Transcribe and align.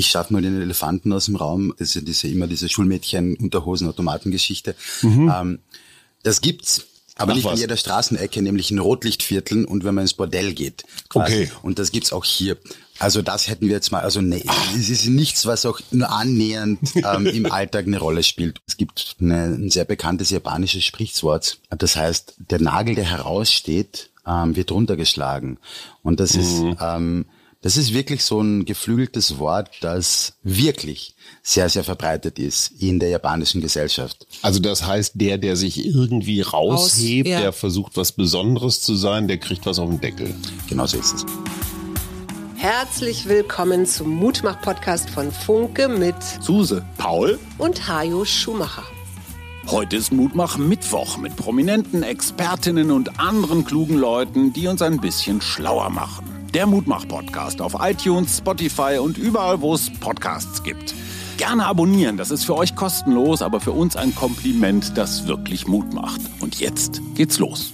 Ich 0.00 0.08
schaffe 0.08 0.32
mal 0.32 0.40
den 0.40 0.62
Elefanten 0.62 1.12
aus 1.12 1.26
dem 1.26 1.36
Raum. 1.36 1.74
Das 1.78 1.88
ist 1.88 1.94
ja 1.94 2.00
diese, 2.00 2.26
immer 2.26 2.46
diese 2.46 2.70
Schulmädchen-Unterhosen-Automatengeschichte. 2.70 4.74
Mhm. 5.02 5.30
Ähm, 5.30 5.58
das 6.22 6.40
gibt's. 6.40 6.86
Aber 7.16 7.32
Ach, 7.32 7.36
nicht 7.36 7.44
was? 7.44 7.52
in 7.52 7.58
jeder 7.58 7.76
Straßenecke, 7.76 8.40
nämlich 8.40 8.70
in 8.70 8.78
Rotlichtvierteln 8.78 9.66
und 9.66 9.84
wenn 9.84 9.94
man 9.94 10.04
ins 10.04 10.14
Bordell 10.14 10.54
geht. 10.54 10.84
Quasi. 11.10 11.34
Okay. 11.34 11.50
Und 11.60 11.78
das 11.78 11.92
gibt's 11.92 12.14
auch 12.14 12.24
hier. 12.24 12.56
Also 12.98 13.20
das 13.20 13.48
hätten 13.48 13.66
wir 13.66 13.74
jetzt 13.74 13.92
mal, 13.92 14.00
also 14.00 14.22
nee, 14.22 14.42
es 14.74 14.88
ist 14.88 15.04
nichts, 15.04 15.44
was 15.44 15.66
auch 15.66 15.80
nur 15.90 16.10
annähernd 16.10 16.78
ähm, 16.96 17.26
im 17.26 17.44
Alltag 17.52 17.86
eine 17.86 17.98
Rolle 17.98 18.22
spielt. 18.22 18.58
Es 18.66 18.78
gibt 18.78 19.16
eine, 19.20 19.54
ein 19.54 19.70
sehr 19.70 19.84
bekanntes 19.84 20.30
japanisches 20.30 20.82
Sprichwort. 20.82 21.58
Das 21.68 21.96
heißt, 21.96 22.36
der 22.38 22.62
Nagel, 22.62 22.94
der 22.94 23.04
heraussteht, 23.04 24.08
ähm, 24.26 24.56
wird 24.56 24.72
runtergeschlagen. 24.72 25.58
Und 26.02 26.20
das 26.20 26.36
mhm. 26.36 26.40
ist 26.40 26.62
ähm, 26.80 27.26
das 27.62 27.76
ist 27.76 27.92
wirklich 27.92 28.24
so 28.24 28.40
ein 28.40 28.64
geflügeltes 28.64 29.38
Wort, 29.38 29.70
das 29.82 30.34
wirklich 30.42 31.14
sehr, 31.42 31.68
sehr 31.68 31.84
verbreitet 31.84 32.38
ist 32.38 32.72
in 32.80 32.98
der 32.98 33.10
japanischen 33.10 33.60
Gesellschaft. 33.60 34.26
Also 34.40 34.60
das 34.60 34.86
heißt, 34.86 35.12
der, 35.16 35.36
der 35.36 35.56
sich 35.56 35.84
irgendwie 35.84 36.40
raushebt, 36.40 37.28
Aus, 37.28 37.32
ja. 37.32 37.40
der 37.40 37.52
versucht, 37.52 37.96
was 37.96 38.12
Besonderes 38.12 38.80
zu 38.80 38.94
sein, 38.94 39.28
der 39.28 39.38
kriegt 39.38 39.66
was 39.66 39.78
auf 39.78 39.90
den 39.90 40.00
Deckel. 40.00 40.34
Genau 40.68 40.86
so 40.86 40.98
ist 40.98 41.14
es. 41.14 41.26
Herzlich 42.56 43.26
willkommen 43.26 43.86
zum 43.86 44.10
Mutmach-Podcast 44.10 45.10
von 45.10 45.30
Funke 45.30 45.88
mit 45.88 46.16
Suse, 46.40 46.84
Paul 46.98 47.38
und 47.58 47.88
Hajo 47.88 48.24
Schumacher. 48.24 48.84
Heute 49.70 49.98
ist 49.98 50.12
Mutmach 50.12 50.58
Mittwoch 50.58 51.16
mit 51.16 51.36
prominenten 51.36 52.02
Expertinnen 52.02 52.90
und 52.90 53.20
anderen 53.20 53.64
klugen 53.64 53.96
Leuten, 53.96 54.52
die 54.52 54.66
uns 54.66 54.82
ein 54.82 55.00
bisschen 55.00 55.40
schlauer 55.40 55.90
machen. 55.90 56.24
Der 56.52 56.66
Mutmach-Podcast 56.66 57.60
auf 57.60 57.76
iTunes, 57.78 58.38
Spotify 58.38 58.98
und 59.00 59.16
überall, 59.16 59.60
wo 59.60 59.72
es 59.72 59.88
Podcasts 60.00 60.64
gibt. 60.64 60.92
Gerne 61.36 61.66
abonnieren, 61.66 62.16
das 62.16 62.32
ist 62.32 62.44
für 62.44 62.56
euch 62.56 62.74
kostenlos, 62.74 63.42
aber 63.42 63.60
für 63.60 63.70
uns 63.70 63.94
ein 63.94 64.12
Kompliment, 64.12 64.98
das 64.98 65.28
wirklich 65.28 65.68
Mut 65.68 65.94
macht. 65.94 66.20
Und 66.40 66.58
jetzt 66.58 67.00
geht's 67.14 67.38
los. 67.38 67.72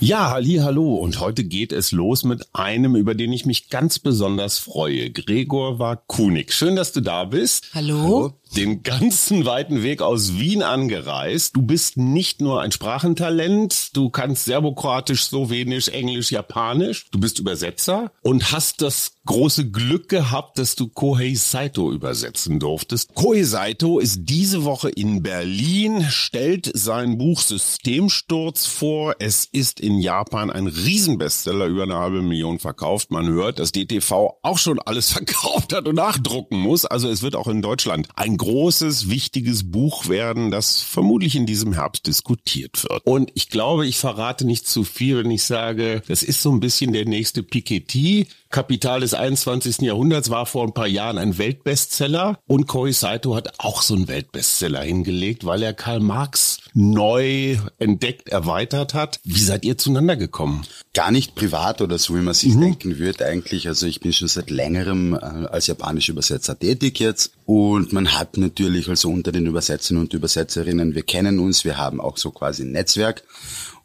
Ja, 0.00 0.32
halli, 0.32 0.56
hallo. 0.56 0.96
Und 0.96 1.18
heute 1.18 1.44
geht 1.44 1.72
es 1.72 1.92
los 1.92 2.24
mit 2.24 2.46
einem, 2.52 2.94
über 2.94 3.14
den 3.14 3.32
ich 3.32 3.46
mich 3.46 3.70
ganz 3.70 3.98
besonders 3.98 4.58
freue. 4.58 5.10
Gregor 5.10 5.78
Wakunik. 5.78 6.52
Schön, 6.52 6.76
dass 6.76 6.92
du 6.92 7.00
da 7.00 7.24
bist. 7.24 7.70
Hallo. 7.72 8.02
hallo 8.02 8.41
den 8.56 8.82
ganzen 8.82 9.44
weiten 9.44 9.82
Weg 9.82 10.02
aus 10.02 10.38
Wien 10.38 10.62
angereist. 10.62 11.56
Du 11.56 11.62
bist 11.62 11.96
nicht 11.96 12.40
nur 12.40 12.60
ein 12.60 12.72
Sprachentalent, 12.72 13.96
du 13.96 14.10
kannst 14.10 14.44
Serbokroatisch, 14.44 15.24
Slowenisch, 15.24 15.88
Englisch, 15.88 16.30
Japanisch. 16.32 17.06
Du 17.10 17.18
bist 17.18 17.38
Übersetzer 17.38 18.12
und 18.22 18.52
hast 18.52 18.82
das 18.82 19.12
große 19.24 19.70
Glück 19.70 20.08
gehabt, 20.08 20.58
dass 20.58 20.74
du 20.74 20.88
Kohei 20.88 21.34
Saito 21.34 21.92
übersetzen 21.92 22.58
durftest. 22.58 23.14
Kohei 23.14 23.44
Saito 23.44 23.98
ist 23.98 24.20
diese 24.24 24.64
Woche 24.64 24.88
in 24.88 25.22
Berlin, 25.22 26.04
stellt 26.10 26.70
sein 26.74 27.18
Buch 27.18 27.40
Systemsturz 27.40 28.66
vor. 28.66 29.14
Es 29.18 29.44
ist 29.44 29.80
in 29.80 29.98
Japan 29.98 30.50
ein 30.50 30.66
Riesenbestseller, 30.66 31.66
über 31.66 31.84
eine 31.84 31.98
halbe 31.98 32.22
Million 32.22 32.58
verkauft. 32.58 33.10
Man 33.10 33.28
hört, 33.28 33.58
dass 33.58 33.72
DTV 33.72 34.38
auch 34.42 34.58
schon 34.58 34.80
alles 34.80 35.10
verkauft 35.12 35.72
hat 35.72 35.86
und 35.86 35.94
nachdrucken 35.94 36.58
muss. 36.58 36.84
Also 36.84 37.08
es 37.08 37.22
wird 37.22 37.36
auch 37.36 37.48
in 37.48 37.62
Deutschland 37.62 38.08
ein 38.16 38.36
großes, 38.42 39.08
wichtiges 39.08 39.70
Buch 39.70 40.08
werden, 40.08 40.50
das 40.50 40.82
vermutlich 40.82 41.36
in 41.36 41.46
diesem 41.46 41.74
Herbst 41.74 42.08
diskutiert 42.08 42.82
wird. 42.82 43.06
Und 43.06 43.30
ich 43.34 43.50
glaube, 43.50 43.86
ich 43.86 43.98
verrate 43.98 44.44
nicht 44.44 44.66
zu 44.66 44.82
viel, 44.82 45.18
wenn 45.18 45.30
ich 45.30 45.44
sage, 45.44 46.02
das 46.08 46.24
ist 46.24 46.42
so 46.42 46.50
ein 46.50 46.58
bisschen 46.58 46.92
der 46.92 47.04
nächste 47.04 47.44
Piketty. 47.44 48.26
Kapital 48.52 49.00
des 49.00 49.14
21. 49.14 49.78
Jahrhunderts 49.78 50.30
war 50.30 50.44
vor 50.44 50.64
ein 50.64 50.74
paar 50.74 50.86
Jahren 50.86 51.16
ein 51.16 51.38
Weltbestseller 51.38 52.38
und 52.46 52.66
Koi 52.66 52.92
Saito 52.92 53.34
hat 53.34 53.54
auch 53.58 53.80
so 53.80 53.94
einen 53.94 54.08
Weltbestseller 54.08 54.82
hingelegt, 54.82 55.46
weil 55.46 55.62
er 55.62 55.72
Karl 55.72 56.00
Marx 56.00 56.58
neu 56.74 57.56
entdeckt, 57.78 58.28
erweitert 58.28 58.92
hat. 58.92 59.20
Wie 59.24 59.40
seid 59.40 59.64
ihr 59.64 59.78
zueinander 59.78 60.16
gekommen? 60.16 60.66
Gar 60.92 61.10
nicht 61.10 61.34
privat 61.34 61.80
oder 61.80 61.98
so, 61.98 62.14
wie 62.14 62.20
man 62.20 62.34
sich 62.34 62.54
mhm. 62.54 62.60
denken 62.60 62.98
würde 62.98 63.24
eigentlich. 63.26 63.66
Also 63.68 63.86
ich 63.86 64.00
bin 64.00 64.12
schon 64.12 64.28
seit 64.28 64.50
längerem 64.50 65.14
äh, 65.14 65.16
als 65.16 65.66
japanischer 65.66 66.12
Übersetzer 66.12 66.58
tätig 66.58 67.00
jetzt 67.00 67.32
und 67.46 67.94
man 67.94 68.12
hat 68.12 68.36
natürlich 68.36 68.88
also 68.88 69.08
unter 69.08 69.32
den 69.32 69.46
Übersetzern 69.46 69.96
und 69.96 70.12
Übersetzerinnen, 70.12 70.94
wir 70.94 71.02
kennen 71.02 71.38
uns, 71.38 71.64
wir 71.64 71.78
haben 71.78 72.02
auch 72.02 72.18
so 72.18 72.30
quasi 72.30 72.64
ein 72.64 72.72
Netzwerk 72.72 73.24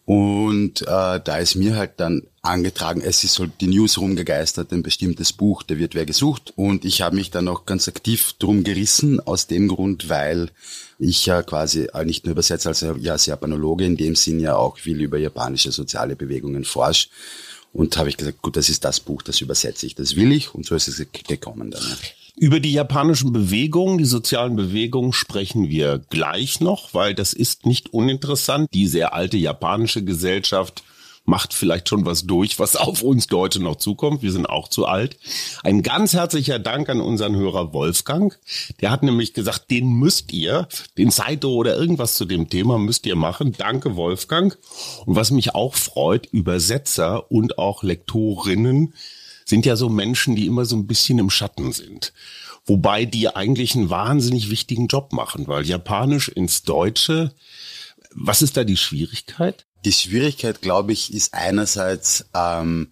und 0.08 0.84
äh, 0.84 1.20
da 1.22 1.38
ist 1.38 1.56
mir 1.56 1.76
halt 1.76 1.94
dann 1.98 2.24
angetragen, 2.48 3.02
es 3.02 3.24
ist 3.24 3.40
halt 3.40 3.52
die 3.62 3.68
News 3.68 3.98
rumgegeistert, 3.98 4.72
ein 4.72 4.84
bestimmtes 4.84 5.34
Buch, 5.34 5.64
da 5.64 5.78
wird 5.78 5.96
wer 5.96 6.06
gesucht. 6.06 6.54
Und 6.56 6.86
ich 6.86 7.02
habe 7.02 7.16
mich 7.16 7.32
dann 7.32 7.48
auch 7.48 7.66
ganz 7.66 7.88
aktiv 7.88 8.34
drum 8.40 8.64
gerissen, 8.64 9.20
aus 9.20 9.48
dem 9.48 9.68
Grund, 9.68 10.10
weil 10.10 10.50
ich 11.00 11.26
ja 11.26 11.44
quasi 11.44 11.88
nicht 12.06 12.26
nur 12.26 12.32
übersetze 12.32 12.70
als 12.70 12.82
ja, 12.82 13.12
als 13.12 13.26
Japanologe, 13.26 13.86
in 13.86 13.98
dem 13.98 14.16
Sinn 14.16 14.40
ja 14.40 14.56
auch 14.56 14.78
viel 14.78 15.02
über 15.02 15.18
japanische 15.18 15.72
soziale 15.72 16.16
Bewegungen 16.16 16.66
forsche. 16.66 17.10
Und 17.74 17.96
habe 17.98 18.10
ich 18.10 18.18
gesagt, 18.18 18.42
gut, 18.42 18.56
das 18.56 18.70
ist 18.70 18.86
das 18.86 19.00
Buch, 19.00 19.22
das 19.22 19.42
übersetze 19.42 19.86
ich, 19.86 19.94
das 19.94 20.16
will 20.16 20.32
ich. 20.32 20.56
Und 20.56 20.66
so 20.66 20.74
ist 20.74 20.88
es 20.88 21.06
gekommen 21.12 21.70
dann. 21.70 21.84
Über 22.36 22.60
die 22.60 22.72
japanischen 22.72 23.34
Bewegungen, 23.34 23.98
die 23.98 24.06
sozialen 24.06 24.56
Bewegungen 24.56 25.12
sprechen 25.12 25.70
wir 25.70 26.00
gleich 26.10 26.60
noch, 26.60 26.94
weil 26.94 27.14
das 27.14 27.34
ist 27.34 27.66
nicht 27.66 27.94
uninteressant. 27.94 28.70
Die 28.74 28.88
sehr 28.88 29.14
alte 29.14 29.38
japanische 29.38 30.04
Gesellschaft 30.04 30.84
macht 31.28 31.54
vielleicht 31.54 31.90
schon 31.90 32.06
was 32.06 32.24
durch, 32.24 32.58
was 32.58 32.78
auf 32.78 33.02
uns 33.04 33.28
Deutsche 33.28 33.60
noch 33.60 33.76
zukommt. 33.76 34.22
Wir 34.22 34.32
sind 34.32 34.48
auch 34.48 34.70
zu 34.70 34.86
alt. 34.86 35.18
Ein 35.62 35.84
ganz 35.84 36.14
herzlicher 36.14 36.58
Dank 36.58 36.88
an 36.88 37.02
unseren 37.02 37.36
Hörer 37.36 37.74
Wolfgang. 37.74 38.40
Der 38.80 38.92
hat 38.92 39.04
nämlich 39.04 39.34
gesagt, 39.34 39.70
den 39.70 39.90
müsst 39.90 40.32
ihr, 40.32 40.70
den 40.98 41.12
Saito 41.12 41.54
oder 41.54 41.76
irgendwas 41.76 42.16
zu 42.16 42.24
dem 42.24 42.50
Thema 42.50 42.80
müsst 42.80 43.06
ihr 43.06 43.18
machen. 43.18 43.54
Danke, 43.58 43.98
Wolfgang. 43.98 44.58
Und 45.06 45.18
was 45.18 45.32
mich 45.32 45.54
auch 45.54 45.76
freut, 45.76 46.28
Übersetzer 46.28 47.30
und 47.30 47.58
auch 47.58 47.84
Lektorinnen 47.84 48.94
sind 49.44 49.66
ja 49.66 49.76
so 49.76 49.90
Menschen, 49.90 50.36
die 50.36 50.46
immer 50.46 50.64
so 50.64 50.78
ein 50.78 50.88
bisschen 50.88 51.20
im 51.20 51.30
Schatten 51.30 51.74
sind. 51.74 52.14
Wobei 52.66 53.04
die 53.04 53.28
eigentlich 53.28 53.76
einen 53.76 53.90
wahnsinnig 53.90 54.50
wichtigen 54.50 54.88
Job 54.88 55.12
machen, 55.12 55.48
weil 55.48 55.66
Japanisch 55.66 56.30
ins 56.30 56.64
Deutsche, 56.64 57.34
was 58.14 58.42
ist 58.42 58.56
da 58.56 58.64
die 58.64 58.78
Schwierigkeit? 58.78 59.67
Die 59.86 59.92
Schwierigkeit, 59.92 60.62
glaube 60.62 60.92
ich, 60.92 61.14
ist 61.14 61.34
einerseits 61.34 62.26
ähm, 62.34 62.90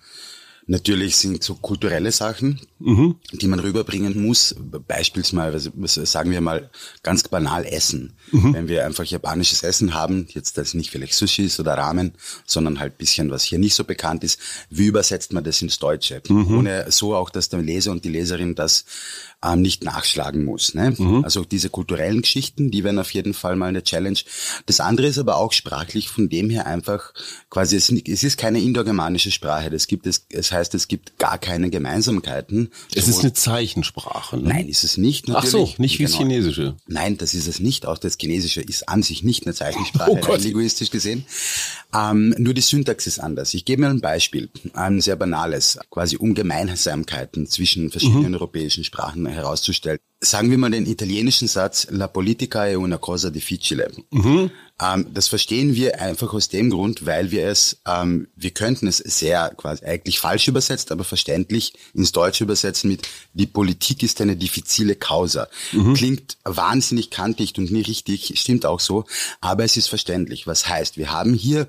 Natürlich 0.68 1.18
sind 1.18 1.44
so 1.44 1.54
kulturelle 1.54 2.12
Sachen, 2.12 2.60
mhm. 2.80 3.18
die 3.34 3.48
man 3.48 3.60
rüberbringen 3.60 4.20
muss. 4.20 4.56
Beispielsweise, 4.88 5.72
sagen 6.06 6.32
wir 6.32 6.42
mal 6.42 6.72
ganz 7.04 7.28
banal 7.28 7.66
Essen. 7.66 8.14
Mhm. 8.32 8.54
Wenn 8.54 8.68
wir 8.68 8.84
einfach 8.84 9.04
japanisches 9.04 9.62
Essen 9.62 9.94
haben, 9.94 10.26
jetzt 10.30 10.58
das 10.58 10.74
nicht 10.74 10.90
vielleicht 10.90 11.14
Sushis 11.14 11.60
oder 11.60 11.76
Ramen, 11.76 12.14
sondern 12.48 12.80
halt 12.80 12.98
bisschen, 12.98 13.30
was 13.30 13.44
hier 13.44 13.60
nicht 13.60 13.76
so 13.76 13.84
bekannt 13.84 14.24
ist, 14.24 14.40
wie 14.72 14.88
übersetzt 14.88 15.34
man 15.34 15.44
das 15.44 15.62
ins 15.62 15.78
Deutsche? 15.78 16.24
Mhm. 16.28 16.58
Ohne 16.58 16.92
so 16.92 17.16
auch, 17.16 17.30
dass 17.30 17.50
der 17.50 17.62
Leser 17.62 17.92
und 17.92 18.04
die 18.04 18.10
Leserin 18.10 18.56
das 18.56 18.86
ähm, 19.46 19.62
nicht 19.62 19.84
nachschlagen 19.84 20.44
muss. 20.44 20.74
Ne? 20.74 20.96
Mhm. 20.98 21.24
Also 21.24 21.46
diese 21.46 21.70
kulturellen 21.70 22.22
Geschichten, 22.22 22.72
die 22.72 22.84
werden 22.84 23.00
auf 23.00 23.12
jeden 23.12 23.34
Fall 23.34 23.56
mal 23.56 23.68
eine 23.68 23.84
Challenge. 23.84 24.20
Das 24.66 24.80
andere 24.80 25.08
ist 25.08 25.18
aber 25.18 25.38
auch 25.38 25.54
sprachlich 25.54 26.10
von 26.10 26.30
dem 26.30 26.50
her 26.50 26.66
einfach 26.66 27.14
quasi, 27.50 27.76
es, 27.76 27.90
es 27.90 28.24
ist 28.24 28.38
keine 28.38 28.60
indogermanische 28.60 29.32
Sprache. 29.32 29.70
Das 29.70 29.88
gibt 29.88 30.08
es, 30.08 30.26
es 30.30 30.52
heißt, 30.52 30.74
es 30.76 30.88
gibt 30.88 31.18
gar 31.20 31.38
keine 31.38 31.70
Gemeinsamkeiten. 31.70 32.70
Es 32.94 33.08
ist 33.08 33.20
eine 33.20 33.34
Zeichensprache. 33.34 34.38
Ne? 34.38 34.50
Nein, 34.50 34.70
ist 34.70 34.84
es 34.84 34.98
nicht. 34.98 35.28
Natürlich. 35.28 35.72
Ach 35.72 35.76
so, 35.76 35.82
nicht 35.82 36.00
wie 36.00 36.04
das 36.04 36.14
genau. 36.14 36.24
Chinesische. 36.24 36.76
Nein, 36.88 37.18
das 37.18 37.34
ist 37.34 37.48
es 37.48 37.60
nicht. 37.60 37.86
Auch 37.86 37.98
das 37.98 38.18
Chinesische 38.20 38.62
ist 38.62 38.90
an 38.90 39.04
sich 39.04 39.24
nicht 39.24 39.46
eine 39.46 39.54
Zeichensprache, 39.54 40.20
oh 40.30 40.36
linguistisch 40.36 40.90
gesehen. 40.90 41.26
Ähm, 41.96 42.36
nur 42.38 42.54
die 42.54 42.62
Syntax 42.62 43.08
ist 43.08 43.20
anders. 43.20 43.54
Ich 43.54 43.64
gebe 43.64 43.82
mir 43.82 43.90
ein 43.90 44.02
Beispiel, 44.02 44.50
ein 44.74 45.00
sehr 45.00 45.16
banales, 45.16 45.80
quasi 45.90 46.18
um 46.18 46.34
Gemeinsamkeiten 46.34 47.48
zwischen 47.48 47.90
verschiedenen 47.90 48.30
mhm. 48.30 48.36
europäischen 48.36 48.84
Sprachen 48.84 49.26
herauszustellen. 49.26 50.00
Sagen 50.20 50.50
wir 50.50 50.58
mal 50.58 50.72
den 50.72 50.88
italienischen 50.88 51.48
Satz, 51.48 51.88
la 51.92 52.08
politica 52.08 52.68
è 52.68 52.76
una 52.76 52.98
cosa 52.98 53.30
difficile. 53.30 53.92
Mhm. 54.12 54.50
Ähm, 54.82 55.08
das 55.14 55.30
verstehen 55.30 55.74
wir 55.74 56.02
einfach 56.02 56.34
aus 56.34 56.50
dem 56.50 56.70
Grund, 56.70 57.06
weil 57.06 57.32
wir 57.32 57.48
es, 57.48 57.78
ähm, 57.88 58.28
wir 58.36 58.52
könnten 58.52 58.88
es 58.88 58.98
sehr 58.98 59.54
quasi 59.56 59.86
eigentlich 59.86 60.20
falsch 60.20 60.50
übersetzt, 60.50 60.92
aber 60.92 61.06
verständlich 61.06 61.74
ins 61.94 62.12
Deutsche 62.12 62.44
übersetzen 62.44 62.90
mit 62.90 63.08
die 63.34 63.46
Politik 63.46 64.04
ist 64.04 64.20
eine 64.20 64.36
diffizile 64.36 64.96
Causa. 64.96 65.48
Mhm. 65.72 65.94
Klingt 65.94 66.38
wahnsinnig 66.44 67.10
kantig 67.10 67.58
und 67.58 67.72
nie 67.72 67.84
richtig, 67.84 68.34
stimmt 68.38 68.66
auch 68.66 68.82
so, 68.82 69.06
aber 69.40 69.64
es 69.64 69.78
ist 69.78 69.88
verständlich. 69.88 70.46
Was 70.46 70.68
heißt, 70.68 70.98
wir 70.98 71.12
haben 71.12 71.34
hier 71.34 71.68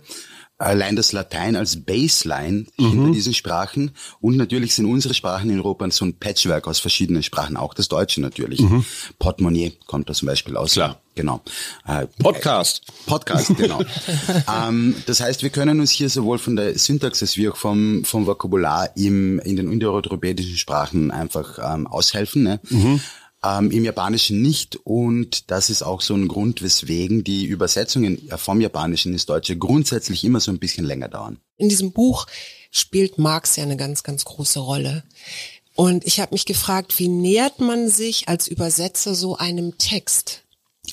allein 0.58 0.96
das 0.96 1.12
Latein 1.12 1.56
als 1.56 1.84
Baseline 1.84 2.66
mhm. 2.78 2.90
hinter 2.90 3.10
diesen 3.12 3.34
Sprachen 3.34 3.92
und 4.20 4.36
natürlich 4.36 4.74
sind 4.74 4.86
unsere 4.86 5.14
Sprachen 5.14 5.50
in 5.50 5.58
Europa 5.58 5.90
so 5.90 6.04
ein 6.04 6.14
Patchwork 6.14 6.66
aus 6.66 6.78
verschiedenen 6.78 7.22
Sprachen, 7.22 7.56
auch 7.56 7.74
das 7.74 7.88
Deutsche 7.88 8.20
natürlich. 8.20 8.60
Mhm. 8.60 8.84
Portemonnaie 9.18 9.72
kommt 9.86 10.08
da 10.08 10.14
zum 10.14 10.26
Beispiel 10.26 10.56
aus. 10.56 10.72
Klar. 10.72 11.00
Genau. 11.14 11.40
Äh, 11.86 12.06
Podcast. 12.22 12.82
Podcast, 13.06 13.56
genau. 13.56 13.80
ähm, 14.54 14.94
das 15.06 15.20
heißt, 15.20 15.42
wir 15.42 15.48
können 15.48 15.80
uns 15.80 15.90
hier 15.90 16.10
sowohl 16.10 16.36
von 16.36 16.56
der 16.56 16.78
Syntax 16.78 17.22
als 17.22 17.38
wie 17.38 17.48
auch 17.48 17.56
vom, 17.56 18.04
vom 18.04 18.26
Vokabular 18.26 18.90
im, 18.96 19.38
in 19.38 19.56
den 19.56 19.72
indoeuropäischen 19.72 20.58
Sprachen 20.58 21.10
einfach 21.10 21.58
ähm, 21.58 21.86
aushelfen. 21.86 22.42
Ne? 22.42 22.60
Mhm 22.68 23.00
ähm, 23.44 23.70
im 23.70 23.84
Japanischen 23.84 24.42
nicht. 24.42 24.76
Und 24.84 25.50
das 25.50 25.70
ist 25.70 25.82
auch 25.82 26.00
so 26.00 26.14
ein 26.14 26.28
Grund, 26.28 26.62
weswegen 26.62 27.24
die 27.24 27.44
Übersetzungen 27.46 28.28
vom 28.36 28.60
Japanischen 28.60 29.12
ins 29.12 29.26
Deutsche 29.26 29.56
grundsätzlich 29.56 30.24
immer 30.24 30.40
so 30.40 30.50
ein 30.50 30.58
bisschen 30.58 30.84
länger 30.84 31.08
dauern. 31.08 31.38
In 31.56 31.68
diesem 31.68 31.92
Buch 31.92 32.26
spielt 32.70 33.18
Marx 33.18 33.56
ja 33.56 33.64
eine 33.64 33.76
ganz, 33.76 34.02
ganz 34.02 34.24
große 34.24 34.60
Rolle. 34.60 35.04
Und 35.74 36.06
ich 36.06 36.20
habe 36.20 36.34
mich 36.34 36.46
gefragt, 36.46 36.98
wie 36.98 37.08
nähert 37.08 37.60
man 37.60 37.88
sich 37.88 38.28
als 38.28 38.48
Übersetzer 38.48 39.14
so 39.14 39.36
einem 39.36 39.76
Text? 39.76 40.42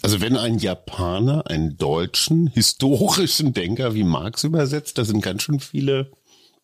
Also 0.01 0.19
wenn 0.19 0.35
ein 0.35 0.57
Japaner 0.57 1.47
einen 1.47 1.77
deutschen 1.77 2.47
historischen 2.47 3.53
Denker 3.53 3.93
wie 3.93 4.03
Marx 4.03 4.43
übersetzt, 4.43 4.97
da 4.97 5.05
sind 5.05 5.21
ganz 5.21 5.43
schön 5.43 5.59
viele 5.59 6.11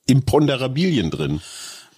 Imponderabilien 0.07 1.11
drin. 1.11 1.41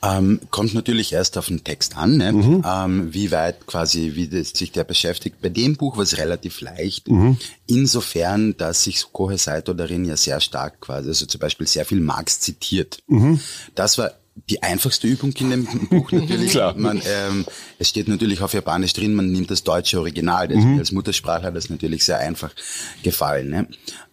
Ähm, 0.04 0.40
kommt 0.50 0.74
natürlich 0.74 1.14
erst 1.14 1.38
auf 1.38 1.48
den 1.48 1.64
Text 1.64 1.96
an, 1.96 2.18
ne? 2.18 2.34
Mhm. 2.34 2.66
Ähm, 2.66 3.14
wie 3.14 3.32
weit 3.32 3.68
quasi, 3.68 4.14
wie 4.16 4.28
das, 4.28 4.50
sich 4.50 4.72
der 4.72 4.84
beschäftigt. 4.84 5.42
Bei 5.42 5.50
dem 5.50 5.76
Buch 5.76 5.96
war 5.96 6.04
es 6.04 6.18
relativ 6.18 6.60
leicht, 6.62 7.08
mhm. 7.08 7.38
insofern, 7.68 8.58
dass 8.58 8.84
sich 8.86 9.06
Kohe 9.12 9.38
Saito 9.38 9.74
darin 9.74 10.06
ja 10.06 10.18
sehr 10.18 10.40
stark 10.40 10.82
quasi, 10.82 11.10
also 11.10 11.28
zum 11.28 11.40
Beispiel 11.40 11.68
sehr 11.68 11.86
viel 11.86 12.02
Marx 12.02 12.40
zitiert. 12.40 13.04
Mhm. 13.08 13.40
Das 13.76 14.00
war 14.00 14.12
die 14.50 14.64
einfachste 14.64 15.08
Übung 15.08 15.34
in 15.34 15.50
dem 15.52 15.66
Buch 15.90 16.12
natürlich. 16.12 16.52
Klar. 16.52 16.74
Man, 16.76 17.02
ähm, 17.06 17.46
es 17.78 17.90
steht 17.90 18.08
natürlich 18.08 18.42
auf 18.42 18.54
Japanisch 18.54 18.94
drin, 18.94 19.14
man 19.14 19.32
nimmt 19.32 19.52
das 19.52 19.64
deutsche 19.64 20.00
Original. 20.00 20.48
Das 20.48 20.64
mhm. 20.64 20.80
Als 20.80 20.92
Muttersprache 20.92 21.44
hat 21.44 21.56
das 21.56 21.70
natürlich 21.70 22.06
sehr 22.06 22.18
einfach 22.18 22.52
gefallen. 23.04 23.50
Ne? 23.50 23.68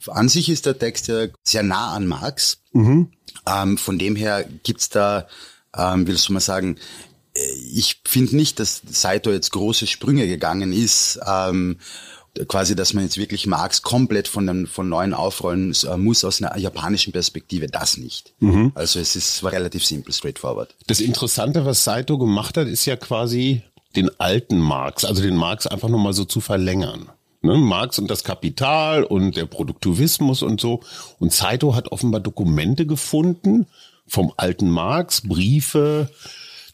An 0.08 0.28
sich 0.28 0.48
ist 0.48 0.66
der 0.66 0.78
Text 0.78 1.08
ja 1.08 1.28
sehr 1.42 1.62
nah 1.62 1.94
an 1.94 2.06
Marx. 2.06 2.58
Mhm. 2.72 3.08
Ähm, 3.46 3.78
von 3.78 3.98
dem 3.98 4.16
her 4.16 4.44
gibt's 4.62 4.90
da 4.90 5.26
ähm, 5.76 6.06
wie 6.06 6.12
soll 6.12 6.34
man 6.34 6.40
sagen, 6.40 6.76
äh, 7.34 7.40
ich 7.72 8.00
finde 8.06 8.36
nicht, 8.36 8.60
dass 8.60 8.82
Saito 8.90 9.30
jetzt 9.30 9.52
große 9.52 9.86
Sprünge 9.86 10.26
gegangen 10.26 10.72
ist, 10.72 11.20
ähm, 11.26 11.78
quasi, 12.46 12.76
dass 12.76 12.94
man 12.94 13.04
jetzt 13.04 13.16
wirklich 13.16 13.46
Marx 13.46 13.82
komplett 13.82 14.28
von, 14.28 14.46
den, 14.46 14.66
von 14.66 14.88
neuen 14.88 15.14
aufrollen 15.14 15.74
äh, 15.84 15.96
muss 15.96 16.24
aus 16.24 16.40
einer 16.40 16.56
japanischen 16.56 17.12
Perspektive, 17.12 17.66
das 17.66 17.96
nicht. 17.96 18.32
Mhm. 18.40 18.72
Also 18.74 19.00
es 19.00 19.16
ist 19.16 19.42
war 19.42 19.52
relativ 19.52 19.84
simpel, 19.84 20.12
straightforward. 20.12 20.74
Das 20.86 21.00
Interessante, 21.00 21.64
was 21.64 21.84
Saito 21.84 22.18
gemacht 22.18 22.56
hat, 22.56 22.68
ist 22.68 22.84
ja 22.84 22.96
quasi 22.96 23.62
den 23.96 24.10
alten 24.20 24.58
Marx, 24.58 25.04
also 25.04 25.22
den 25.22 25.36
Marx 25.36 25.66
einfach 25.66 25.88
nochmal 25.88 26.12
so 26.12 26.24
zu 26.24 26.40
verlängern. 26.40 27.08
Ne, 27.40 27.56
Marx 27.56 27.98
und 28.00 28.10
das 28.10 28.24
Kapital 28.24 29.04
und 29.04 29.36
der 29.36 29.46
Produktivismus 29.46 30.42
und 30.42 30.60
so. 30.60 30.80
Und 31.20 31.32
Saito 31.32 31.74
hat 31.74 31.92
offenbar 31.92 32.20
Dokumente 32.20 32.84
gefunden, 32.84 33.66
vom 34.08 34.32
alten 34.36 34.70
Marx, 34.70 35.22
Briefe, 35.22 36.10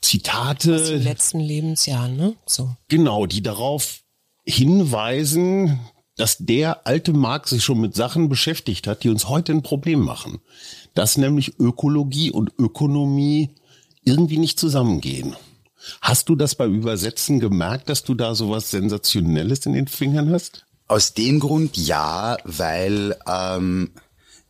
Zitate. 0.00 0.76
Aus 0.76 0.88
den 0.88 1.02
letzten 1.02 1.40
Lebensjahren, 1.40 2.16
ne? 2.16 2.34
So. 2.46 2.70
Genau, 2.88 3.26
die 3.26 3.42
darauf 3.42 4.00
hinweisen, 4.44 5.80
dass 6.16 6.36
der 6.38 6.86
alte 6.86 7.12
Marx 7.12 7.50
sich 7.50 7.64
schon 7.64 7.80
mit 7.80 7.94
Sachen 7.94 8.28
beschäftigt 8.28 8.86
hat, 8.86 9.02
die 9.02 9.08
uns 9.08 9.28
heute 9.28 9.52
ein 9.52 9.62
Problem 9.62 10.00
machen. 10.00 10.40
Dass 10.94 11.16
nämlich 11.16 11.58
Ökologie 11.58 12.30
und 12.30 12.52
Ökonomie 12.58 13.50
irgendwie 14.04 14.38
nicht 14.38 14.60
zusammengehen. 14.60 15.34
Hast 16.00 16.28
du 16.28 16.36
das 16.36 16.54
beim 16.54 16.74
Übersetzen 16.74 17.40
gemerkt, 17.40 17.88
dass 17.88 18.04
du 18.04 18.14
da 18.14 18.34
sowas 18.34 18.70
Sensationelles 18.70 19.66
in 19.66 19.72
den 19.72 19.88
Fingern 19.88 20.30
hast? 20.30 20.66
Aus 20.86 21.14
dem 21.14 21.40
Grund 21.40 21.76
ja, 21.76 22.36
weil 22.44 23.16
ähm, 23.26 23.90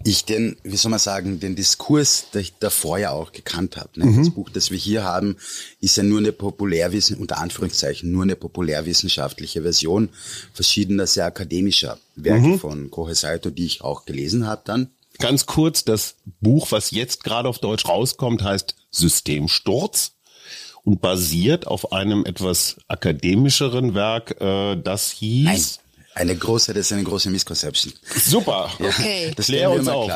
ich 0.06 0.24
den, 0.24 0.56
wie 0.62 0.76
soll 0.76 0.90
man 0.90 1.00
sagen, 1.00 1.40
den 1.40 1.56
Diskurs 1.56 2.26
den 2.32 2.42
ich 2.42 2.54
davor 2.58 2.98
ja 2.98 3.10
auch 3.10 3.32
gekannt 3.32 3.76
habe. 3.76 3.88
Ne? 3.96 4.06
Mhm. 4.06 4.18
Das 4.18 4.30
Buch, 4.34 4.50
das 4.50 4.70
wir 4.70 4.78
hier 4.78 5.02
haben, 5.02 5.36
ist 5.80 5.96
ja 5.96 6.02
nur 6.02 6.18
eine 6.18 6.32
Populärwissen, 6.32 7.16
unter 7.16 7.38
Anführungszeichen, 7.38 8.12
nur 8.12 8.22
eine 8.22 8.36
populärwissenschaftliche 8.36 9.62
Version 9.62 10.10
verschiedener 10.52 11.06
sehr 11.06 11.26
akademischer 11.26 11.98
Werke 12.16 12.46
mhm. 12.46 12.58
von 12.58 12.90
Kohe 12.90 13.14
Saito, 13.14 13.50
die 13.50 13.64
ich 13.64 13.80
auch 13.80 14.04
gelesen 14.04 14.46
habe 14.46 14.62
dann. 14.64 14.90
Ganz 15.18 15.46
kurz, 15.46 15.84
das 15.84 16.16
Buch, 16.40 16.70
was 16.70 16.90
jetzt 16.90 17.24
gerade 17.24 17.48
auf 17.48 17.58
Deutsch 17.58 17.86
rauskommt, 17.86 18.42
heißt 18.42 18.74
Systemsturz 18.90 20.12
und 20.82 21.00
basiert 21.00 21.66
auf 21.66 21.92
einem 21.92 22.26
etwas 22.26 22.76
akademischeren 22.88 23.94
Werk, 23.94 24.40
äh, 24.40 24.76
das 24.76 25.10
hieß... 25.12 25.44
Nein. 25.44 25.83
Eine 26.14 26.36
große, 26.36 26.72
das 26.72 26.86
ist 26.86 26.92
eine 26.92 27.02
große 27.02 27.30
Misconception. 27.30 27.92
Super. 28.16 28.70
Ja, 28.78 28.88
okay. 28.88 29.32
Das 29.36 29.46
Klär 29.46 29.70
uns 29.70 29.88
auf. 29.88 30.10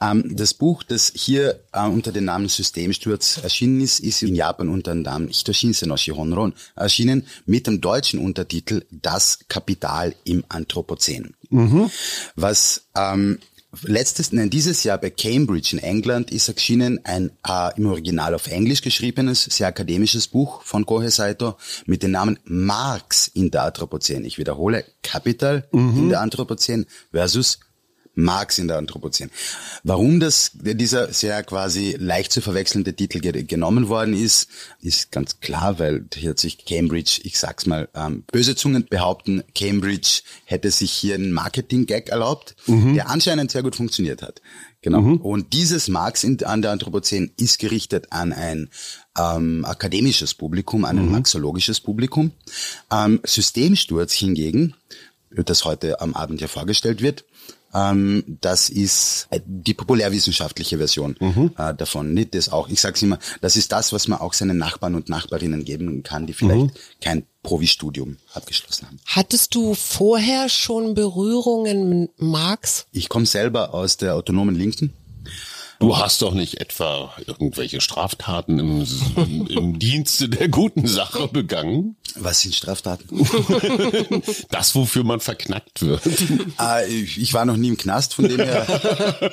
Ähm, 0.00 0.36
das 0.36 0.54
Buch, 0.54 0.82
das 0.82 1.12
hier 1.14 1.60
äh, 1.72 1.86
unter 1.86 2.12
dem 2.12 2.24
Namen 2.24 2.48
Systemsturz 2.48 3.38
erschienen 3.42 3.80
ist, 3.80 4.00
ist 4.00 4.22
in 4.22 4.34
Japan 4.34 4.68
unter 4.68 4.92
dem 4.92 5.02
Namen 5.02 5.28
Hitoshinse 5.28 5.86
no 5.86 5.96
Shihonron 5.96 6.54
erschienen 6.76 7.26
mit 7.46 7.66
dem 7.66 7.80
deutschen 7.80 8.18
Untertitel 8.18 8.84
Das 8.90 9.40
Kapital 9.48 10.14
im 10.24 10.44
Anthropozän. 10.48 11.34
Mhm. 11.50 11.90
Was 12.36 12.82
ähm, 12.96 13.38
letztes, 13.82 14.32
nein, 14.32 14.50
dieses 14.50 14.84
Jahr 14.84 14.98
bei 14.98 15.10
Cambridge 15.10 15.76
in 15.76 15.82
England 15.82 16.30
ist 16.30 16.48
erschienen 16.48 17.00
ein 17.04 17.30
äh, 17.46 17.76
im 17.76 17.86
Original 17.86 18.34
auf 18.34 18.48
Englisch 18.48 18.82
geschriebenes, 18.82 19.44
sehr 19.44 19.68
akademisches 19.68 20.28
Buch 20.28 20.62
von 20.62 20.86
Kohe 20.86 21.10
Saito 21.10 21.56
mit 21.86 22.02
dem 22.02 22.10
Namen 22.10 22.38
Marx 22.44 23.28
in 23.28 23.50
der 23.50 23.64
Anthropozän. 23.64 24.24
Ich 24.24 24.38
wiederhole, 24.38 24.84
Capital 25.02 25.68
mhm. 25.72 25.96
in 25.96 26.08
der 26.08 26.20
Anthropozän 26.20 26.86
versus 27.12 27.60
Marx 28.22 28.58
in 28.58 28.68
der 28.68 28.78
Anthropozän. 28.78 29.30
Warum 29.82 30.20
das, 30.20 30.52
dieser 30.54 31.12
sehr 31.12 31.42
quasi 31.42 31.96
leicht 31.98 32.32
zu 32.32 32.40
verwechselnde 32.40 32.94
Titel 32.94 33.20
ge 33.20 33.42
genommen 33.42 33.88
worden 33.88 34.14
ist, 34.14 34.48
ist 34.80 35.12
ganz 35.12 35.40
klar, 35.40 35.78
weil 35.78 36.06
hier 36.14 36.30
hat 36.30 36.38
sich 36.38 36.64
Cambridge, 36.64 37.20
ich 37.24 37.38
sag's 37.38 37.66
mal, 37.66 37.88
ähm, 37.94 38.24
böse 38.30 38.56
Zungen 38.56 38.86
behaupten, 38.88 39.42
Cambridge 39.54 40.22
hätte 40.44 40.70
sich 40.70 40.92
hier 40.92 41.14
einen 41.14 41.32
Marketing-Gag 41.32 42.08
erlaubt, 42.08 42.54
mhm. 42.66 42.94
der 42.94 43.08
anscheinend 43.08 43.50
sehr 43.50 43.62
gut 43.62 43.76
funktioniert 43.76 44.22
hat. 44.22 44.40
Genau. 44.82 45.02
Mhm. 45.02 45.16
Und 45.18 45.52
dieses 45.52 45.88
Marx 45.88 46.24
in, 46.24 46.42
an 46.44 46.62
der 46.62 46.70
Anthropozän 46.70 47.32
ist 47.36 47.58
gerichtet 47.58 48.06
an 48.10 48.32
ein 48.32 48.70
ähm, 49.18 49.64
akademisches 49.64 50.34
Publikum, 50.34 50.84
an 50.84 50.98
ein 50.98 51.06
mhm. 51.06 51.12
marxologisches 51.12 51.80
Publikum. 51.80 52.32
Ähm, 52.90 53.20
Systemsturz 53.24 54.14
hingegen, 54.14 54.74
das 55.30 55.64
heute 55.64 56.00
am 56.00 56.14
Abend 56.14 56.40
ja 56.40 56.48
vorgestellt 56.48 57.02
wird, 57.02 57.24
ähm, 57.74 58.24
das 58.40 58.68
ist 58.68 59.28
äh, 59.30 59.40
die 59.44 59.74
populärwissenschaftliche 59.74 60.78
Version 60.78 61.16
mhm. 61.20 61.52
äh, 61.56 61.74
davon. 61.74 62.12
Nicht 62.14 62.34
das 62.34 62.50
auch. 62.50 62.68
Ich 62.68 62.80
sage 62.80 62.98
immer, 63.02 63.18
das 63.40 63.56
ist 63.56 63.72
das, 63.72 63.92
was 63.92 64.08
man 64.08 64.20
auch 64.20 64.32
seinen 64.32 64.58
Nachbarn 64.58 64.94
und 64.94 65.08
Nachbarinnen 65.08 65.64
geben 65.64 66.02
kann, 66.02 66.26
die 66.26 66.32
vielleicht 66.32 66.66
mhm. 66.66 66.72
kein 67.00 67.26
Provi-Studium 67.42 68.18
abgeschlossen 68.34 68.86
haben. 68.86 68.98
Hattest 69.06 69.54
du 69.54 69.74
vorher 69.74 70.48
schon 70.48 70.94
Berührungen 70.94 71.88
mit 71.88 72.20
Marx? 72.20 72.86
Ich 72.92 73.08
komme 73.08 73.26
selber 73.26 73.72
aus 73.72 73.96
der 73.96 74.14
autonomen 74.14 74.54
Linken. 74.54 74.92
Du 75.80 75.96
hast 75.96 76.20
doch 76.20 76.34
nicht 76.34 76.60
etwa 76.60 77.14
irgendwelche 77.26 77.80
Straftaten 77.80 78.58
im, 78.58 78.86
im, 79.48 79.78
Dienste 79.78 80.28
der 80.28 80.48
guten 80.48 80.86
Sache 80.86 81.26
begangen? 81.26 81.96
Was 82.16 82.42
sind 82.42 82.54
Straftaten? 82.54 83.08
das, 84.50 84.74
wofür 84.74 85.04
man 85.04 85.20
verknackt 85.20 85.80
wird. 85.80 86.02
Äh, 86.60 86.86
ich 86.88 87.32
war 87.32 87.46
noch 87.46 87.56
nie 87.56 87.68
im 87.68 87.76
Knast, 87.78 88.12
von 88.14 88.28
dem 88.28 88.40
her 88.40 88.66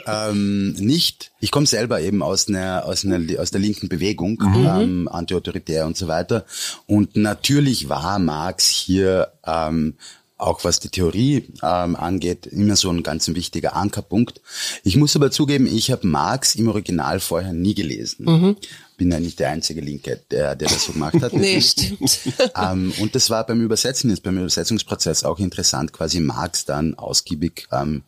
ähm, 0.05 0.71
nicht. 0.73 1.31
Ich 1.41 1.51
komme 1.51 1.65
selber 1.65 1.99
eben 1.99 2.23
aus 2.23 2.47
einer, 2.47 2.85
aus 2.85 3.03
einer 3.03 3.19
aus 3.41 3.51
der 3.51 3.59
linken 3.59 3.89
Bewegung, 3.89 4.37
mhm. 4.39 4.65
ähm, 4.65 5.07
antiautoritär 5.09 5.85
und 5.85 5.97
so 5.97 6.07
weiter. 6.07 6.45
Und 6.85 7.17
natürlich 7.17 7.89
war 7.89 8.19
Marx 8.19 8.67
hier 8.67 9.33
ähm, 9.45 9.95
auch 10.37 10.63
was 10.63 10.79
die 10.79 10.89
Theorie 10.89 11.47
ähm, 11.63 11.95
angeht, 11.95 12.45
immer 12.45 12.75
so 12.75 12.89
ein 12.89 13.03
ganz 13.03 13.27
wichtiger 13.27 13.75
Ankerpunkt. 13.75 14.41
Ich 14.83 14.95
muss 14.95 15.15
aber 15.15 15.31
zugeben, 15.31 15.65
ich 15.65 15.91
habe 15.91 16.07
Marx 16.07 16.55
im 16.55 16.67
Original 16.67 17.19
vorher 17.19 17.53
nie 17.53 17.73
gelesen. 17.73 18.25
Mhm. 18.25 18.55
Bin 18.97 19.11
ja 19.11 19.19
nicht 19.19 19.39
der 19.39 19.49
einzige 19.49 19.81
Linke, 19.81 20.21
der, 20.31 20.55
der 20.55 20.69
das 20.69 20.85
so 20.85 20.93
gemacht 20.93 21.21
hat. 21.21 21.33
nee, 21.33 21.61
stimmt. 21.61 22.19
Ähm, 22.55 22.93
und 22.99 23.13
das 23.13 23.29
war 23.29 23.45
beim 23.45 23.61
Übersetzen, 23.61 24.09
jetzt 24.09 24.23
beim 24.23 24.37
Übersetzungsprozess 24.37 25.23
auch 25.23 25.39
interessant, 25.39 25.93
quasi 25.93 26.19
Marx 26.19 26.65
dann 26.65 26.95
ausgiebig 26.95 27.67
ähm, 27.71 28.03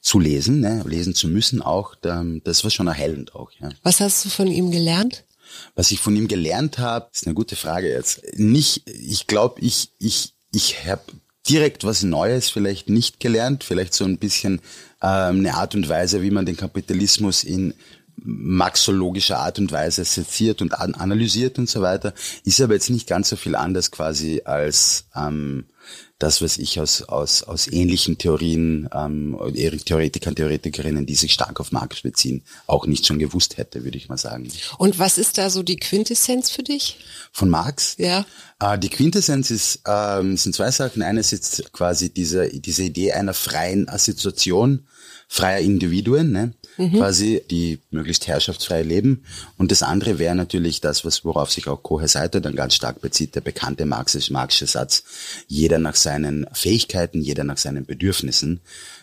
zu 0.00 0.20
lesen, 0.20 0.60
ne? 0.60 0.82
lesen 0.86 1.14
zu 1.14 1.28
müssen 1.28 1.62
auch. 1.62 1.94
Das 1.96 2.64
war 2.64 2.70
schon 2.70 2.86
erhellend 2.86 3.34
auch. 3.34 3.50
Ja. 3.60 3.70
Was 3.82 4.00
hast 4.00 4.24
du 4.24 4.28
von 4.28 4.46
ihm 4.46 4.70
gelernt? 4.70 5.24
Was 5.74 5.90
ich 5.90 6.00
von 6.00 6.16
ihm 6.16 6.28
gelernt 6.28 6.78
habe, 6.78 7.08
ist 7.12 7.26
eine 7.26 7.34
gute 7.34 7.56
Frage 7.56 7.88
jetzt. 7.88 8.22
Nicht, 8.36 8.88
ich 8.88 9.26
glaube, 9.26 9.60
ich, 9.60 9.90
ich, 9.98 10.34
ich 10.52 10.86
habe 10.86 11.02
direkt 11.48 11.84
was 11.84 12.02
Neues 12.02 12.50
vielleicht 12.50 12.88
nicht 12.88 13.20
gelernt, 13.20 13.64
vielleicht 13.64 13.94
so 13.94 14.04
ein 14.04 14.18
bisschen 14.18 14.60
ähm, 15.02 15.38
eine 15.38 15.54
Art 15.54 15.74
und 15.74 15.88
Weise, 15.88 16.22
wie 16.22 16.30
man 16.30 16.46
den 16.46 16.56
Kapitalismus 16.56 17.44
in 17.44 17.74
maxologischer 18.16 19.38
Art 19.40 19.58
und 19.58 19.72
Weise 19.72 20.04
seziert 20.04 20.62
und 20.62 20.72
an 20.74 20.94
analysiert 20.94 21.58
und 21.58 21.68
so 21.68 21.82
weiter, 21.82 22.14
ist 22.44 22.60
aber 22.60 22.74
jetzt 22.74 22.90
nicht 22.90 23.08
ganz 23.08 23.28
so 23.28 23.36
viel 23.36 23.56
anders 23.56 23.90
quasi 23.90 24.42
als 24.44 25.06
ähm, 25.16 25.66
das, 26.24 26.40
was 26.40 26.56
ich 26.56 26.80
aus, 26.80 27.02
aus, 27.02 27.42
aus 27.42 27.66
ähnlichen 27.66 28.16
Theorien, 28.16 28.88
ähm, 28.94 29.38
Theoretikern, 29.84 30.34
Theoretikerinnen, 30.34 31.04
die 31.04 31.14
sich 31.16 31.34
stark 31.34 31.60
auf 31.60 31.70
Marx 31.70 32.00
beziehen, 32.00 32.42
auch 32.66 32.86
nicht 32.86 33.06
schon 33.06 33.18
gewusst 33.18 33.58
hätte, 33.58 33.84
würde 33.84 33.98
ich 33.98 34.08
mal 34.08 34.16
sagen. 34.16 34.50
Und 34.78 34.98
was 34.98 35.18
ist 35.18 35.36
da 35.36 35.50
so 35.50 35.62
die 35.62 35.76
Quintessenz 35.76 36.50
für 36.50 36.62
dich? 36.62 36.98
Von 37.30 37.50
Marx? 37.50 37.96
Ja. 37.98 38.24
Äh, 38.58 38.78
die 38.78 38.88
Quintessenz 38.88 39.50
ist, 39.50 39.80
ähm, 39.86 40.38
sind 40.38 40.54
zwei 40.54 40.70
Sachen. 40.70 41.02
Eines 41.02 41.34
ist 41.34 41.72
quasi 41.74 42.08
diese, 42.08 42.48
diese 42.48 42.84
Idee 42.84 43.12
einer 43.12 43.34
freien 43.34 43.88
Assoziation 43.90 44.86
freier 45.28 45.60
Individuen, 45.60 46.32
ne? 46.32 46.54
Mhm. 46.76 46.92
quasi 46.92 47.42
die 47.50 47.80
möglichst 47.90 48.26
herrschaftsfrei 48.26 48.82
leben. 48.82 49.24
Und 49.56 49.70
das 49.70 49.82
andere 49.82 50.18
wäre 50.18 50.34
natürlich 50.34 50.80
das, 50.80 51.04
was 51.04 51.24
worauf 51.24 51.50
sich 51.50 51.68
auch 51.68 51.82
Kohe 51.82 52.08
Seite 52.08 52.40
dann 52.40 52.56
ganz 52.56 52.74
stark 52.74 53.00
bezieht, 53.00 53.34
der 53.34 53.40
bekannte 53.40 53.86
marxische 53.86 54.66
Satz, 54.66 55.04
jeder 55.46 55.78
nach 55.78 55.94
seinen 55.94 56.46
Fähigkeiten, 56.52 57.20
jeder 57.20 57.44
nach 57.44 57.58
seinen 57.58 57.86
Bedürfnissen. 57.86 58.60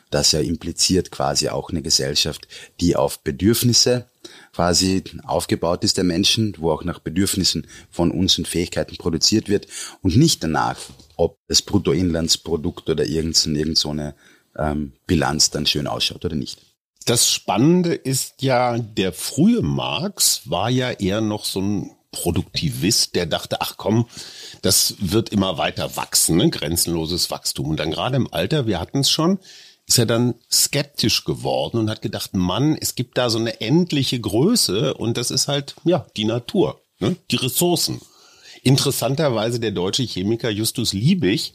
Das 0.10 0.34
ja 0.34 0.42
impliziert 0.42 1.12
quasi 1.12 1.48
auch 1.48 1.70
eine 1.70 1.82
Gesellschaft, 1.82 2.48
die 2.82 2.98
auf 2.98 3.20
Bedürfnisse 3.20 4.06
quasi 4.54 5.04
aufgebaut 5.24 5.84
ist 5.86 5.98
der 5.98 6.04
Menschen, 6.04 6.54
wo 6.58 6.72
auch 6.72 6.84
nach 6.84 7.00
Bedürfnissen 7.00 7.66
von 7.90 8.12
uns 8.12 8.38
und 8.38 8.48
Fähigkeiten 8.48 8.98
produziert 8.98 9.48
wird 9.48 9.68
und 10.02 10.18
nicht 10.18 10.44
danach, 10.44 10.78
ob 11.16 11.38
das 11.48 11.62
Bruttoinlandsprodukt 11.62 12.90
oder 12.90 13.06
irgend 13.06 13.38
so 13.78 13.90
eine 13.90 14.14
ähm, 14.58 14.92
Bilanz 15.08 15.50
dann 15.50 15.66
schön 15.66 15.88
ausschaut 15.88 16.26
oder 16.26 16.36
nicht. 16.36 16.60
Das 17.06 17.30
Spannende 17.30 17.94
ist 17.94 18.42
ja, 18.42 18.78
der 18.78 19.12
frühe 19.14 19.62
Marx 19.62 20.42
war 20.46 20.70
ja 20.70 20.92
eher 20.92 21.22
noch 21.22 21.46
so 21.46 21.62
ein 21.62 21.92
Produktivist, 22.12 23.16
der 23.16 23.26
dachte, 23.26 23.62
ach 23.62 23.76
komm, 23.78 24.06
das 24.62 24.96
wird 25.00 25.30
immer 25.30 25.58
weiter 25.58 25.96
wachsen, 25.96 26.38
ne? 26.38 26.50
grenzenloses 26.50 27.32
Wachstum. 27.32 27.70
Und 27.70 27.78
dann 27.78 27.92
gerade 27.92 28.18
im 28.18 28.32
Alter, 28.32 28.68
wir 28.68 28.80
hatten 28.80 29.00
es 29.00 29.10
schon, 29.10 29.40
ist 29.88 29.98
er 29.98 30.06
dann 30.06 30.36
skeptisch 30.52 31.24
geworden 31.24 31.78
und 31.78 31.90
hat 31.90 32.02
gedacht, 32.02 32.34
Mann, 32.34 32.78
es 32.80 32.96
gibt 32.96 33.18
da 33.18 33.30
so 33.30 33.40
eine 33.40 33.62
endliche 33.62 34.20
Größe 34.20 34.94
und 34.94 35.18
das 35.18 35.32
ist 35.32 35.48
halt, 35.48 35.76
ja, 35.86 36.06
die 36.18 36.26
Natur, 36.26 36.82
ne? 37.00 37.16
die 37.32 37.38
Ressourcen. 37.38 38.02
Interessanterweise 38.62 39.60
der 39.60 39.72
deutsche 39.72 40.04
Chemiker 40.04 40.50
Justus 40.50 40.94
Liebig 40.94 41.54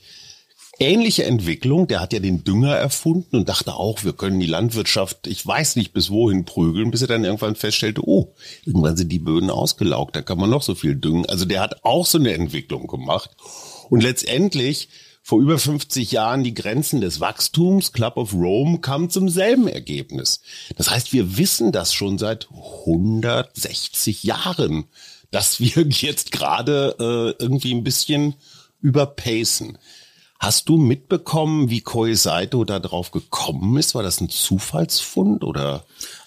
ähnliche 0.78 1.24
Entwicklung. 1.24 1.86
Der 1.86 2.00
hat 2.00 2.12
ja 2.12 2.18
den 2.18 2.44
Dünger 2.44 2.74
erfunden 2.74 3.36
und 3.36 3.48
dachte 3.48 3.74
auch, 3.74 4.04
wir 4.04 4.12
können 4.12 4.40
die 4.40 4.46
Landwirtschaft, 4.46 5.26
ich 5.26 5.46
weiß 5.46 5.76
nicht 5.76 5.92
bis 5.92 6.10
wohin 6.10 6.44
prügeln, 6.44 6.90
bis 6.90 7.02
er 7.02 7.08
dann 7.08 7.24
irgendwann 7.24 7.56
feststellte, 7.56 8.02
oh, 8.06 8.34
irgendwann 8.64 8.96
sind 8.96 9.10
die 9.10 9.18
Böden 9.18 9.50
ausgelaugt, 9.50 10.16
da 10.16 10.22
kann 10.22 10.38
man 10.38 10.50
noch 10.50 10.62
so 10.62 10.74
viel 10.74 10.94
düngen. 10.94 11.26
Also 11.26 11.44
der 11.44 11.60
hat 11.60 11.84
auch 11.84 12.06
so 12.06 12.18
eine 12.18 12.32
Entwicklung 12.32 12.86
gemacht. 12.86 13.30
Und 13.88 14.02
letztendlich 14.02 14.88
vor 15.26 15.40
über 15.40 15.58
50 15.58 16.12
Jahren 16.12 16.44
die 16.44 16.54
Grenzen 16.54 17.00
des 17.00 17.18
Wachstums, 17.18 17.92
Club 17.92 18.16
of 18.16 18.32
Rome, 18.32 18.78
kam 18.78 19.10
zum 19.10 19.28
selben 19.28 19.66
Ergebnis. 19.66 20.40
Das 20.76 20.88
heißt, 20.88 21.12
wir 21.12 21.36
wissen 21.36 21.72
das 21.72 21.92
schon 21.92 22.16
seit 22.16 22.48
160 22.52 24.22
Jahren, 24.22 24.84
dass 25.32 25.58
wir 25.58 25.82
jetzt 25.88 26.30
gerade 26.30 26.94
äh, 27.00 27.42
irgendwie 27.42 27.74
ein 27.74 27.82
bisschen 27.82 28.34
überpacen. 28.80 29.78
Hast 30.38 30.68
du 30.68 30.76
mitbekommen, 30.76 31.70
wie 31.70 31.80
Koi 31.80 32.14
Saito 32.14 32.64
da 32.64 32.78
drauf 32.78 33.10
gekommen 33.10 33.76
ist? 33.78 33.94
War 33.94 34.02
das 34.02 34.20
ein 34.20 34.28
Zufallsfund 34.28 35.44
oder 35.44 35.84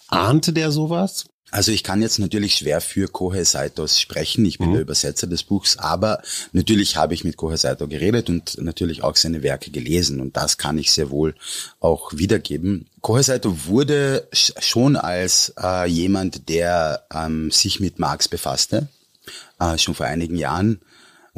ahnte 0.07 0.53
der 0.53 0.71
sowas? 0.71 1.25
Also 1.51 1.71
ich 1.71 1.83
kann 1.83 2.01
jetzt 2.01 2.19
natürlich 2.19 2.55
schwer 2.55 2.79
für 2.79 3.07
Kohei 3.07 3.43
Saitos 3.43 3.99
sprechen. 3.99 4.45
Ich 4.45 4.59
bin 4.59 4.69
mhm. 4.69 4.73
der 4.73 4.81
Übersetzer 4.81 5.25
des 5.25 5.43
Buchs, 5.43 5.77
aber 5.77 6.21
natürlich 6.51 6.95
habe 6.95 7.13
ich 7.13 7.23
mit 7.23 7.37
Kohei 7.37 7.57
Saito 7.57 7.87
geredet 7.87 8.29
und 8.29 8.61
natürlich 8.61 9.03
auch 9.03 9.15
seine 9.15 9.41
Werke 9.41 9.71
gelesen 9.71 10.21
und 10.21 10.37
das 10.37 10.57
kann 10.57 10.77
ich 10.77 10.91
sehr 10.91 11.09
wohl 11.09 11.35
auch 11.79 12.11
wiedergeben. 12.13 12.87
Kohei 13.01 13.23
Saito 13.23 13.65
wurde 13.65 14.27
schon 14.31 14.95
als 14.95 15.53
äh, 15.59 15.87
jemand, 15.89 16.49
der 16.49 17.05
ähm, 17.11 17.49
sich 17.49 17.79
mit 17.79 17.97
Marx 17.97 18.27
befasste, 18.27 18.87
äh, 19.59 19.77
schon 19.77 19.95
vor 19.95 20.05
einigen 20.05 20.35
Jahren 20.35 20.79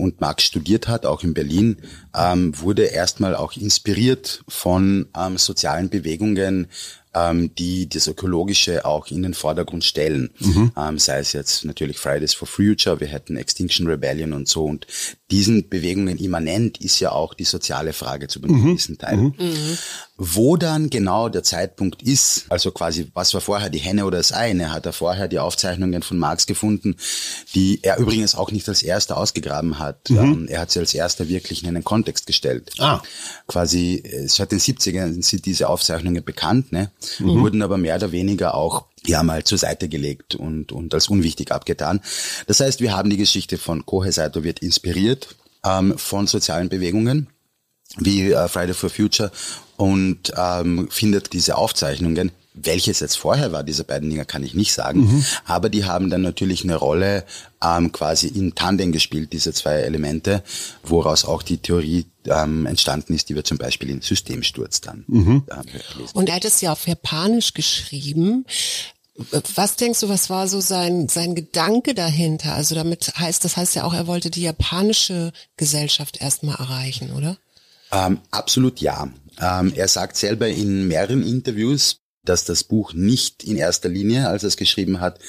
und 0.02 0.20
Marx 0.20 0.44
studiert 0.44 0.88
hat, 0.88 1.06
auch 1.06 1.24
in 1.24 1.34
Berlin, 1.34 1.78
ähm, 2.16 2.60
wurde 2.60 2.86
erstmal 2.86 3.36
auch 3.36 3.56
inspiriert 3.56 4.44
von 4.48 5.08
ähm, 5.16 5.38
sozialen 5.38 5.90
Bewegungen, 5.90 6.68
ähm, 7.14 7.54
die 7.56 7.88
das 7.88 8.08
Ökologische 8.08 8.86
auch 8.86 9.08
in 9.08 9.22
den 9.22 9.34
Vordergrund 9.34 9.84
stellen. 9.84 10.32
Mhm. 10.40 10.72
Ähm, 10.78 10.98
sei 10.98 11.20
es 11.20 11.34
jetzt 11.34 11.66
natürlich 11.66 12.00
Fridays 12.00 12.34
for 12.34 12.48
Future, 12.48 13.00
wir 13.00 13.08
hätten 13.08 13.38
Extinction 13.38 13.86
Rebellion 13.88 14.34
und 14.34 14.48
so. 14.48 14.66
Und 14.66 14.88
diesen 15.32 15.70
Bewegungen 15.70 16.18
immanent 16.18 16.78
ist 16.80 17.00
ja 17.00 17.12
auch 17.12 17.34
die 17.34 17.46
soziale 17.46 17.94
Frage 17.94 18.28
zu 18.28 18.42
einem 18.42 18.56
mhm. 18.56 18.66
gewissen 18.66 18.98
Teil. 18.98 19.18
Mhm. 19.18 19.34
mhm. 19.38 19.78
Wo 20.24 20.56
dann 20.56 20.92
genau 20.92 21.30
der 21.30 21.42
Zeitpunkt 21.42 22.04
ist, 22.04 22.46
also 22.50 22.70
quasi, 22.70 23.10
was 23.16 23.34
war 23.34 23.42
vorher 23.42 23.72
die 23.72 23.80
Henne 23.80 24.06
oder 24.06 24.18
das 24.18 24.32
Ei? 24.32 24.52
Er 24.52 24.72
hat 24.72 24.86
er 24.86 24.94
vorher 24.94 25.28
die 25.28 25.40
Aufzeichnungen 25.40 26.04
von 26.04 26.20
Marx 26.20 26.46
gefunden, 26.46 26.96
die 27.56 27.80
er 27.82 27.98
übrigens 27.98 28.36
auch 28.36 28.52
nicht 28.52 28.70
als 28.70 28.84
erster 28.84 29.18
ausgegraben 29.18 29.80
hat. 29.80 30.12
Mhm. 30.12 30.48
Er 30.48 30.62
hat 30.62 30.70
sie 30.70 30.80
als 30.80 30.94
erster 30.94 31.28
wirklich 31.28 31.64
in 31.64 31.70
einen 31.70 31.84
Kontext 31.84 32.28
gestellt. 32.28 32.72
Ah. 32.78 33.02
Quasi, 33.48 34.04
seit 34.28 34.52
den 34.52 34.60
70ern 34.60 35.24
sind 35.24 35.48
diese 35.48 35.70
Aufzeichnungen 35.70 36.24
bekannt, 36.24 36.72
ne? 36.72 36.92
Mhm. 37.18 37.42
wurden 37.42 37.64
aber 37.64 37.78
mehr 37.78 37.96
oder 37.96 38.12
weniger 38.12 38.54
auch 38.54 38.86
ja 39.06 39.24
mal 39.24 39.44
zur 39.44 39.58
Seite 39.58 39.90
gelegt 39.90 40.36
und, 40.36 40.72
und 40.72 40.94
als 40.94 41.10
unwichtig 41.10 41.52
abgetan. 41.52 42.02
Das 42.48 42.60
heißt, 42.60 42.82
wir 42.82 42.96
haben 42.96 43.10
die 43.10 43.18
Geschichte 43.18 43.58
von 43.58 43.86
Kohe 43.86 44.12
Saito 44.12 44.44
wird 44.44 44.60
inspiriert 44.60 45.36
ähm, 45.66 45.98
von 45.98 46.28
sozialen 46.28 46.70
Bewegungen 46.70 47.28
wie 47.98 48.32
äh, 48.32 48.48
Friday 48.48 48.74
for 48.74 48.90
Future 48.90 49.32
und 49.78 50.32
ähm, 50.38 50.88
findet 50.90 51.34
diese 51.34 51.58
Aufzeichnungen. 51.58 52.32
Welches 52.54 53.00
jetzt 53.00 53.16
vorher 53.16 53.54
war, 53.54 53.64
diese 53.64 53.86
beiden 53.86 54.10
Dinge 54.10 54.26
kann 54.26 54.44
ich 54.44 54.54
nicht 54.54 54.74
sagen, 54.74 55.02
mhm. 55.02 55.26
aber 55.46 55.70
die 55.70 55.86
haben 55.86 56.10
dann 56.10 56.22
natürlich 56.22 56.66
eine 56.66 56.76
Rolle 56.76 57.24
ähm, 57.64 57.94
quasi 57.94 58.28
in 58.28 58.56
Tandem 58.56 58.92
gespielt, 58.92 59.32
diese 59.32 59.54
zwei 59.54 59.76
Elemente, 59.76 60.44
woraus 60.84 61.24
auch 61.24 61.44
die 61.44 61.60
Theorie 61.60 62.08
ähm, 62.26 62.66
entstanden 62.66 63.14
ist, 63.14 63.30
die 63.30 63.36
wir 63.36 63.46
zum 63.46 63.58
Beispiel 63.58 63.90
in 63.90 64.02
Systemsturz 64.02 64.82
dann 64.82 65.06
mhm. 65.08 65.44
ähm, 65.50 65.64
lesen. 65.98 66.12
Und 66.14 66.28
er 66.28 66.36
hat 66.36 66.46
es 66.46 66.60
ja 66.60 66.74
auf 66.74 66.88
Japanisch 66.88 67.54
geschrieben. 67.54 68.46
Was 69.56 69.76
denkst 69.76 70.02
du, 70.02 70.10
was 70.10 70.30
war 70.30 70.48
so 70.48 70.60
sein, 70.60 71.08
sein 71.08 71.36
Gedanke 71.36 71.94
dahinter? 71.94 72.54
Also 72.54 72.76
damit 72.76 73.14
heißt, 73.18 73.46
das 73.46 73.56
heißt 73.56 73.76
ja 73.76 73.84
auch, 73.84 73.94
er 73.94 74.08
wollte 74.08 74.30
die 74.30 74.42
japanische 74.42 75.32
Gesellschaft 75.56 76.22
erstmal 76.22 76.56
erreichen, 76.56 77.14
oder? 77.14 77.38
Ähm, 77.92 78.20
absolut 78.32 78.80
ja. 78.82 79.10
Ähm, 79.40 79.74
er 79.76 79.88
sagt 79.88 80.18
selber 80.18 80.48
in 80.48 80.88
mehreren 80.88 81.24
Interviews, 81.24 82.01
dass 82.24 82.46
das 82.46 82.64
Buch 82.64 82.94
nicht 82.94 83.44
in 83.44 83.58
erster 83.58 83.90
Linie, 83.90 84.28
als 84.28 84.44
er 84.44 84.48
es 84.48 84.58
geschrieben 84.58 85.00
hat, 85.00 85.20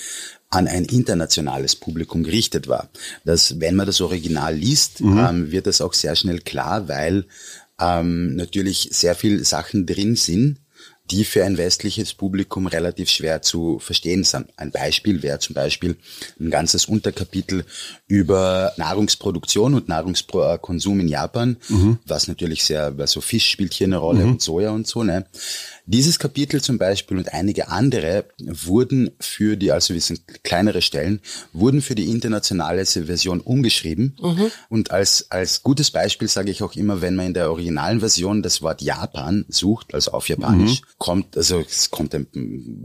an 0.50 0.68
ein 0.68 0.84
internationales 0.84 1.76
Publikum 1.76 2.22
gerichtet 2.22 2.68
war. 2.68 2.90
Dass, 3.25 3.58
wenn 3.61 3.75
man 3.75 3.87
das 3.87 4.00
Original 4.00 4.54
liest, 4.54 5.00
mhm. 5.00 5.18
ähm, 5.18 5.52
wird 5.52 5.66
das 5.66 5.80
auch 5.80 5.94
sehr 5.94 6.14
schnell 6.14 6.40
klar, 6.40 6.88
weil 6.88 7.26
ähm, 7.80 8.37
natürlich 8.37 8.90
sehr 8.92 9.14
viel 9.14 9.44
Sachen 9.44 9.87
drin 9.87 10.16
sind, 10.16 10.58
die 11.11 11.25
für 11.25 11.44
ein 11.44 11.58
westliches 11.58 12.14
Publikum 12.14 12.66
relativ 12.66 13.11
schwer 13.11 13.42
zu 13.42 13.78
verstehen 13.78 14.25
sind. 14.25 14.46
Ein 14.56 14.70
Beispiel 14.70 15.22
wäre 15.22 15.38
zum 15.40 15.54
Beispiel 15.54 15.96
ein 16.40 16.50
ganzes 16.50 16.87
Unterkapitel 16.87 17.64
über 18.06 18.72
Nahrungsproduktion 18.76 19.75
und 19.75 19.88
Nahrungskonsum 19.88 21.00
in 21.00 21.08
Japan, 21.08 21.56
mhm. 21.68 21.99
was 22.06 22.28
natürlich 22.28 22.64
sehr, 22.64 22.94
also 22.96 23.20
Fisch 23.20 23.50
spielt 23.50 23.75
hier 23.75 23.88
eine 23.88 23.99
Rolle 23.99 24.25
mhm. 24.25 24.32
und 24.32 24.42
Soja 24.42 24.70
und 24.70 24.87
so, 24.87 25.02
ne? 25.02 25.26
Dieses 25.84 26.20
Kapitel 26.20 26.62
zum 26.62 26.78
Beispiel 26.78 27.16
und 27.18 27.32
einige 27.32 27.68
andere 27.68 28.26
wurden 28.38 29.10
für 29.18 29.56
die, 29.56 29.72
also 29.72 29.94
wir 29.94 30.00
sind 30.00 30.44
kleinere 30.44 30.80
Stellen, 30.80 31.20
wurden 31.52 31.82
für 31.82 31.96
die 31.96 32.08
internationale 32.08 32.86
Version 32.86 33.40
umgeschrieben. 33.40 34.16
Mhm. 34.22 34.50
Und 34.68 34.92
als, 34.92 35.30
als 35.30 35.62
gutes 35.62 35.90
Beispiel 35.90 36.28
sage 36.28 36.52
ich 36.52 36.62
auch 36.62 36.76
immer, 36.76 37.00
wenn 37.00 37.16
man 37.16 37.26
in 37.26 37.34
der 37.34 37.50
originalen 37.50 37.98
Version 37.98 38.42
das 38.42 38.62
Wort 38.62 38.80
Japan 38.80 39.44
sucht, 39.48 39.92
also 39.92 40.12
auf 40.12 40.28
Japanisch, 40.28 40.82
mhm. 40.82 40.86
kommt, 40.98 41.36
also 41.36 41.64
es 41.68 41.90
kommt 41.90 42.14
ein 42.14 42.28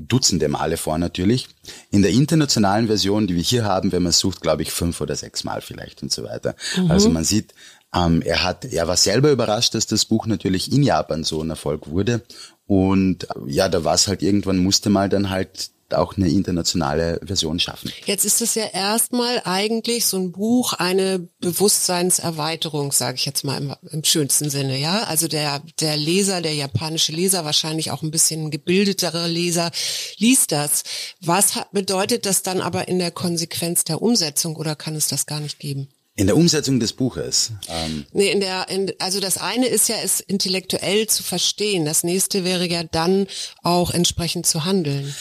Dutzende 0.08 0.48
Male 0.48 0.78
vor 0.78 0.98
natürlich. 0.98 1.48
In 1.92 2.02
der 2.02 2.12
internationalen 2.12 2.88
Version, 2.88 3.28
die 3.28 3.36
wir 3.36 3.44
hier 3.44 3.66
haben, 3.66 3.92
wenn 3.92 4.04
man 4.04 4.12
sucht, 4.12 4.42
glaube 4.42 4.64
ich, 4.64 4.72
fünf 4.72 5.02
oder 5.02 5.16
sechs 5.16 5.44
Mal 5.44 5.62
vielleicht 5.62 6.02
und 6.02 6.12
so 6.12 6.24
weiter. 6.24 6.56
Mhm. 6.76 6.90
Also 6.90 7.10
man 7.10 7.24
sieht, 7.24 7.54
ähm, 7.94 8.22
er 8.22 8.44
hat, 8.44 8.66
er 8.66 8.88
war 8.88 8.98
selber 8.98 9.32
überrascht, 9.32 9.76
dass 9.76 9.88
das 9.88 10.06
Buch 10.06 10.26
natürlich 10.26 10.72
in 10.72 10.84
Japan 10.84 11.24
so 11.24 11.42
ein 11.42 11.50
Erfolg 11.50 11.88
wurde 11.88 12.24
und 12.68 13.28
ja, 13.48 13.70
da 13.70 13.84
war 13.84 13.96
es 13.96 14.08
halt 14.08 14.22
irgendwann 14.22 14.58
musste 14.58 14.90
mal 14.90 15.10
dann 15.10 15.30
halt 15.30 15.72
auch 15.94 16.18
eine 16.18 16.28
internationale 16.28 17.20
Version 17.24 17.60
schaffen. 17.60 17.92
Jetzt 18.06 18.26
ist 18.26 18.42
es 18.42 18.56
ja 18.56 18.66
erstmal 18.66 19.42
eigentlich 19.46 20.06
so 20.06 20.18
ein 20.18 20.34
Buch 20.34 20.74
eine 20.74 21.30
Bewusstseinserweiterung, 21.40 22.92
sage 22.92 23.16
ich 23.16 23.26
jetzt 23.26 23.46
mal 23.46 23.58
im, 23.58 23.74
im, 23.92 24.04
schönsten 24.04 24.50
Sinne, 24.50 24.78
ja. 24.78 25.04
Also 25.04 25.30
der 25.30 25.62
der 25.80 25.96
Leser, 25.96 26.42
der 26.42 26.54
japanische 26.54 27.14
Leser, 27.14 27.46
wahrscheinlich 27.46 27.92
auch 27.92 28.04
ein 28.04 28.12
bisschen 28.12 28.52
gebildetere 28.52 29.28
Leser, 29.28 29.72
liest 30.18 30.52
das. 30.52 30.84
Was 31.22 31.56
hat, 31.56 31.72
bedeutet 31.72 32.26
das 32.26 32.44
dann 32.44 32.60
aber 32.60 32.90
in 32.90 33.00
der 33.00 33.12
Konsequenz 33.12 33.86
der 33.86 34.02
Umsetzung 34.02 34.58
oder 34.58 34.76
kann 34.76 34.96
es 34.96 35.08
das 35.08 35.26
gar 35.26 35.40
nicht 35.40 35.60
geben? 35.60 35.88
In 36.18 36.26
der 36.26 36.36
Umsetzung 36.36 36.80
des 36.80 36.94
Buches. 36.94 37.52
Ähm. 37.70 38.06
Nee, 38.12 38.32
in 38.32 38.40
der, 38.40 38.68
in, 38.70 38.92
also 38.98 39.20
das 39.20 39.38
eine 39.38 39.68
ist 39.68 39.88
ja, 39.88 39.96
es 40.04 40.20
intellektuell 40.20 41.08
zu 41.08 41.22
verstehen. 41.22 41.86
Das 41.86 42.04
nächste 42.04 42.44
wäre 42.44 42.68
ja 42.68 42.84
dann 42.84 43.28
auch 43.62 43.92
entsprechend 43.92 44.48
zu 44.48 44.66
handeln. 44.66 45.16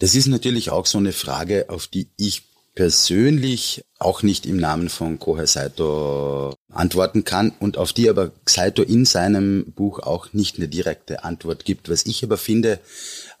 Das 0.00 0.16
ist 0.16 0.26
natürlich 0.26 0.70
auch 0.70 0.86
so 0.86 0.98
eine 0.98 1.12
Frage, 1.12 1.66
auf 1.68 1.86
die 1.86 2.08
ich 2.16 2.42
persönlich 2.74 3.84
auch 3.98 4.22
nicht 4.22 4.46
im 4.46 4.56
Namen 4.56 4.88
von 4.88 5.18
Kohei 5.18 5.46
Saito 5.46 6.54
antworten 6.72 7.24
kann 7.24 7.52
und 7.60 7.76
auf 7.76 7.92
die 7.92 8.08
aber 8.08 8.32
Saito 8.46 8.82
in 8.82 9.04
seinem 9.04 9.72
Buch 9.72 10.00
auch 10.00 10.32
nicht 10.32 10.56
eine 10.56 10.66
direkte 10.66 11.22
Antwort 11.22 11.64
gibt. 11.64 11.88
Was 11.88 12.06
ich 12.06 12.24
aber 12.24 12.38
finde, 12.38 12.80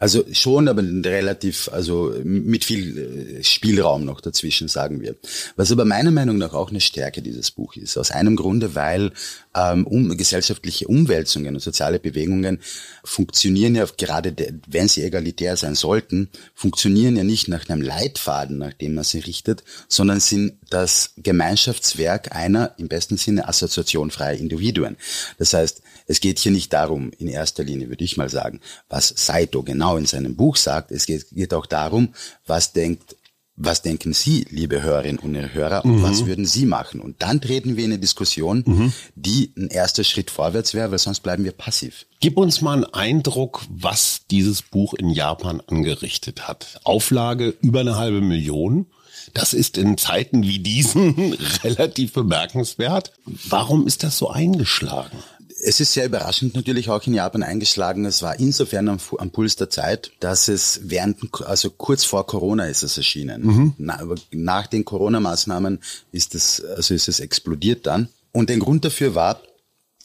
also 0.00 0.24
schon, 0.32 0.66
aber 0.66 0.82
relativ, 0.82 1.68
also 1.72 2.14
mit 2.24 2.64
viel 2.64 3.38
äh, 3.38 3.44
Spielraum 3.44 4.06
noch 4.06 4.22
dazwischen, 4.22 4.66
sagen 4.66 5.02
wir. 5.02 5.14
Was 5.56 5.70
aber 5.70 5.84
meiner 5.84 6.10
Meinung 6.10 6.38
nach 6.38 6.54
auch 6.54 6.70
eine 6.70 6.80
Stärke 6.80 7.20
dieses 7.20 7.50
Buch 7.50 7.76
ist. 7.76 7.98
Aus 7.98 8.10
einem 8.10 8.34
Grunde, 8.34 8.74
weil 8.74 9.12
ähm, 9.54 9.86
um, 9.86 10.16
gesellschaftliche 10.16 10.88
Umwälzungen 10.88 11.54
und 11.54 11.60
soziale 11.60 11.98
Bewegungen 11.98 12.60
funktionieren 13.04 13.74
ja 13.74 13.84
gerade, 13.98 14.32
de, 14.32 14.54
wenn 14.66 14.88
sie 14.88 15.02
egalitär 15.02 15.58
sein 15.58 15.74
sollten, 15.74 16.30
funktionieren 16.54 17.16
ja 17.16 17.24
nicht 17.24 17.48
nach 17.48 17.68
einem 17.68 17.82
Leitfaden, 17.82 18.56
nach 18.56 18.72
dem 18.72 18.94
man 18.94 19.04
sie 19.04 19.18
richtet, 19.18 19.64
sondern 19.86 20.20
sind 20.20 20.54
das 20.70 21.12
Gemeinschaftswerk 21.18 22.34
einer 22.34 22.74
im 22.78 22.88
besten 22.88 23.18
Sinne 23.18 23.48
assoziationfreier 23.48 24.38
Individuen. 24.38 24.96
Das 25.36 25.52
heißt, 25.52 25.82
es 26.06 26.20
geht 26.20 26.38
hier 26.38 26.52
nicht 26.52 26.72
darum, 26.72 27.12
in 27.18 27.28
erster 27.28 27.62
Linie 27.62 27.88
würde 27.88 28.02
ich 28.02 28.16
mal 28.16 28.28
sagen, 28.28 28.60
was 28.88 29.12
Saito 29.16 29.62
genau 29.62 29.89
in 29.96 30.06
seinem 30.06 30.36
Buch 30.36 30.56
sagt. 30.56 30.90
Es 30.90 31.06
geht, 31.06 31.26
geht 31.30 31.54
auch 31.54 31.66
darum, 31.66 32.14
was 32.46 32.72
denkt 32.72 33.16
was 33.62 33.82
denken 33.82 34.14
Sie, 34.14 34.46
liebe 34.48 34.82
Hörerinnen 34.82 35.18
und 35.18 35.36
Hörer, 35.36 35.84
und 35.84 35.98
mhm. 35.98 36.02
was 36.02 36.24
würden 36.24 36.46
Sie 36.46 36.64
machen? 36.64 37.00
Und 37.00 37.22
dann 37.22 37.40
treten 37.40 37.76
wir 37.76 37.84
in 37.84 37.92
eine 37.92 38.00
Diskussion, 38.00 38.64
mhm. 38.66 38.92
die 39.14 39.52
ein 39.56 39.68
erster 39.68 40.02
Schritt 40.02 40.30
vorwärts 40.30 40.72
wäre, 40.72 40.90
weil 40.90 40.98
sonst 40.98 41.20
bleiben 41.20 41.44
wir 41.44 41.52
passiv. 41.52 42.06
Gib 42.20 42.38
uns 42.38 42.62
mal 42.62 42.72
einen 42.72 42.94
Eindruck, 42.94 43.62
was 43.68 44.22
dieses 44.30 44.62
Buch 44.62 44.94
in 44.94 45.10
Japan 45.10 45.62
angerichtet 45.66 46.48
hat. 46.48 46.80
Auflage 46.84 47.54
über 47.60 47.80
eine 47.80 47.96
halbe 47.96 48.22
Million. 48.22 48.86
Das 49.34 49.52
ist 49.52 49.76
in 49.76 49.98
Zeiten 49.98 50.42
wie 50.44 50.60
diesen 50.60 51.34
relativ 51.62 52.14
bemerkenswert. 52.14 53.12
Warum 53.48 53.86
ist 53.86 54.02
das 54.02 54.16
so 54.16 54.30
eingeschlagen? 54.30 55.18
Es 55.62 55.80
ist 55.80 55.92
sehr 55.92 56.06
überraschend 56.06 56.54
natürlich 56.54 56.88
auch 56.88 57.06
in 57.06 57.14
Japan 57.14 57.42
eingeschlagen. 57.42 58.04
Es 58.04 58.22
war 58.22 58.38
insofern 58.38 58.88
am, 58.88 58.98
am 59.18 59.30
Puls 59.30 59.56
der 59.56 59.70
Zeit, 59.70 60.10
dass 60.20 60.48
es 60.48 60.80
während, 60.84 61.18
also 61.44 61.70
kurz 61.70 62.04
vor 62.04 62.26
Corona 62.26 62.66
ist 62.66 62.82
es 62.82 62.96
erschienen. 62.96 63.42
Mhm. 63.44 63.72
Na, 63.78 64.00
nach 64.32 64.66
den 64.66 64.84
Corona-Maßnahmen 64.84 65.80
ist 66.12 66.34
es, 66.34 66.64
also 66.64 66.94
ist 66.94 67.08
es 67.08 67.20
explodiert 67.20 67.86
dann. 67.86 68.08
Und 68.32 68.48
der 68.48 68.58
Grund 68.58 68.84
dafür 68.84 69.14
war, 69.14 69.40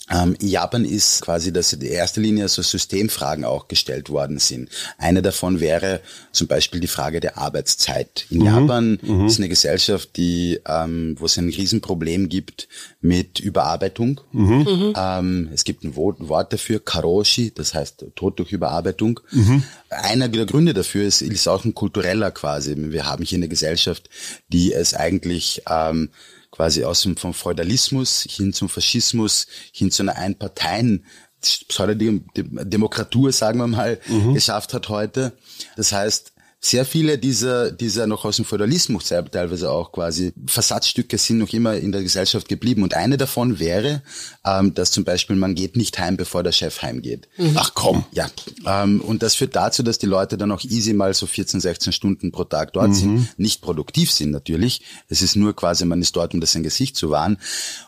ähm, 0.09 0.35
in 0.39 0.49
Japan 0.49 0.85
ist 0.85 1.21
quasi, 1.23 1.51
dass 1.51 1.73
in 1.73 1.81
erster 1.81 2.21
Linie 2.21 2.47
so 2.47 2.61
Systemfragen 2.61 3.43
auch 3.43 3.67
gestellt 3.67 4.09
worden 4.09 4.37
sind. 4.37 4.69
Eine 4.99 5.23
davon 5.23 5.59
wäre 5.59 6.01
zum 6.31 6.47
Beispiel 6.47 6.79
die 6.79 6.87
Frage 6.87 7.19
der 7.19 7.37
Arbeitszeit. 7.39 8.25
In 8.29 8.39
mhm. 8.39 8.45
Japan 8.45 8.99
mhm. 9.01 9.25
ist 9.25 9.39
eine 9.39 9.49
Gesellschaft, 9.49 10.15
die, 10.15 10.59
ähm, 10.67 11.15
wo 11.19 11.25
es 11.25 11.37
ein 11.37 11.49
Riesenproblem 11.49 12.29
gibt 12.29 12.67
mit 13.01 13.39
Überarbeitung. 13.39 14.21
Mhm. 14.31 14.93
Ähm, 14.95 15.49
es 15.53 15.63
gibt 15.63 15.83
ein 15.83 15.95
Wort 15.95 16.53
dafür, 16.53 16.79
Karoshi, 16.79 17.51
das 17.53 17.73
heißt 17.73 18.05
Tod 18.15 18.37
durch 18.37 18.51
Überarbeitung. 18.51 19.19
Mhm. 19.31 19.63
Einer 19.89 20.29
der 20.29 20.45
Gründe 20.45 20.75
dafür 20.75 21.05
ist, 21.05 21.21
ist 21.21 21.47
auch 21.47 21.65
ein 21.65 21.73
kultureller 21.73 22.29
quasi. 22.29 22.75
Wir 22.77 23.07
haben 23.07 23.23
hier 23.23 23.37
eine 23.37 23.47
Gesellschaft, 23.47 24.09
die 24.49 24.71
es 24.73 24.93
eigentlich 24.93 25.63
ähm, 25.67 26.09
quasi 26.55 26.83
aus 26.83 27.01
dem 27.01 27.17
vom 27.17 27.33
Feudalismus 27.33 28.25
hin 28.29 28.53
zum 28.53 28.69
Faschismus, 28.69 29.47
hin 29.71 29.91
zu 29.91 30.03
einer 30.03 30.15
Einparteien 30.15 31.05
Pseudodemokratur, 31.41 33.31
sagen 33.31 33.59
wir 33.59 33.67
mal, 33.67 33.99
mhm. 34.07 34.33
geschafft 34.33 34.73
hat 34.73 34.89
heute. 34.89 35.37
Das 35.75 35.91
heißt, 35.91 36.33
sehr 36.65 36.83
viele 36.83 37.19
dieser, 37.19 37.71
dieser 37.71 38.07
noch 38.07 38.25
aus 38.25 38.37
dem 38.37 38.45
Feudalismus 38.45 39.05
teilweise 39.05 39.69
auch 39.69 39.91
quasi 39.91 40.33
Versatzstücke 40.47 41.19
sind 41.19 41.37
noch 41.37 41.53
immer 41.53 41.75
in 41.75 41.91
der 41.91 42.01
Gesellschaft 42.01 42.47
geblieben. 42.47 42.81
Und 42.81 42.95
eine 42.95 43.17
davon 43.17 43.59
wäre, 43.59 44.01
ähm, 44.43 44.73
dass 44.73 44.89
zum 44.89 45.03
Beispiel 45.03 45.35
man 45.35 45.53
geht 45.53 45.75
nicht 45.75 45.99
heim, 45.99 46.17
bevor 46.17 46.41
der 46.41 46.51
Chef 46.51 46.81
heimgeht. 46.81 47.27
Mhm. 47.37 47.51
Ach 47.55 47.71
komm. 47.75 48.05
Ja. 48.11 48.29
Ähm, 48.65 48.99
und 49.01 49.21
das 49.21 49.35
führt 49.35 49.55
dazu, 49.55 49.83
dass 49.83 49.99
die 49.99 50.07
Leute 50.07 50.37
dann 50.37 50.51
auch 50.51 50.63
easy 50.63 50.93
mal 50.93 51.13
so 51.13 51.27
14, 51.27 51.59
16 51.59 51.93
Stunden 51.93 52.31
pro 52.31 52.45
Tag 52.45 52.73
dort 52.73 52.89
mhm. 52.89 52.93
sind. 52.93 53.39
Nicht 53.39 53.61
produktiv 53.61 54.11
sind 54.11 54.31
natürlich. 54.31 54.81
Es 55.07 55.21
ist 55.21 55.35
nur 55.35 55.55
quasi, 55.55 55.85
man 55.85 56.01
ist 56.01 56.15
dort, 56.15 56.33
um 56.33 56.41
das 56.41 56.53
sein 56.53 56.63
Gesicht 56.63 56.95
zu 56.97 57.11
wahren. 57.11 57.37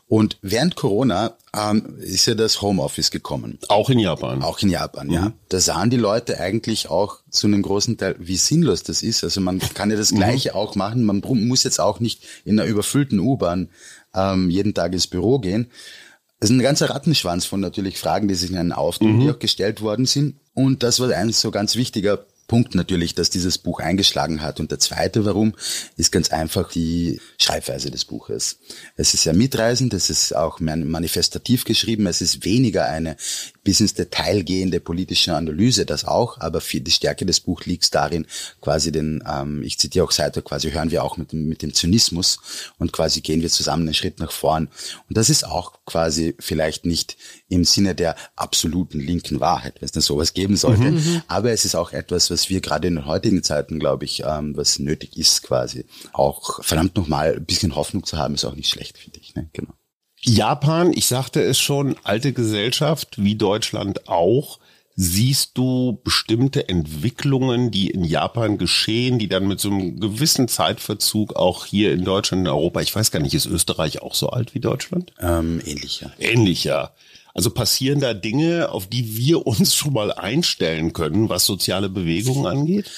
Und 0.10 0.38
während 0.41 0.78
Corona 0.78 1.36
ähm, 1.54 1.98
ist 2.00 2.28
ja 2.28 2.36
das 2.36 2.62
Homeoffice 2.62 3.12
gekommen. 3.12 3.60
Auch 3.67 3.89
in 3.89 4.00
Japan. 4.00 4.41
Auch 4.41 4.60
in 4.60 4.70
Japan, 4.70 5.08
mhm. 5.08 5.13
ja. 5.13 5.34
Da 5.50 5.60
sahen 5.60 5.89
die 5.89 5.98
Leute 5.98 6.39
eigentlich 6.39 6.89
auch 6.89 7.20
zu 7.30 7.48
einem 7.48 7.62
großen 7.62 7.98
Teil, 7.98 8.15
wie 8.17 8.38
sinnlos 8.38 8.84
das 8.84 9.04
ist. 9.04 9.26
Also 9.26 9.41
man 9.41 9.60
kann 9.60 9.91
ja 9.91 9.98
das 9.98 10.12
mhm. 10.12 10.17
Gleiche 10.17 10.52
mhm. 10.52 10.56
auch 10.56 10.76
machen. 10.76 11.04
Man 11.04 11.22
muss 11.26 11.63
jetzt 11.63 11.82
auch 11.82 12.00
nicht 12.00 12.24
in 12.46 12.58
einer 12.58 12.70
überfüllten 12.70 13.20
U-Bahn 13.20 13.70
ähm, 14.15 14.50
jeden 14.50 14.74
Tag 14.74 14.93
ins 14.93 15.08
Büro 15.08 15.39
gehen. 15.39 15.72
Es 16.39 16.50
ist 16.50 16.56
ein 16.56 16.62
ganzer 16.62 16.89
Rattenschwanz 16.89 17.46
von 17.46 17.60
natürlich 17.60 17.98
Fragen, 17.98 18.30
die 18.30 18.36
sich 18.36 18.52
in 18.52 18.58
einen 18.58 18.72
auftun, 18.72 19.17
mhm. 19.17 19.20
die 19.20 19.32
auch 19.32 19.39
gestellt 19.39 19.82
worden 19.82 20.06
sind. 20.06 20.39
Und 20.54 20.84
das 20.84 21.02
war 21.02 21.10
ein 21.10 21.34
so 21.34 21.52
ganz 21.52 21.76
wichtiger 21.76 22.26
Punkt 22.48 22.76
natürlich, 22.76 23.14
dass 23.14 23.30
dieses 23.30 23.58
Buch 23.58 23.80
eingeschlagen 23.80 24.42
hat. 24.42 24.60
Und 24.60 24.72
der 24.72 24.80
zweite 24.80 25.26
Warum 25.26 25.54
ist 25.98 26.12
ganz 26.12 26.32
einfach 26.32 26.72
die 26.72 27.20
Schreibweise 27.38 27.92
des 27.92 28.06
Buches. 28.06 28.60
Es 28.96 29.14
ist 29.14 29.24
sehr 29.24 29.34
mitreisend, 29.34 29.94
es 29.94 30.10
ist 30.10 30.36
auch 30.36 30.60
manifestativ 30.60 31.66
geschrieben, 31.66 32.08
es 32.08 32.22
ist 32.22 32.46
weniger 32.46 32.88
eine 32.88 33.18
bis 33.67 33.82
ins 33.82 33.93
Detail 33.93 34.43
gehende 34.43 34.80
politische 34.80 35.36
Analyse, 35.36 35.86
das 35.86 36.06
auch, 36.06 36.39
aber 36.39 36.62
für 36.62 36.80
die 36.80 36.89
Stärke 36.89 37.25
des 37.25 37.41
Buchs 37.41 37.65
liegt 37.65 37.93
darin, 37.93 38.25
quasi 38.62 38.93
den, 38.93 39.21
ähm, 39.30 39.62
ich 39.62 39.77
zitiere 39.77 40.06
auch 40.06 40.12
Seite, 40.12 40.41
quasi 40.41 40.71
hören 40.71 40.89
wir 40.89 41.03
auch 41.03 41.17
mit 41.17 41.34
dem, 41.34 41.49
mit 41.49 41.62
dem 41.62 41.73
Zynismus 41.73 42.39
und 42.77 42.93
quasi 42.93 43.19
gehen 43.19 43.41
wir 43.41 43.49
zusammen 43.49 43.84
einen 43.84 43.93
Schritt 43.93 44.19
nach 44.19 44.32
vorn. 44.32 44.69
Und 45.10 45.17
das 45.17 45.30
ist 45.30 45.45
auch 45.45 45.80
quasi 45.86 46.34
vielleicht 46.39 46.86
nicht 46.86 47.17
im 47.49 47.65
Sinne 47.65 47.93
der 47.93 48.15
absoluten 48.38 49.01
linken 49.01 49.41
Wahrheit, 49.41 49.82
wenn 49.82 49.86
es 49.88 49.91
denn 49.91 50.01
sowas 50.01 50.34
geben 50.34 50.56
sollte, 50.56 50.84
mhm, 50.84 50.95
mhm. 50.95 51.21
aber 51.27 51.51
es 51.51 51.65
ist 51.65 51.75
auch 51.75 51.91
etwas, 51.91 52.32
was 52.32 52.47
wir 52.49 52.62
gerade 52.62 52.88
in 52.88 52.95
den 52.95 53.06
heutigen 53.06 53.43
Zeiten, 53.43 53.80
glaube 53.80 54.06
ich, 54.06 54.23
ähm, 54.25 54.56
was 54.56 54.80
nötig 54.80 55.17
ist 55.17 55.43
quasi, 55.43 55.84
auch 56.13 56.63
verdammt 56.63 56.95
nochmal 56.95 57.36
ein 57.36 57.45
bisschen 57.45 57.75
Hoffnung 57.75 58.06
zu 58.06 58.17
haben, 58.17 58.36
ist 58.36 58.45
auch 58.45 58.56
nicht 58.56 58.69
schlecht, 58.69 58.97
finde 58.97 59.19
ich. 59.19 59.36
Ne? 59.36 59.49
Genau. 59.51 59.73
Japan, 60.21 60.91
ich 60.93 61.06
sagte 61.06 61.41
es 61.41 61.60
schon, 61.60 61.95
alte 62.03 62.34
Gesellschaft, 62.34 63.21
wie 63.23 63.36
Deutschland 63.36 64.08
auch. 64.08 64.60
Siehst 64.99 65.51
du 65.56 65.99
bestimmte 66.03 66.69
Entwicklungen, 66.69 67.69
die 67.69 67.91
in 67.91 68.03
Japan 68.03 68.58
geschehen, 68.58 69.19
die 69.19 69.27
dann 69.27 69.47
mit 69.47 69.60
so 69.60 69.69
einem 69.69 69.99
gewissen 69.99 70.47
Zeitverzug 70.47 71.36
auch 71.36 71.67
hier 71.67 71.93
in 71.93 72.03
Deutschland, 72.03 72.41
in 72.41 72.47
Europa, 72.47 72.82
ich 72.82 72.95
weiß 72.95 73.12
gar 73.12 73.19
nicht, 73.19 73.36
ist 73.36 73.45
Österreich 73.45 74.01
auch 74.01 74.15
so 74.15 74.32
alt 74.32 74.56
wie 74.56 74.60
Deutschland? 74.60 75.13
Ähm, 75.21 75.62
ähnlich, 75.63 76.01
ja. 76.01 76.12
Ähnlich, 76.17 76.63
ja. 76.63 76.93
Also 77.36 77.51
passieren 77.51 77.99
da 77.99 78.15
Dinge, 78.15 78.69
auf 78.71 78.88
die 78.88 79.15
wir 79.15 79.45
uns 79.45 79.75
schon 79.75 79.93
mal 79.93 80.12
einstellen 80.12 80.93
können, 80.93 81.30
was 81.30 81.45
soziale 81.45 81.89
Bewegungen 81.89 82.47
angeht? 82.47 82.89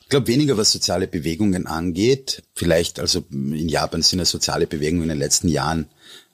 Ich 0.00 0.08
glaube 0.08 0.28
weniger, 0.28 0.56
was 0.56 0.72
soziale 0.72 1.06
Bewegungen 1.06 1.66
angeht. 1.66 2.42
Vielleicht, 2.54 2.98
also 2.98 3.24
in 3.30 3.68
Japan 3.68 4.00
sind 4.00 4.20
ja 4.20 4.24
soziale 4.24 4.66
Bewegungen 4.66 5.02
in 5.02 5.08
den 5.10 5.18
letzten 5.18 5.48
Jahren 5.48 5.88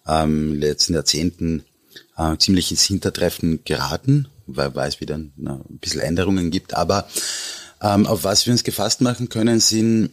ähm, 0.09 0.55
letzten 0.55 0.95
Jahrzehnten 0.95 1.65
äh, 2.17 2.37
ziemlich 2.39 2.71
ins 2.71 2.85
Hintertreffen 2.85 3.61
geraten, 3.65 4.29
weil, 4.47 4.75
weil 4.75 4.89
es 4.89 5.01
wieder 5.01 5.21
na, 5.37 5.61
ein 5.69 5.79
bisschen 5.79 6.01
Änderungen 6.01 6.51
gibt. 6.51 6.75
Aber 6.75 7.09
ähm, 7.81 8.07
auf 8.07 8.25
was 8.25 8.47
wir 8.47 8.53
uns 8.53 8.65
gefasst 8.65 9.01
machen 9.01 9.29
können, 9.29 9.61
sind 9.61 10.11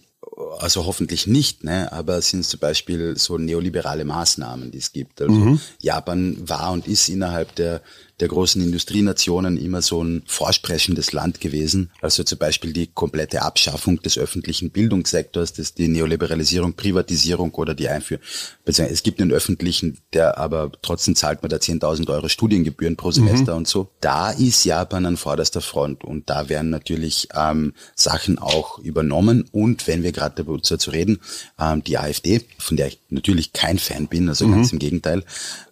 also 0.60 0.86
hoffentlich 0.86 1.28
nicht, 1.28 1.64
ne? 1.64 1.92
aber 1.92 2.22
sind 2.22 2.46
zum 2.46 2.60
Beispiel 2.60 3.18
so 3.18 3.38
neoliberale 3.38 4.06
Maßnahmen, 4.06 4.72
die 4.72 4.80
es 4.80 4.92
gibt. 4.92 5.22
Also 5.22 5.34
mhm. 5.34 5.60
Japan 5.80 6.38
war 6.48 6.72
und 6.72 6.88
ist 6.88 7.10
innerhalb 7.10 7.56
der 7.56 7.82
der 8.20 8.30
großen 8.30 8.62
Industrienationen 8.62 9.58
immer 9.58 9.82
so 9.82 10.02
ein 10.02 10.24
vorsprechendes 10.26 11.12
Land 11.12 11.42
gewesen. 11.42 11.92
Also 12.02 12.24
zum 12.24 12.38
Beispiel 12.38 12.72
die 12.72 12.88
komplette 12.88 13.42
Abschaffung 13.42 14.02
des 14.02 14.18
öffentlichen 14.18 14.70
Bildungssektors, 14.70 15.54
das 15.54 15.74
die 15.74 15.90
Neoliberalisierung, 15.90 16.74
Privatisierung 16.74 17.54
oder 17.56 17.74
die 17.76 17.90
Einführung. 17.90 18.24
Es 18.66 19.04
gibt 19.04 19.20
einen 19.22 19.32
öffentlichen, 19.32 20.00
der 20.14 20.38
aber 20.38 20.72
trotzdem 20.82 21.16
zahlt 21.16 21.42
man 21.42 21.50
da 21.50 21.58
10.000 21.58 22.10
Euro 22.10 22.30
Studiengebühren 22.30 22.96
pro 22.96 23.12
Semester 23.12 23.54
mhm. 23.54 23.60
und 23.60 23.68
so. 23.68 23.90
Da 24.00 24.32
ist 24.32 24.64
Japan 24.64 25.06
an 25.06 25.18
vorderster 25.18 25.62
Front 25.62 26.04
und 26.04 26.30
da 26.30 26.48
werden 26.48 26.70
natürlich 26.70 27.28
ähm, 27.36 27.74
Sachen 27.96 28.40
auch 28.40 28.80
übernommen 28.80 29.46
und 29.52 29.88
wenn 29.88 30.04
wir 30.04 30.14
gerade 30.14 30.44
dazu 30.44 30.90
reden, 30.90 31.20
ähm, 31.60 31.84
die 31.84 31.98
AfD, 31.98 32.42
von 32.60 32.78
der 32.78 32.88
ich 32.88 33.00
natürlich 33.10 33.52
kein 33.52 33.78
Fan 33.78 34.08
bin, 34.08 34.30
also 34.30 34.48
mhm. 34.48 34.54
ganz 34.54 34.72
im 34.72 34.80
Gegenteil, 34.80 35.24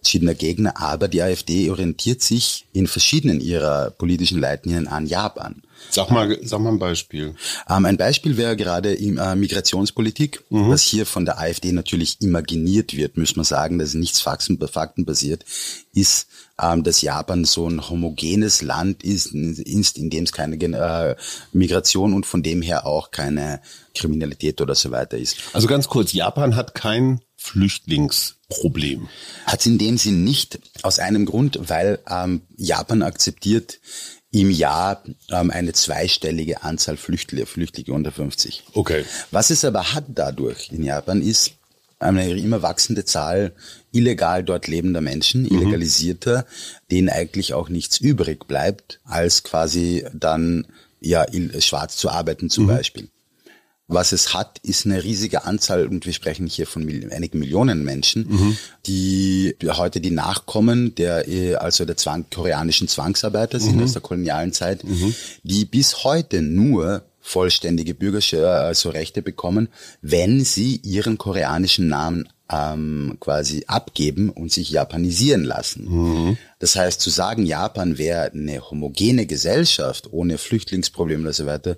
verschiedener 0.02 0.34
Gegner, 0.34 0.80
aber 0.80 1.08
die 1.08 1.22
AfD 1.22 1.70
orientiert 1.70 2.22
sich 2.22 2.33
sich 2.34 2.66
in 2.72 2.86
verschiedenen 2.86 3.40
ihrer 3.40 3.90
politischen 3.90 4.38
Leitlinien 4.38 4.88
an 4.88 5.06
Japan. 5.06 5.62
Sag 5.90 6.10
mal, 6.10 6.38
sag 6.42 6.60
mal 6.60 6.70
ein 6.70 6.78
Beispiel. 6.78 7.34
Ähm, 7.68 7.84
ein 7.84 7.96
Beispiel 7.96 8.36
wäre 8.36 8.56
gerade 8.56 8.98
äh, 8.98 9.34
Migrationspolitik, 9.34 10.42
mhm. 10.50 10.70
was 10.70 10.82
hier 10.82 11.06
von 11.06 11.24
der 11.24 11.38
AfD 11.38 11.72
natürlich 11.72 12.20
imaginiert 12.20 12.96
wird, 12.96 13.16
muss 13.16 13.36
man 13.36 13.44
sagen, 13.44 13.78
dass 13.78 13.94
nichts 13.94 14.20
Fakten, 14.20 14.58
faktenbasiert 14.66 15.44
ist, 15.94 16.26
ähm, 16.60 16.82
dass 16.82 17.02
Japan 17.02 17.44
so 17.44 17.68
ein 17.68 17.88
homogenes 17.88 18.62
Land 18.62 19.04
ist, 19.04 19.32
ist 19.34 19.98
in 19.98 20.10
dem 20.10 20.24
es 20.24 20.32
keine 20.32 20.56
äh, 20.56 21.16
Migration 21.52 22.14
und 22.14 22.26
von 22.26 22.42
dem 22.42 22.62
her 22.62 22.86
auch 22.86 23.10
keine 23.10 23.60
Kriminalität 23.94 24.60
oder 24.60 24.74
so 24.74 24.90
weiter 24.90 25.18
ist. 25.18 25.36
Also 25.52 25.68
ganz 25.68 25.88
kurz, 25.88 26.12
Japan 26.12 26.56
hat 26.56 26.74
kein 26.74 27.20
Flüchtlingsproblem? 27.44 29.08
Hat 29.44 29.60
es 29.60 29.66
in 29.66 29.78
dem 29.78 29.98
Sinn 29.98 30.24
nicht, 30.24 30.58
aus 30.82 30.98
einem 30.98 31.26
Grund, 31.26 31.58
weil 31.60 31.98
ähm, 32.08 32.42
Japan 32.56 33.02
akzeptiert 33.02 33.80
im 34.30 34.50
Jahr 34.50 35.04
ähm, 35.30 35.50
eine 35.50 35.74
zweistellige 35.74 36.62
Anzahl 36.62 36.96
Flüchtlinge, 36.96 37.46
Flüchtlinge 37.46 37.92
unter 37.92 38.12
50. 38.12 38.64
Okay. 38.72 39.04
Was 39.30 39.50
es 39.50 39.64
aber 39.64 39.92
hat 39.92 40.04
dadurch 40.08 40.70
in 40.72 40.82
Japan 40.82 41.20
ist 41.22 41.52
eine 41.98 42.36
immer 42.36 42.62
wachsende 42.62 43.04
Zahl 43.04 43.54
illegal 43.92 44.42
dort 44.42 44.66
lebender 44.66 45.00
Menschen, 45.00 45.42
mhm. 45.42 45.48
illegalisierter, 45.48 46.46
denen 46.90 47.10
eigentlich 47.10 47.54
auch 47.54 47.68
nichts 47.68 47.98
übrig 47.98 48.46
bleibt, 48.46 49.00
als 49.04 49.42
quasi 49.42 50.04
dann 50.12 50.66
ja 51.00 51.26
schwarz 51.60 51.96
zu 51.96 52.10
arbeiten 52.10 52.50
zum 52.50 52.64
mhm. 52.64 52.68
Beispiel. 52.68 53.08
Was 53.86 54.12
es 54.12 54.32
hat, 54.32 54.58
ist 54.62 54.86
eine 54.86 55.04
riesige 55.04 55.44
Anzahl, 55.44 55.86
und 55.86 56.06
wir 56.06 56.14
sprechen 56.14 56.46
hier 56.46 56.66
von 56.66 56.82
einigen 57.10 57.38
Millionen 57.38 57.84
Menschen, 57.84 58.26
mhm. 58.28 58.56
die 58.86 59.54
heute 59.62 60.00
die 60.00 60.10
Nachkommen 60.10 60.94
der, 60.94 61.28
äh, 61.28 61.56
also 61.56 61.84
der 61.84 61.98
Zwang, 61.98 62.24
koreanischen 62.34 62.88
Zwangsarbeiter 62.88 63.60
sind 63.60 63.76
mhm. 63.76 63.84
aus 63.84 63.92
der 63.92 64.00
kolonialen 64.00 64.52
Zeit, 64.54 64.84
mhm. 64.84 65.14
die 65.42 65.66
bis 65.66 66.02
heute 66.04 66.40
nur 66.40 67.02
vollständige 67.20 67.94
bürgersche 67.94 68.48
also 68.48 68.90
Rechte 68.90 69.22
bekommen, 69.22 69.68
wenn 70.02 70.44
sie 70.44 70.76
ihren 70.82 71.16
koreanischen 71.16 71.88
Namen 71.88 72.28
ähm, 72.50 73.16
quasi 73.20 73.64
abgeben 73.66 74.28
und 74.30 74.52
sich 74.52 74.70
japanisieren 74.70 75.44
lassen. 75.44 75.86
Mhm. 75.88 76.38
Das 76.58 76.76
heißt, 76.76 77.00
zu 77.00 77.10
sagen, 77.10 77.46
Japan 77.46 77.98
wäre 77.98 78.32
eine 78.32 78.70
homogene 78.70 79.26
Gesellschaft 79.26 80.12
ohne 80.12 80.38
Flüchtlingsprobleme 80.38 81.26
und 81.26 81.34
so 81.34 81.46
weiter, 81.46 81.76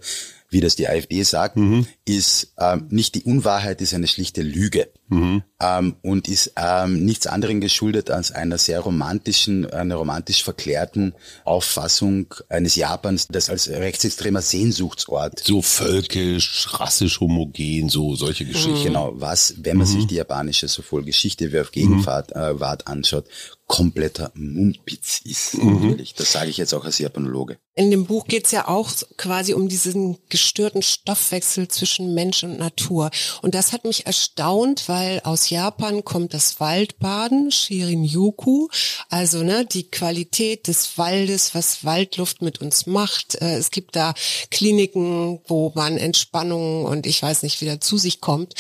wie 0.48 0.60
das 0.60 0.76
die 0.76 0.88
AfD 0.88 1.22
sagt, 1.22 1.56
mhm. 1.56 1.86
ist 2.04 2.52
ähm, 2.58 2.86
nicht 2.90 3.14
die 3.14 3.22
Unwahrheit, 3.22 3.80
ist 3.80 3.94
eine 3.94 4.06
schlichte 4.06 4.42
Lüge 4.42 4.88
mhm. 5.08 5.42
ähm, 5.60 5.96
und 6.02 6.28
ist 6.28 6.52
ähm, 6.56 7.04
nichts 7.04 7.26
anderem 7.26 7.60
geschuldet 7.60 8.10
als 8.10 8.30
einer 8.30 8.58
sehr 8.58 8.80
romantischen, 8.80 9.68
einer 9.68 9.96
romantisch 9.96 10.44
verklärten 10.44 11.14
Auffassung 11.44 12.32
eines 12.48 12.76
Japans, 12.76 13.26
das 13.28 13.50
als 13.50 13.68
rechtsextremer 13.68 14.42
Sehnsuchtsort. 14.42 15.40
So 15.40 15.62
völkisch, 15.62 16.68
rassisch 16.78 17.20
homogen, 17.20 17.88
so 17.88 18.14
solche 18.14 18.44
Geschichten. 18.44 18.84
Genau, 18.84 19.12
was, 19.16 19.54
wenn 19.58 19.78
man 19.78 19.86
sich 19.86 20.04
mhm. 20.04 20.08
die 20.08 20.16
japanische 20.16 20.68
sowohl 20.68 21.04
Geschichte 21.04 21.52
wie 21.52 21.60
auf 21.60 21.72
Gegenwart 21.72 22.32
äh, 22.32 22.54
anschaut, 22.84 23.26
kompletter 23.66 24.30
Mumpitz 24.34 25.20
ist. 25.24 25.54
Mhm. 25.58 25.74
Natürlich. 25.74 26.14
Das 26.14 26.32
sage 26.32 26.50
ich 26.50 26.56
jetzt 26.56 26.72
auch 26.72 26.84
als 26.84 26.98
Japanologe. 26.98 27.58
In 27.74 27.90
dem 27.90 28.06
Buch 28.06 28.26
geht 28.26 28.46
es 28.46 28.52
ja 28.52 28.68
auch 28.68 28.90
quasi 29.18 29.52
um 29.52 29.68
diesen 29.68 30.16
gestörten 30.30 30.82
Stoffwechsel 30.82 31.68
zwischen 31.68 32.14
Mensch 32.14 32.42
und 32.42 32.58
Natur. 32.58 33.10
Und 33.42 33.54
das 33.54 33.72
hat 33.72 33.84
mich 33.84 34.06
erstaunt, 34.06 34.88
weil 34.88 35.20
aus 35.24 35.50
Japan 35.50 36.04
kommt 36.04 36.32
das 36.32 36.58
Waldbaden, 36.58 37.50
Shirin-yoku, 37.50 38.68
also 39.10 39.42
ne, 39.42 39.66
die 39.66 39.90
Qualität 39.90 40.68
des 40.68 40.96
Waldes, 40.96 41.54
was 41.54 41.84
Waldluft 41.84 42.40
mit 42.40 42.62
uns 42.62 42.86
macht. 42.86 43.34
Äh, 43.42 43.56
es 43.56 43.70
gibt 43.70 43.96
da 43.96 44.14
Kliniken, 44.50 45.40
wo 45.48 45.72
man 45.74 45.98
Entspannung 45.98 46.84
und 46.84 47.04
ich 47.04 47.20
weiß 47.20 47.42
nicht 47.42 47.60
wieder 47.60 47.80
zu 47.80 47.98
sich 47.98 48.20
kommt. 48.20 48.54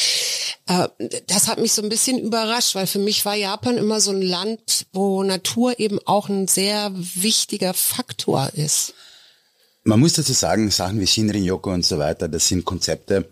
Äh, 0.66 0.88
das 1.26 1.48
hat 1.48 1.58
mich 1.58 1.72
so 1.72 1.80
ein 1.80 1.88
bisschen 1.88 2.18
überrascht, 2.18 2.74
weil 2.74 2.86
für 2.86 2.98
mich 2.98 3.24
war 3.24 3.34
Japan 3.34 3.78
immer 3.78 4.00
so 4.00 4.10
ein 4.10 4.20
Land, 4.20 4.86
wo 4.96 5.22
Natur 5.22 5.78
eben 5.78 6.00
auch 6.04 6.28
ein 6.28 6.48
sehr 6.48 6.90
wichtiger 6.94 7.74
Faktor 7.74 8.50
ist. 8.54 8.94
Man 9.84 10.00
muss 10.00 10.14
dazu 10.14 10.32
sagen, 10.32 10.70
Sachen 10.72 10.98
wie 10.98 11.06
Shinrin-Yoku 11.06 11.70
und 11.70 11.84
so 11.84 11.98
weiter, 11.98 12.28
das 12.28 12.48
sind 12.48 12.64
Konzepte, 12.64 13.28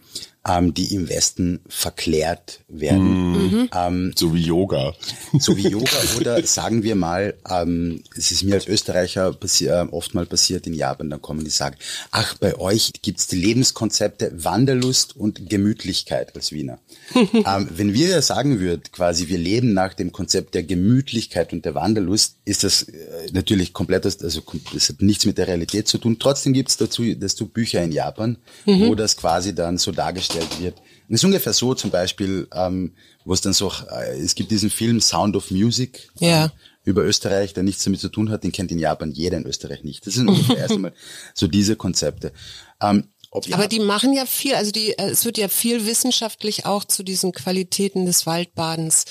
ähm, 0.46 0.74
die 0.74 0.94
im 0.94 1.08
Westen 1.08 1.60
verklärt 1.68 2.60
werden. 2.68 3.32
Mhm. 3.32 3.70
Ähm, 3.74 4.12
so 4.14 4.34
wie 4.34 4.42
Yoga. 4.42 4.94
So 5.38 5.56
wie 5.56 5.68
Yoga 5.68 5.90
oder 6.18 6.42
sagen 6.46 6.82
wir 6.82 6.96
mal, 6.96 7.34
ähm, 7.48 8.02
es 8.16 8.30
ist 8.30 8.44
mir 8.44 8.54
als 8.54 8.66
Österreicher 8.66 9.32
passi 9.32 9.68
äh, 9.68 9.86
oft 9.90 10.14
mal 10.14 10.26
passiert 10.26 10.66
in 10.66 10.74
Japan, 10.74 11.08
dann 11.08 11.22
kommen 11.22 11.44
die 11.44 11.50
sagen, 11.50 11.76
ach, 12.10 12.34
bei 12.38 12.58
euch 12.58 12.92
gibt's 13.00 13.26
die 13.26 13.36
Lebenskonzepte 13.36 14.32
Wanderlust 14.44 15.16
und 15.16 15.48
Gemütlichkeit 15.48 16.34
als 16.34 16.52
Wiener. 16.52 16.78
ähm, 17.14 17.68
wenn 17.70 17.94
wir 17.94 18.20
sagen 18.20 18.60
würden, 18.60 18.82
quasi 18.92 19.28
wir 19.28 19.38
leben 19.38 19.72
nach 19.72 19.94
dem 19.94 20.12
Konzept 20.12 20.54
der 20.54 20.62
Gemütlichkeit 20.62 21.52
und 21.52 21.64
der 21.64 21.74
Wanderlust, 21.74 22.36
ist 22.44 22.64
das 22.64 22.82
äh, 22.82 22.94
natürlich 23.32 23.72
komplett, 23.72 24.04
also 24.04 24.42
das 24.74 24.88
hat 24.90 25.00
nichts 25.00 25.24
mit 25.24 25.38
der 25.38 25.48
Realität 25.48 25.88
zu 25.88 25.96
tun. 25.96 26.18
Trotzdem 26.18 26.52
gibt's 26.52 26.76
dazu, 26.76 27.02
dazu 27.14 27.46
Bücher 27.46 27.82
in 27.82 27.92
Japan, 27.92 28.36
mhm. 28.66 28.88
wo 28.88 28.94
das 28.94 29.16
quasi 29.16 29.54
dann 29.54 29.78
so 29.78 29.90
dargestellt 29.90 30.33
dargestellt 30.34 30.60
wird. 30.60 30.78
Und 31.08 31.14
es 31.14 31.20
ist 31.20 31.24
ungefähr 31.24 31.52
so 31.52 31.74
zum 31.74 31.90
Beispiel, 31.90 32.48
ähm, 32.52 32.92
wo 33.24 33.32
es 33.32 33.40
dann 33.40 33.52
so, 33.52 33.72
äh, 33.90 34.18
es 34.18 34.34
gibt 34.34 34.50
diesen 34.50 34.70
Film 34.70 35.00
Sound 35.00 35.36
of 35.36 35.50
Music 35.50 36.08
ja. 36.18 36.44
ähm, 36.44 36.50
über 36.84 37.04
Österreich, 37.04 37.54
der 37.54 37.62
nichts 37.62 37.84
damit 37.84 38.00
zu 38.00 38.08
tun 38.08 38.30
hat, 38.30 38.44
den 38.44 38.52
kennt 38.52 38.70
in 38.70 38.78
Japan 38.78 39.10
jeder 39.10 39.38
in 39.38 39.46
Österreich 39.46 39.84
nicht. 39.84 40.06
Das 40.06 40.14
sind 40.14 40.28
ungefähr 40.28 40.58
erstmal 40.68 40.92
so 41.34 41.46
diese 41.46 41.76
Konzepte. 41.76 42.32
Ähm, 42.80 43.08
aber 43.34 43.66
die 43.66 43.80
machen 43.80 44.12
ja 44.12 44.26
viel, 44.26 44.54
also 44.54 44.70
die, 44.70 44.96
äh, 44.96 45.10
es 45.10 45.24
wird 45.24 45.38
ja 45.38 45.48
viel 45.48 45.86
wissenschaftlich 45.86 46.66
auch 46.66 46.84
zu 46.84 47.02
diesen 47.02 47.32
Qualitäten 47.32 48.06
des 48.06 48.26
Waldbadens 48.26 49.04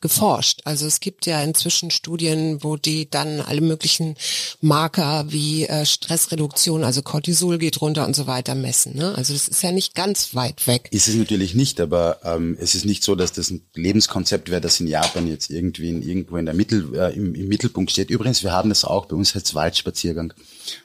geforscht. 0.00 0.62
Also 0.64 0.86
es 0.86 1.00
gibt 1.00 1.26
ja 1.26 1.42
inzwischen 1.42 1.90
Studien, 1.90 2.64
wo 2.64 2.76
die 2.76 3.10
dann 3.10 3.40
alle 3.40 3.60
möglichen 3.60 4.16
Marker 4.62 5.26
wie 5.28 5.66
äh, 5.66 5.84
Stressreduktion, 5.84 6.84
also 6.84 7.02
Cortisol 7.02 7.58
geht 7.58 7.80
runter 7.82 8.06
und 8.06 8.16
so 8.16 8.26
weiter 8.26 8.54
messen. 8.54 8.96
Ne? 8.96 9.14
Also 9.14 9.34
das 9.34 9.46
ist 9.46 9.62
ja 9.62 9.72
nicht 9.72 9.94
ganz 9.94 10.34
weit 10.34 10.66
weg. 10.66 10.88
Ist 10.90 11.08
es 11.08 11.14
natürlich 11.14 11.54
nicht, 11.54 11.78
aber 11.80 12.20
ähm, 12.24 12.56
es 12.58 12.74
ist 12.74 12.86
nicht 12.86 13.04
so, 13.04 13.14
dass 13.14 13.32
das 13.32 13.50
ein 13.50 13.66
Lebenskonzept 13.74 14.50
wäre, 14.50 14.62
das 14.62 14.80
in 14.80 14.86
Japan 14.86 15.28
jetzt 15.28 15.50
irgendwie 15.50 15.90
in, 15.90 16.02
irgendwo 16.02 16.38
in 16.38 16.46
der 16.46 16.54
Mittel, 16.54 16.94
äh, 16.94 17.14
im, 17.14 17.34
im 17.34 17.48
Mittelpunkt 17.48 17.90
steht. 17.90 18.08
Übrigens, 18.08 18.42
wir 18.42 18.52
haben 18.52 18.70
das 18.70 18.84
auch, 18.84 19.04
bei 19.06 19.16
uns 19.16 19.34
heißt 19.34 19.54
Waldspaziergang. 19.54 20.32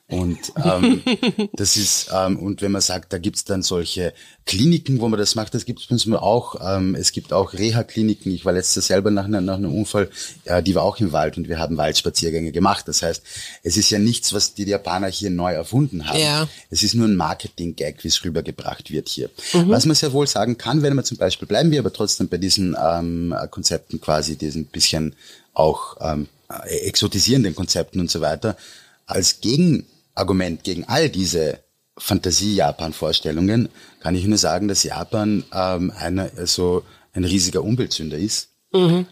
Und 0.08 0.52
ähm, 0.64 1.02
das 1.54 1.78
ist, 1.78 2.10
ähm, 2.14 2.38
und 2.38 2.62
wenn 2.62 2.72
man 2.72 2.82
sagt, 2.82 3.14
da 3.14 3.18
gibt's 3.18 3.46
dann 3.46 3.62
solche 3.62 4.14
Kliniken, 4.46 5.00
wo 5.00 5.08
man 5.08 5.18
das 5.20 5.36
macht, 5.36 5.54
das 5.54 5.64
gibt's 5.66 5.88
bei 5.88 5.94
uns 5.94 6.08
auch. 6.12 6.56
Ähm, 6.62 6.96
es 6.96 7.14
gibt 7.14 7.32
auch 7.32 7.54
Reha-Kliniken. 7.54 8.34
Ich 8.34 8.44
war 8.44 8.52
letztes 8.52 8.88
selber 8.88 9.10
nach, 9.10 9.28
nach 9.28 9.56
einem 9.56 9.74
Unfall, 9.74 10.10
äh, 10.46 10.62
die 10.62 10.76
war 10.76 10.84
auch 10.84 11.00
im 11.00 11.14
Wald 11.14 11.38
und 11.38 11.48
wir 11.48 11.60
haben 11.60 11.78
Waldspaziergänge 11.78 12.52
gemacht. 12.52 12.88
Das 12.88 13.02
heißt, 13.02 13.24
es 13.64 13.78
ist 13.78 13.90
ja 13.90 14.00
nichts, 14.00 14.34
was 14.34 14.54
die 14.54 14.66
Japaner 14.66 15.08
hier 15.08 15.30
neu 15.30 15.54
erfunden 15.54 16.08
haben. 16.08 16.20
Ja. 16.20 16.48
Es 16.70 16.84
ist 16.84 16.94
nur 16.94 17.08
ein 17.08 17.16
Marketing-Gag, 17.16 18.04
wie 18.04 18.10
es 18.10 18.24
rübergebracht 18.24 18.92
wird 18.92 19.08
hier. 19.08 19.30
Mhm. 19.54 19.70
Was 19.70 19.86
man 19.86 19.96
sehr 19.96 20.12
wohl 20.12 20.28
sagen 20.28 20.58
kann, 20.58 20.82
wenn 20.82 20.96
man 20.96 21.06
zum 21.06 21.18
Beispiel, 21.18 21.48
bleiben 21.48 21.72
wir 21.72 21.80
aber 21.80 21.94
trotzdem 21.94 22.28
bei 22.28 22.38
diesen 22.38 22.76
ähm, 22.82 23.34
Konzepten 23.50 24.02
quasi, 24.02 24.36
diesen 24.36 24.66
bisschen 24.66 25.16
auch 25.54 25.98
ähm, 26.02 26.28
exotisierenden 26.66 27.56
Konzepten 27.56 28.00
und 28.00 28.10
so 28.10 28.22
weiter, 28.22 28.58
als 29.12 29.42
Gegen 29.42 29.86
Argument 30.16 30.64
gegen 30.64 30.86
all 30.86 31.10
diese 31.10 31.60
Fantasie-Japan-Vorstellungen 31.98 33.70
kann 34.02 34.16
ich 34.16 34.26
nur 34.26 34.38
sagen, 34.38 34.68
dass 34.68 34.84
Japan 34.84 35.44
ähm, 35.54 35.92
eine, 35.98 36.32
also 36.38 36.84
ein 37.14 37.24
riesiger 37.24 37.64
Umweltsünder 37.64 38.18
ist. 38.18 38.50
Mhm. 38.74 39.06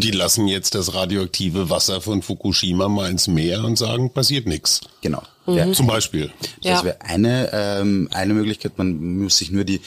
Die 0.00 0.10
lassen 0.10 0.46
jetzt 0.46 0.74
das 0.74 0.94
radioaktive 0.94 1.70
Wasser 1.70 2.02
von 2.02 2.20
Fukushima 2.20 2.88
mal 2.88 3.10
ins 3.10 3.28
Meer 3.28 3.64
und 3.64 3.76
sagen, 3.78 4.10
passiert 4.10 4.46
nichts. 4.46 4.82
Genau. 5.00 5.22
Mhm. 5.46 5.54
Ja. 5.54 5.72
Zum 5.72 5.86
Beispiel. 5.86 6.30
Das 6.62 6.80
ja. 6.80 6.84
wäre 6.84 7.00
eine, 7.00 7.50
ähm, 7.52 8.08
eine 8.12 8.34
Möglichkeit. 8.34 8.76
Man 8.76 9.22
muss 9.22 9.38
sich 9.38 9.50
nur 9.50 9.64
die 9.64 9.80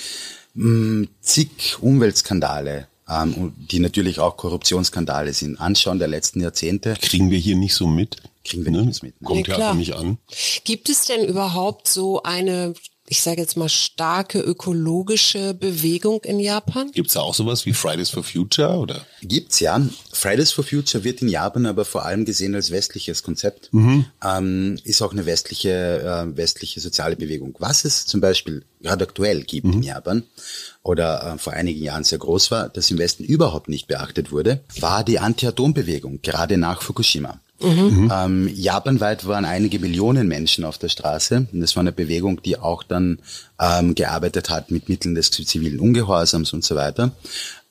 mh, 0.56 1.08
zig 1.22 1.78
Umweltskandale, 1.80 2.88
ähm, 3.10 3.54
die 3.58 3.80
natürlich 3.80 4.20
auch 4.20 4.38
Korruptionsskandale 4.38 5.34
sind, 5.34 5.60
anschauen 5.60 6.00
der 6.00 6.08
letzten 6.08 6.42
Jahrzehnte. 6.42 6.96
Kriegen 7.02 7.32
wir 7.32 7.40
hier 7.40 7.56
nicht 7.56 7.74
so 7.74 7.88
mit? 7.88 8.18
Kriegen 8.44 8.64
wir 8.66 8.72
nicht 8.72 9.04
mit. 9.04 9.22
Ne? 9.22 9.28
Kommt 9.28 9.48
ja, 9.48 9.60
ja 9.60 9.74
nicht 9.74 9.96
an. 9.96 10.18
Gibt 10.64 10.90
es 10.90 11.06
denn 11.06 11.26
überhaupt 11.26 11.88
so 11.88 12.24
eine 12.24 12.74
ich 13.10 13.24
sage 13.24 13.42
jetzt 13.42 13.58
mal, 13.58 13.70
starke 13.70 14.40
ökologische 14.40 15.56
Bewegung 15.56 16.24
in 16.24 16.40
Japan? 16.40 16.92
Gibt 16.92 17.08
es 17.08 17.16
da 17.16 17.22
auch 17.22 17.34
sowas 17.34 17.66
wie 17.66 17.74
Fridays 17.74 18.12
for 18.12 18.24
Future? 18.24 18.78
oder? 18.78 19.04
Gibt's 19.22 19.60
ja. 19.60 19.82
Fridays 20.14 20.52
for 20.52 20.64
Future 20.64 21.04
wird 21.04 21.24
in 21.24 21.28
Japan 21.28 21.66
aber 21.66 21.86
vor 21.86 22.06
allem 22.06 22.24
gesehen 22.24 22.54
als 22.54 22.70
westliches 22.70 23.24
Konzept. 23.24 23.74
Mhm. 23.74 24.06
Ähm, 24.24 24.78
ist 24.84 25.02
auch 25.02 25.12
eine 25.12 25.26
westliche, 25.26 26.02
äh, 26.30 26.38
westliche 26.38 26.80
soziale 26.82 27.16
Bewegung. 27.16 27.56
Was 27.58 27.84
es 27.84 28.06
zum 28.06 28.22
Beispiel 28.22 28.64
gerade 28.80 29.06
aktuell 29.06 29.42
gibt 29.44 29.66
mhm. 29.66 29.74
in 29.74 29.84
Japan 29.84 30.24
oder 30.84 31.34
äh, 31.34 31.38
vor 31.40 31.54
einigen 31.54 31.82
Jahren 31.82 32.04
sehr 32.04 32.20
groß 32.20 32.52
war, 32.52 32.70
das 32.70 32.92
im 32.92 33.00
Westen 33.00 33.24
überhaupt 33.24 33.70
nicht 33.70 33.88
beachtet 33.88 34.32
wurde, 34.32 34.62
war 34.80 35.04
die 35.04 35.18
Anti-Atom-Bewegung, 35.18 36.22
gerade 36.22 36.58
nach 36.58 36.84
Fukushima. 36.84 37.42
Mhm. 37.62 38.12
Ähm, 38.14 38.52
japanweit 38.54 39.28
waren 39.28 39.46
einige 39.46 39.80
Millionen 39.80 40.28
Menschen 40.28 40.64
auf 40.64 40.78
der 40.78 40.90
Straße. 40.90 41.48
Und 41.52 41.60
das 41.60 41.76
war 41.76 41.82
eine 41.82 41.92
Bewegung, 41.92 42.42
die 42.42 42.58
auch 42.58 42.84
dann 42.84 43.20
ähm, 43.60 43.96
gearbeitet 43.96 44.50
hat 44.50 44.72
mit 44.72 44.90
Mitteln 44.90 45.16
des 45.16 45.32
zivilen 45.32 45.80
Ungehorsams 45.80 46.54
und 46.54 46.64
so 46.64 46.76
weiter. 46.76 47.12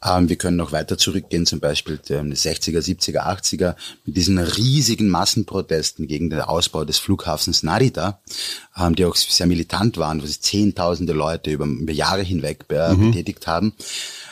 Ähm, 0.05 0.29
wir 0.29 0.37
können 0.37 0.57
noch 0.57 0.73
weiter 0.73 0.97
zurückgehen, 0.97 1.47
zum 1.47 1.61
Beispiel 1.61 1.99
die 2.09 2.15
60er, 2.15 2.81
70er, 2.81 3.27
80er, 3.27 3.75
mit 4.05 4.17
diesen 4.17 4.39
riesigen 4.39 5.09
Massenprotesten 5.09 6.07
gegen 6.07 6.31
den 6.31 6.41
Ausbau 6.41 6.85
des 6.85 6.99
Flughafens 6.99 7.63
Narita, 7.63 8.21
ähm, 8.77 8.95
die 8.95 9.05
auch 9.05 9.17
sehr 9.17 9.47
militant 9.47 9.97
waren, 9.97 10.23
wo 10.23 10.27
sich 10.27 10.41
Zehntausende 10.41 11.15
Leute 11.15 11.51
über, 11.51 11.65
über 11.65 11.93
Jahre 11.93 12.23
hinweg 12.23 12.67
äh, 12.69 12.95
mhm. 12.95 13.11
betätigt 13.11 13.47
haben. 13.47 13.73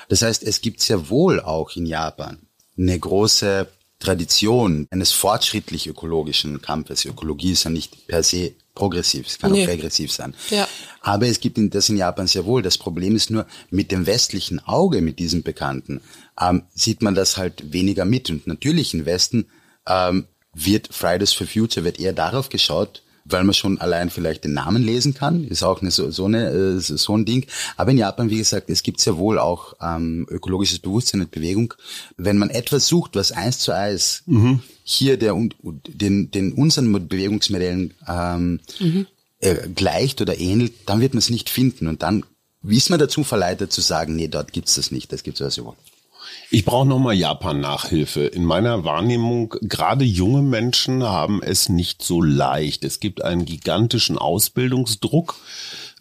Das 0.09 0.23
heißt, 0.23 0.45
es 0.45 0.61
gibt 0.61 0.81
sehr 0.81 1.09
wohl 1.09 1.41
auch 1.41 1.75
in 1.75 1.87
Japan 1.87 2.39
eine 2.79 2.99
große 2.99 3.67
Tradition 3.99 4.87
eines 4.91 5.13
fortschrittlich 5.13 5.87
ökologischen 5.87 6.61
Kampfes. 6.61 7.05
Ökologie 7.05 7.53
ist 7.53 7.65
ja 7.65 7.71
nicht 7.71 8.07
per 8.07 8.23
se 8.23 8.53
progressiv, 8.75 9.27
es 9.27 9.39
kann 9.39 9.53
nee. 9.53 9.65
auch 9.65 9.69
regressiv 9.69 10.13
sein. 10.13 10.35
Ja. 10.51 10.69
Aber 11.01 11.27
es 11.27 11.41
gibt 11.41 11.59
das 11.75 11.89
in 11.89 11.97
Japan 11.97 12.27
sehr 12.27 12.45
wohl. 12.45 12.63
Das 12.63 12.77
Problem 12.77 13.17
ist 13.17 13.31
nur, 13.31 13.47
mit 13.71 13.91
dem 13.91 14.07
westlichen 14.07 14.61
Auge, 14.61 15.01
mit 15.01 15.19
diesem 15.19 15.43
Bekannten, 15.43 16.03
ähm, 16.39 16.65
sieht 16.75 17.01
man 17.03 17.15
das 17.15 17.39
halt 17.39 17.73
weniger 17.73 18.05
mit. 18.05 18.29
Und 18.29 18.47
natürlich 18.47 18.93
im 18.93 19.07
Westen 19.07 19.47
ähm, 19.89 20.27
wird 20.53 20.89
Fridays 20.93 21.33
for 21.33 21.47
Future, 21.47 21.85
wird 21.85 21.99
eher 21.99 22.13
darauf 22.13 22.49
geschaut, 22.51 23.03
weil 23.29 23.45
man 23.45 23.55
schon 23.55 23.79
allein 23.81 24.11
vielleicht 24.11 24.45
den 24.45 24.55
Namen 24.55 24.83
lesen 24.83 25.15
kann, 25.15 25.45
ist 25.45 25.63
auch 25.63 25.83
eine, 25.83 25.91
so, 25.91 26.11
so, 26.11 26.27
eine, 26.27 26.49
äh, 26.49 26.79
so 26.79 27.17
ein 27.17 27.25
Ding. 27.25 27.47
Aber 27.77 27.91
in 27.91 27.99
Japan, 27.99 28.31
wie 28.31 28.39
gesagt, 28.39 28.71
es 28.71 28.83
gibt 28.83 29.01
sehr 29.01 29.17
wohl 29.17 29.39
auch 29.39 29.75
ähm, 29.81 30.27
ökologisches 30.31 30.79
Bewusstsein 30.79 31.21
und 31.21 31.31
Bewegung. 31.31 31.75
Wenn 32.17 32.39
man 32.39 32.51
etwas 32.51 32.87
sucht, 32.87 33.17
was 33.17 33.33
eins 33.33 33.59
zu 33.59 33.73
eins 33.73 34.23
mhm. 34.27 34.61
hier 34.85 35.17
der, 35.17 35.35
den, 35.63 36.31
den 36.31 36.53
unseren 36.53 36.93
Bewegungsmodellen 37.09 37.95
ähm, 38.09 38.61
mhm. 38.79 39.07
äh, 39.41 39.69
gleicht 39.75 40.21
oder 40.21 40.39
ähnelt, 40.39 40.73
dann 40.87 41.01
wird 41.01 41.15
man 41.15 41.19
es 41.19 41.31
nicht 41.31 41.51
finden. 41.51 41.89
Und 41.89 42.03
dann 42.03 42.25
ist 42.63 42.91
man 42.91 42.99
dazu 42.99 43.25
verleitet 43.25 43.73
zu 43.73 43.81
sagen, 43.81 44.17
nee, 44.17 44.29
dort 44.29 44.53
gibt's 44.53 44.75
das 44.75 44.91
nicht, 44.91 45.13
das 45.13 45.23
gibt's 45.23 45.43
also 45.43 45.67
wohl. 45.67 45.77
Ich 46.51 46.65
brauche 46.65 46.87
nochmal 46.87 47.15
Japan-Nachhilfe. 47.15 48.23
In 48.23 48.45
meiner 48.45 48.85
Wahrnehmung, 48.85 49.55
gerade 49.63 50.05
junge 50.05 50.43
Menschen 50.43 51.03
haben 51.03 51.43
es 51.43 51.69
nicht 51.69 52.03
so 52.03 52.23
leicht. 52.23 52.85
Es 52.85 53.01
gibt 53.01 53.23
einen 53.23 53.45
gigantischen 53.45 54.17
Ausbildungsdruck. 54.17 55.37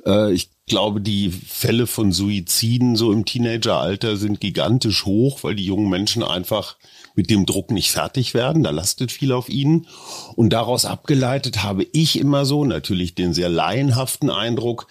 Äh, 0.06 0.34
ich 0.34 0.50
glaube, 0.68 1.02
die 1.02 1.30
Fälle 1.32 1.88
von 1.88 2.12
Suiziden 2.12 2.96
so 2.96 3.12
im 3.12 3.26
Teenageralter 3.26 4.18
sind 4.18 4.40
gigantisch 4.40 5.06
hoch, 5.06 5.44
weil 5.44 5.56
die 5.56 5.66
jungen 5.66 5.90
Menschen 5.90 6.24
einfach 6.24 6.78
mit 7.16 7.30
dem 7.30 7.46
Druck 7.46 7.72
nicht 7.72 7.92
fertig 7.92 8.34
werden. 8.34 8.64
Da 8.64 8.72
lastet 8.72 9.12
viel 9.12 9.32
auf 9.32 9.50
ihnen. 9.50 9.88
Und 10.36 10.52
daraus 10.52 10.86
abgeleitet 10.86 11.64
habe 11.64 11.88
ich 11.92 12.20
immer 12.20 12.46
so 12.46 12.66
natürlich 12.66 13.16
den 13.16 13.34
sehr 13.34 13.50
laienhaften 13.50 14.30
Eindruck, 14.30 14.88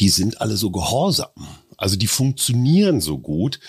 die 0.00 0.08
sind 0.08 0.40
alle 0.40 0.56
so 0.56 0.70
gehorsam. 0.70 1.30
Also 1.76 1.96
die 1.96 2.06
funktionieren 2.06 3.00
so 3.00 3.18
gut, 3.18 3.60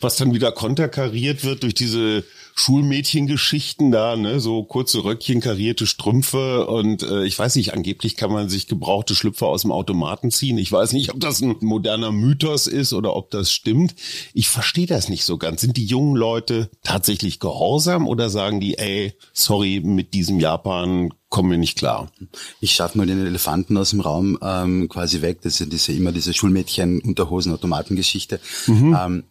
was 0.00 0.16
dann 0.16 0.34
wieder 0.34 0.52
konterkariert 0.52 1.44
wird 1.44 1.62
durch 1.62 1.74
diese 1.74 2.24
Schulmädchengeschichten 2.56 3.90
da, 3.90 4.14
ne, 4.16 4.38
so 4.38 4.62
kurze 4.62 5.02
Röckchen, 5.04 5.40
karierte 5.40 5.88
Strümpfe 5.88 6.68
und 6.68 7.02
äh, 7.02 7.24
ich 7.24 7.36
weiß 7.36 7.56
nicht, 7.56 7.74
angeblich 7.74 8.16
kann 8.16 8.32
man 8.32 8.48
sich 8.48 8.68
gebrauchte 8.68 9.16
Schlüpfer 9.16 9.48
aus 9.48 9.62
dem 9.62 9.72
Automaten 9.72 10.30
ziehen. 10.30 10.56
Ich 10.58 10.70
weiß 10.70 10.92
nicht, 10.92 11.12
ob 11.12 11.18
das 11.18 11.40
ein 11.40 11.56
moderner 11.60 12.12
Mythos 12.12 12.68
ist 12.68 12.92
oder 12.92 13.16
ob 13.16 13.30
das 13.30 13.50
stimmt. 13.50 13.96
Ich 14.34 14.48
verstehe 14.48 14.86
das 14.86 15.08
nicht 15.08 15.24
so 15.24 15.36
ganz. 15.36 15.62
Sind 15.62 15.76
die 15.76 15.84
jungen 15.84 16.14
Leute 16.14 16.70
tatsächlich 16.84 17.40
gehorsam 17.40 18.06
oder 18.06 18.30
sagen 18.30 18.60
die, 18.60 18.78
ey, 18.78 19.14
sorry, 19.32 19.80
mit 19.82 20.14
diesem 20.14 20.38
Japan 20.38 21.12
kommen 21.30 21.50
wir 21.50 21.58
nicht 21.58 21.76
klar. 21.76 22.12
Ich 22.60 22.70
schaffe 22.72 22.98
mal 22.98 23.08
den 23.08 23.26
Elefanten 23.26 23.76
aus 23.76 23.90
dem 23.90 24.00
Raum 24.00 24.38
ähm, 24.40 24.88
quasi 24.88 25.22
weg. 25.22 25.40
Das 25.42 25.60
ist 25.60 25.72
diese, 25.72 25.92
immer 25.92 26.12
diese 26.12 26.32
Schulmädchen-Unterhosen-Automatengeschichte. 26.32 28.38
Mhm. 28.68 28.96
Ähm, 28.96 29.24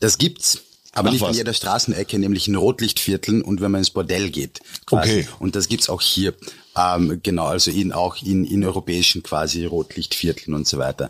das 0.00 0.18
gibt's. 0.18 0.65
Aber 0.96 1.08
Ach, 1.08 1.12
nicht 1.12 1.22
was? 1.22 1.30
an 1.30 1.34
jeder 1.34 1.52
Straßenecke, 1.52 2.18
nämlich 2.18 2.48
in 2.48 2.56
Rotlichtvierteln 2.56 3.42
und 3.42 3.60
wenn 3.60 3.70
man 3.70 3.80
ins 3.80 3.90
Bordell 3.90 4.30
geht. 4.30 4.60
Quasi. 4.86 5.10
Okay. 5.10 5.28
Und 5.38 5.54
das 5.54 5.68
gibt's 5.68 5.90
auch 5.90 6.00
hier. 6.00 6.32
Ähm, 6.76 7.20
genau, 7.22 7.46
also 7.46 7.70
in, 7.70 7.92
auch 7.92 8.16
in, 8.22 8.44
in 8.44 8.64
europäischen 8.64 9.22
quasi 9.22 9.64
Rotlichtvierteln 9.64 10.54
und 10.54 10.66
so 10.66 10.78
weiter. 10.78 11.08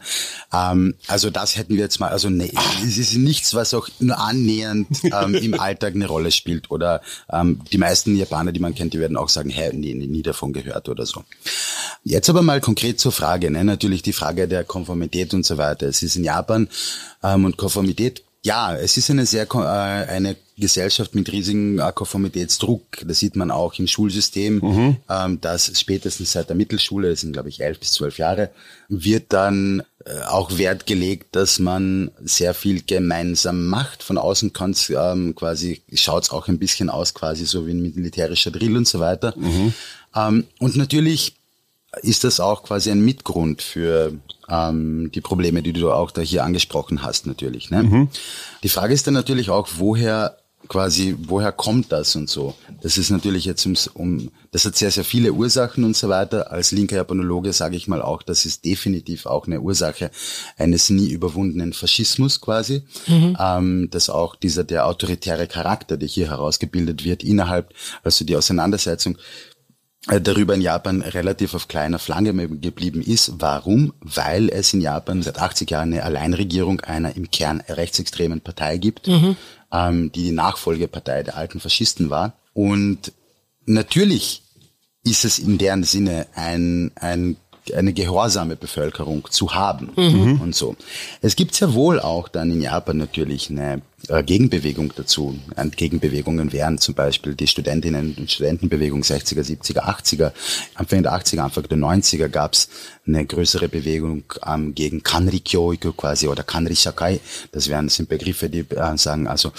Ähm, 0.52 0.94
also 1.08 1.30
das 1.30 1.56
hätten 1.56 1.74
wir 1.74 1.82
jetzt 1.82 1.98
mal, 1.98 2.10
also 2.10 2.30
ne, 2.30 2.50
es 2.84 2.98
ist 2.98 3.14
nichts, 3.14 3.54
was 3.54 3.74
auch 3.74 3.88
nur 3.98 4.18
annähernd 4.18 4.86
ähm, 5.04 5.34
im 5.34 5.54
Alltag 5.60 5.94
eine 5.94 6.06
Rolle 6.06 6.30
spielt. 6.30 6.70
Oder 6.70 7.00
ähm, 7.30 7.60
die 7.72 7.78
meisten 7.78 8.16
Japaner, 8.16 8.52
die 8.52 8.60
man 8.60 8.74
kennt, 8.74 8.94
die 8.94 9.00
werden 9.00 9.16
auch 9.16 9.28
sagen, 9.28 9.50
hä, 9.50 9.70
nee, 9.72 9.94
nie 9.94 10.22
davon 10.22 10.52
gehört 10.52 10.88
oder 10.88 11.04
so. 11.04 11.24
Jetzt 12.04 12.30
aber 12.30 12.42
mal 12.42 12.60
konkret 12.60 13.00
zur 13.00 13.12
Frage, 13.12 13.50
ne? 13.50 13.64
natürlich 13.64 14.02
die 14.02 14.12
Frage 14.12 14.46
der 14.46 14.62
Konformität 14.62 15.34
und 15.34 15.44
so 15.44 15.58
weiter. 15.58 15.88
Es 15.88 16.02
ist 16.02 16.14
in 16.14 16.22
Japan 16.22 16.68
ähm, 17.24 17.44
und 17.44 17.56
Konformität 17.56 18.22
ja, 18.46 18.76
es 18.76 18.96
ist 18.96 19.10
eine 19.10 19.26
sehr 19.26 19.48
äh, 19.52 19.58
eine 19.58 20.36
Gesellschaft 20.56 21.16
mit 21.16 21.30
riesigem 21.32 21.82
Konformitätsdruck. 21.94 22.84
Das 23.04 23.18
sieht 23.18 23.34
man 23.34 23.50
auch 23.50 23.76
im 23.78 23.88
Schulsystem, 23.88 24.58
mhm. 24.58 24.96
ähm, 25.10 25.40
dass 25.40 25.78
spätestens 25.78 26.30
seit 26.32 26.48
der 26.48 26.54
Mittelschule, 26.54 27.10
das 27.10 27.22
sind 27.22 27.32
glaube 27.32 27.48
ich 27.48 27.60
elf 27.60 27.80
bis 27.80 27.92
zwölf 27.92 28.18
Jahre, 28.18 28.50
wird 28.88 29.32
dann 29.32 29.82
äh, 30.04 30.20
auch 30.28 30.56
Wert 30.58 30.86
gelegt, 30.86 31.34
dass 31.34 31.58
man 31.58 32.12
sehr 32.22 32.54
viel 32.54 32.82
gemeinsam 32.82 33.66
macht. 33.66 34.04
Von 34.04 34.16
außen 34.16 34.52
kann 34.52 34.76
ähm, 34.90 35.34
quasi 35.34 35.82
schaut's 35.92 36.30
auch 36.30 36.46
ein 36.46 36.60
bisschen 36.60 36.88
aus, 36.88 37.14
quasi 37.14 37.46
so 37.46 37.66
wie 37.66 37.72
ein 37.72 37.82
militärischer 37.82 38.52
Drill 38.52 38.76
und 38.76 38.86
so 38.86 39.00
weiter. 39.00 39.34
Mhm. 39.36 39.74
Ähm, 40.14 40.44
und 40.60 40.76
natürlich 40.76 41.34
ist 42.02 42.24
das 42.24 42.40
auch 42.40 42.62
quasi 42.62 42.90
ein 42.90 43.04
Mitgrund 43.04 43.62
für 43.62 44.12
ähm, 44.48 45.10
die 45.12 45.20
Probleme, 45.20 45.62
die 45.62 45.72
du 45.72 45.92
auch 45.92 46.10
da 46.10 46.20
hier 46.20 46.44
angesprochen 46.44 47.02
hast, 47.02 47.26
natürlich. 47.26 47.70
Ne? 47.70 47.82
Mhm. 47.82 48.08
Die 48.62 48.68
Frage 48.68 48.94
ist 48.94 49.06
dann 49.06 49.14
natürlich 49.14 49.50
auch, 49.50 49.68
woher 49.76 50.36
quasi, 50.68 51.14
woher 51.18 51.52
kommt 51.52 51.92
das 51.92 52.16
und 52.16 52.28
so? 52.28 52.54
Das 52.82 52.98
ist 52.98 53.10
natürlich 53.10 53.44
jetzt 53.44 53.64
um, 53.66 53.74
um 53.94 54.30
das 54.50 54.64
hat 54.64 54.76
sehr, 54.76 54.90
sehr 54.90 55.04
viele 55.04 55.32
Ursachen 55.32 55.84
und 55.84 55.96
so 55.96 56.08
weiter. 56.08 56.50
Als 56.50 56.72
linker 56.72 56.96
Japanologe 56.96 57.52
sage 57.52 57.76
ich 57.76 57.88
mal 57.88 58.02
auch, 58.02 58.22
das 58.22 58.46
ist 58.46 58.64
definitiv 58.64 59.26
auch 59.26 59.46
eine 59.46 59.60
Ursache 59.60 60.10
eines 60.56 60.90
nie 60.90 61.08
überwundenen 61.08 61.72
Faschismus 61.72 62.40
quasi. 62.40 62.82
Mhm. 63.06 63.36
Ähm, 63.38 63.88
dass 63.90 64.10
auch 64.10 64.36
dieser, 64.36 64.64
der 64.64 64.86
autoritäre 64.86 65.46
Charakter, 65.46 65.96
der 65.96 66.08
hier 66.08 66.30
herausgebildet 66.30 67.04
wird, 67.04 67.22
innerhalb, 67.22 67.72
also 68.02 68.24
die 68.24 68.36
Auseinandersetzung 68.36 69.18
darüber 70.06 70.54
in 70.54 70.60
Japan 70.60 71.02
relativ 71.02 71.54
auf 71.54 71.68
kleiner 71.68 71.98
Flanke 71.98 72.32
geblieben 72.48 73.02
ist. 73.02 73.32
Warum? 73.38 73.92
Weil 74.00 74.48
es 74.48 74.72
in 74.72 74.80
Japan 74.80 75.22
seit 75.22 75.38
80 75.38 75.70
Jahren 75.70 75.92
eine 75.92 76.04
Alleinregierung 76.04 76.80
einer 76.80 77.16
im 77.16 77.30
Kern 77.30 77.62
rechtsextremen 77.68 78.40
Partei 78.40 78.78
gibt, 78.78 79.08
mhm. 79.08 79.36
ähm, 79.72 80.12
die 80.12 80.24
die 80.24 80.32
Nachfolgepartei 80.32 81.24
der 81.24 81.36
alten 81.36 81.60
Faschisten 81.60 82.10
war. 82.10 82.34
Und 82.54 83.12
natürlich 83.64 84.42
ist 85.04 85.24
es 85.24 85.38
in 85.38 85.58
deren 85.58 85.84
Sinne 85.84 86.26
ein, 86.34 86.92
ein 86.96 87.36
eine 87.74 87.92
gehorsame 87.92 88.56
Bevölkerung 88.56 89.26
zu 89.30 89.54
haben 89.54 89.90
mhm. 89.96 90.40
und 90.40 90.54
so. 90.54 90.76
Es 91.20 91.36
gibt 91.36 91.54
sehr 91.54 91.74
wohl 91.74 92.00
auch 92.00 92.28
dann 92.28 92.50
in 92.50 92.62
Japan 92.62 92.96
natürlich 92.96 93.50
eine 93.50 93.74
äh, 93.74 93.78
Gegenbewegung 94.24 94.92
dazu. 94.94 95.38
Und 95.56 95.76
Gegenbewegungen 95.76 96.52
wären 96.52 96.78
zum 96.78 96.94
Beispiel 96.94 97.34
die 97.34 97.48
Studentinnen- 97.48 98.16
und 98.16 98.30
Studentenbewegung 98.30 99.02
60er, 99.02 99.42
70er, 99.42 99.80
80er. 99.80 100.32
Anfang 100.74 101.02
der 101.02 101.12
80er, 101.12 101.40
Anfang 101.40 101.64
der 101.68 101.78
90er 101.78 102.28
gab 102.28 102.52
es 102.52 102.68
eine 103.06 103.24
größere 103.26 103.68
Bewegung 103.68 104.24
ähm, 104.46 104.74
gegen 104.74 105.02
Kanri-Kyoiku 105.02 105.92
quasi 105.92 106.28
oder 106.28 106.44
Kanri-Shakai. 106.44 107.20
Das 107.52 107.68
wären 107.68 107.88
sind 107.88 108.08
Begriffe, 108.08 108.48
die 108.48 108.60
äh, 108.60 108.96
sagen 108.96 109.26
also 109.26 109.52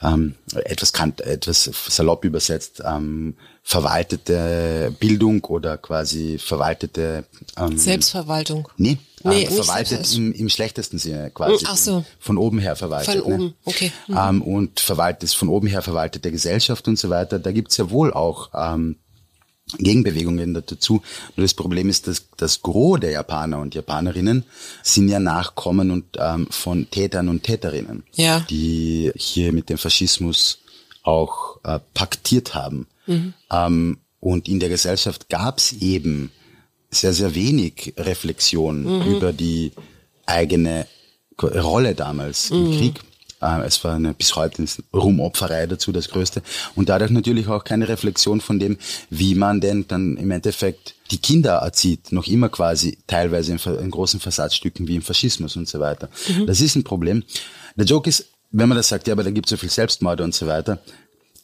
ähm, 0.00 0.34
etwas, 0.54 0.92
kann, 0.92 1.14
etwas 1.18 1.64
salopp 1.88 2.24
übersetzt 2.24 2.82
ähm, 2.86 3.34
verwaltete 3.62 4.94
Bildung 5.00 5.44
oder 5.44 5.76
quasi 5.76 6.38
verwaltete 6.38 7.24
ähm, 7.56 7.76
Selbstverwaltung. 7.76 8.68
Nee, 8.76 8.98
nee 9.24 9.44
ähm, 9.44 9.52
verwaltet 9.52 10.14
im, 10.14 10.32
im 10.32 10.48
schlechtesten 10.48 10.98
Sinne 10.98 11.30
quasi. 11.30 11.64
Ach 11.68 11.76
so. 11.76 12.04
Von 12.18 12.38
oben 12.38 12.58
her 12.58 12.76
verwaltet. 12.76 13.22
Von 13.22 13.28
ne? 13.28 13.34
oben, 13.34 13.54
okay. 13.64 13.92
Mhm. 14.06 14.16
Ähm, 14.16 14.42
und 14.42 14.80
verwaltet 14.80 15.30
von 15.32 15.48
oben 15.48 15.66
her 15.66 15.82
verwaltete 15.82 16.30
Gesellschaft 16.30 16.88
und 16.88 16.98
so 16.98 17.10
weiter. 17.10 17.38
Da 17.38 17.52
gibt's 17.52 17.76
ja 17.76 17.90
wohl 17.90 18.12
auch 18.12 18.50
ähm, 18.54 18.96
Gegenbewegungen 19.76 20.54
dazu. 20.54 21.02
Nur 21.36 21.44
das 21.44 21.54
Problem 21.54 21.88
ist, 21.88 22.06
dass 22.06 22.24
das 22.36 22.62
Gros 22.62 23.00
der 23.00 23.10
Japaner 23.10 23.58
und 23.58 23.74
Japanerinnen 23.74 24.44
sind 24.82 25.08
ja 25.08 25.18
Nachkommen 25.18 25.90
und 25.90 26.04
ähm, 26.18 26.46
von 26.50 26.90
Tätern 26.90 27.28
und 27.28 27.42
Täterinnen, 27.42 28.04
ja. 28.14 28.40
die 28.48 29.12
hier 29.14 29.52
mit 29.52 29.68
dem 29.68 29.78
Faschismus 29.78 30.60
auch 31.02 31.58
äh, 31.64 31.80
paktiert 31.94 32.54
haben. 32.54 32.86
Mhm. 33.06 33.34
Ähm, 33.50 33.98
und 34.20 34.48
in 34.48 34.58
der 34.58 34.68
Gesellschaft 34.68 35.28
gab 35.28 35.58
es 35.58 35.72
eben 35.72 36.32
sehr, 36.90 37.12
sehr 37.12 37.34
wenig 37.34 37.94
Reflexion 37.96 38.82
mhm. 38.82 39.14
über 39.14 39.32
die 39.32 39.72
eigene 40.26 40.86
Rolle 41.40 41.94
damals 41.94 42.50
mhm. 42.50 42.66
im 42.66 42.78
Krieg. 42.78 43.00
Äh, 43.40 43.66
es 43.66 43.82
war 43.84 43.94
eine, 43.94 44.14
bis 44.14 44.34
heute 44.36 44.62
eine 44.62 44.68
Rumopferei 44.92 45.66
dazu 45.66 45.92
das 45.92 46.08
Größte. 46.08 46.42
Und 46.74 46.88
dadurch 46.88 47.10
natürlich 47.10 47.48
auch 47.48 47.64
keine 47.64 47.88
Reflexion 47.88 48.40
von 48.40 48.58
dem, 48.58 48.78
wie 49.10 49.34
man 49.34 49.60
denn 49.60 49.86
dann 49.88 50.16
im 50.16 50.30
Endeffekt 50.30 50.94
die 51.10 51.18
Kinder 51.18 51.56
erzieht, 51.56 52.12
noch 52.12 52.26
immer 52.26 52.48
quasi 52.48 52.98
teilweise 53.06 53.52
in, 53.52 53.58
in 53.58 53.90
großen 53.90 54.20
Versatzstücken 54.20 54.88
wie 54.88 54.96
im 54.96 55.02
Faschismus 55.02 55.56
und 55.56 55.68
so 55.68 55.80
weiter. 55.80 56.08
Mhm. 56.28 56.46
Das 56.46 56.60
ist 56.60 56.76
ein 56.76 56.84
Problem. 56.84 57.22
Der 57.76 57.86
Joke 57.86 58.08
ist, 58.08 58.26
wenn 58.50 58.68
man 58.68 58.76
das 58.76 58.88
sagt, 58.88 59.06
ja, 59.06 59.12
aber 59.12 59.24
da 59.24 59.30
gibt 59.30 59.46
es 59.46 59.50
so 59.50 59.56
viel 59.56 59.70
Selbstmorde 59.70 60.24
und 60.24 60.34
so 60.34 60.46
weiter, 60.46 60.80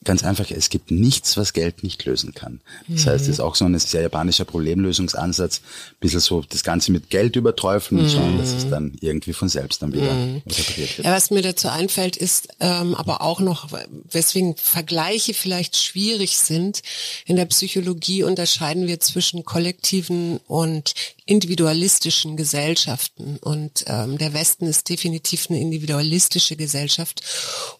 Ganz 0.04 0.22
einfach, 0.22 0.50
es 0.50 0.68
gibt 0.68 0.90
nichts, 0.90 1.36
was 1.36 1.52
Geld 1.52 1.82
nicht 1.82 2.04
lösen 2.04 2.34
kann. 2.34 2.60
Das 2.88 3.04
mhm. 3.04 3.10
heißt, 3.10 3.22
es 3.24 3.28
ist 3.28 3.40
auch 3.40 3.54
so 3.54 3.64
ein 3.64 3.78
sehr 3.78 4.02
japanischer 4.02 4.44
Problemlösungsansatz, 4.44 5.60
ein 5.60 5.96
bisschen 6.00 6.20
so 6.20 6.42
das 6.48 6.62
Ganze 6.62 6.92
mit 6.92 7.10
Geld 7.10 7.36
überträufeln 7.36 8.00
und 8.00 8.10
schauen, 8.10 8.38
dass 8.38 8.52
es 8.52 8.66
mhm. 8.66 8.70
dann 8.70 8.92
irgendwie 9.00 9.32
von 9.32 9.48
selbst 9.48 9.82
dann 9.82 9.92
wieder 9.92 10.12
mhm. 10.12 10.42
repariert 10.46 10.98
wird. 10.98 11.06
Ja, 11.06 11.12
was 11.12 11.30
mir 11.30 11.42
dazu 11.42 11.68
einfällt, 11.68 12.16
ist 12.16 12.48
ähm, 12.60 12.94
aber 12.94 13.22
auch 13.22 13.40
noch, 13.40 13.68
weswegen 14.10 14.56
Vergleiche 14.56 15.34
vielleicht 15.34 15.76
schwierig 15.76 16.38
sind. 16.38 16.82
In 17.26 17.36
der 17.36 17.46
Psychologie 17.46 18.22
unterscheiden 18.22 18.86
wir 18.86 19.00
zwischen 19.00 19.44
kollektiven 19.44 20.38
und 20.46 20.94
individualistischen 21.26 22.36
Gesellschaften. 22.36 23.38
Und 23.40 23.84
ähm, 23.86 24.18
der 24.18 24.34
Westen 24.34 24.66
ist 24.66 24.88
definitiv 24.88 25.48
eine 25.48 25.60
individualistische 25.60 26.56
Gesellschaft. 26.56 27.22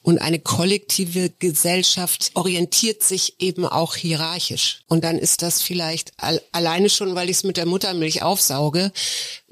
Und 0.03 0.19
eine 0.21 0.39
kollektive 0.39 1.31
Gesellschaft 1.39 2.31
orientiert 2.35 3.03
sich 3.03 3.41
eben 3.41 3.67
auch 3.67 3.97
hierarchisch. 3.97 4.81
Und 4.89 5.05
dann 5.05 5.19
ist 5.19 5.43
das 5.43 5.61
vielleicht 5.61 6.13
al 6.17 6.41
alleine 6.53 6.89
schon, 6.89 7.15
weil 7.15 7.29
ich 7.29 7.39
es 7.39 7.45
mit 7.45 7.57
der 7.57 7.67
Muttermilch 7.67 8.23
aufsauge, 8.23 8.93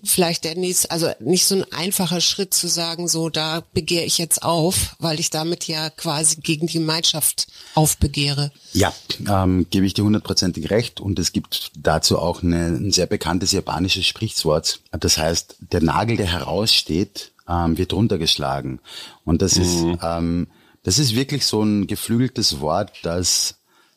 vielleicht 0.05 0.45
der 0.45 0.57
nächste, 0.57 0.91
also 0.91 1.11
nicht 1.21 1.47
so 1.47 1.57
ein 1.57 1.73
einfacher 1.73 2.21
Schritt 2.21 2.55
zu 2.55 2.69
sagen, 2.69 3.09
so 3.09 3.29
da 3.29 3.63
begehre 3.73 4.05
ich 4.05 4.19
jetzt 4.19 4.43
auf, 4.43 4.97
weil 4.99 5.21
ich 5.21 5.31
damit 5.31 5.69
ja 5.69 5.91
quasi 5.91 6.37
gegen 6.37 6.67
die 6.67 6.79
Gemeinschaft 6.79 7.47
aufbegehre. 7.75 8.53
Ja, 8.73 8.93
ähm, 9.29 9.67
gebe 9.71 9.87
ich 9.87 9.95
dir 9.95 10.05
hundertprozentig 10.05 10.71
recht 10.71 11.01
und 11.01 11.19
es 11.19 11.33
gibt 11.33 11.71
dazu 11.77 12.19
auch 12.19 12.43
eine, 12.43 12.67
ein 12.67 12.93
sehr 12.93 13.07
bekanntes 13.07 13.53
japanisches 13.53 14.07
Sprichwort. 14.07 14.81
Das 14.91 15.19
heißt, 15.19 15.57
der 15.61 15.83
Nagel, 15.83 16.17
der 16.17 16.27
heraussteht, 16.27 17.33
ähm, 17.49 17.79
wird 17.79 17.93
runtergeschlagen 17.93 18.81
und 19.25 19.43
das 19.43 19.57
mhm. 19.57 19.63
ist 19.63 19.99
ähm, 20.03 20.47
das 20.83 20.99
ist 20.99 21.15
wirklich 21.15 21.47
so 21.47 21.63
ein 21.63 21.87
geflügeltes 21.87 22.61
Wort, 22.61 22.93
das 23.03 23.55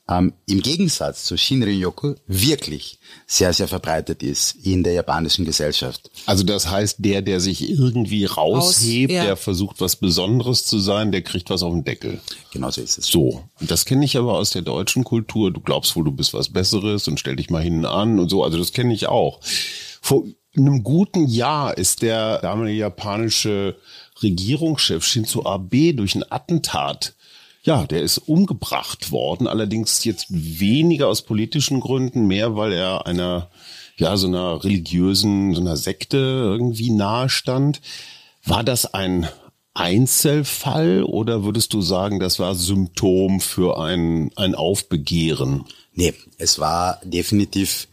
ähm, 0.08 0.34
im 0.46 0.62
Gegensatz 0.62 1.26
zu 1.26 1.36
Shinrin-yoku 1.36 2.16
wirklich 2.28 3.00
sehr, 3.26 3.54
sehr 3.54 3.68
verbreitet 3.68 4.22
ist 4.22 4.56
in 4.64 4.84
der 4.84 4.94
japanischen 4.94 5.46
Gesellschaft. 5.46 6.12
Also 6.28 6.44
das 6.44 6.70
heißt, 6.70 6.98
der, 7.00 7.24
der 7.24 7.40
sich 7.40 7.68
irgendwie 7.68 8.26
raushebt, 8.26 9.12
Aus, 9.12 9.16
ja. 9.16 9.24
der 9.24 9.36
versucht, 9.38 9.82
was 9.82 9.96
Besonderes 9.96 10.66
zu 10.66 10.80
sein, 10.80 11.12
der 11.12 11.24
kriegt 11.24 11.50
was 11.50 11.64
auf 11.64 11.74
den 11.74 11.84
Deckel. 11.84 12.20
Genau 12.52 12.70
so 12.70 12.82
ist 12.82 13.00
es. 13.00 13.08
So, 13.08 13.44
das 13.60 13.86
kenne 13.86 14.06
ich 14.06 14.16
aber 14.18 14.34
aus 14.34 14.52
der 14.52 14.62
deutschen 14.62 15.04
Kultur. 15.04 15.52
Du 15.52 15.62
glaubst 15.62 15.96
wohl, 15.96 16.04
du 16.04 16.12
bist 16.12 16.34
was 16.34 16.50
Besseres 16.50 17.08
und 17.08 17.20
stell 17.20 17.36
dich 17.36 17.50
mal 17.50 17.64
hinten 17.64 17.86
an 17.86 18.20
und 18.20 18.30
so. 18.30 18.44
Also 18.44 18.60
das 18.60 18.74
kenne 18.74 18.94
ich 18.94 19.08
auch. 19.08 19.40
Vor 20.02 20.26
einem 20.56 20.84
guten 20.84 21.26
Jahr 21.28 21.78
ist 21.78 22.04
der 22.04 22.40
damalige 22.40 22.78
japanische 22.78 23.76
Regierungschef 24.22 25.04
Shinzo 25.04 25.46
Abe 25.46 25.94
durch 25.94 26.16
ein 26.16 26.24
Attentat 26.30 27.15
ja, 27.66 27.86
der 27.86 28.02
ist 28.02 28.20
umgebracht 28.20 29.12
worden, 29.12 29.48
allerdings 29.48 30.04
jetzt 30.04 30.28
weniger 30.30 31.08
aus 31.08 31.24
politischen 31.24 31.80
Gründen, 31.80 32.28
mehr 32.28 32.56
weil 32.56 32.72
er 32.72 33.08
einer, 33.08 33.50
ja, 33.98 34.16
so 34.18 34.28
einer 34.28 34.64
religiösen, 34.64 35.56
so 35.56 35.62
einer 35.62 35.76
Sekte 35.76 36.18
irgendwie 36.18 36.92
nahe 36.92 37.28
stand. 37.28 37.82
War 38.44 38.64
das 38.64 38.94
ein 38.94 39.28
Einzelfall 39.74 41.04
oder 41.04 41.44
würdest 41.44 41.74
du 41.74 41.82
sagen, 41.82 42.20
das 42.20 42.40
war 42.40 42.54
Symptom 42.54 43.42
für 43.42 43.80
ein, 43.80 44.30
ein 44.36 44.54
Aufbegehren? 44.54 45.66
Nee, 45.94 46.14
es 46.38 46.60
war 46.60 47.00
definitiv 47.04 47.88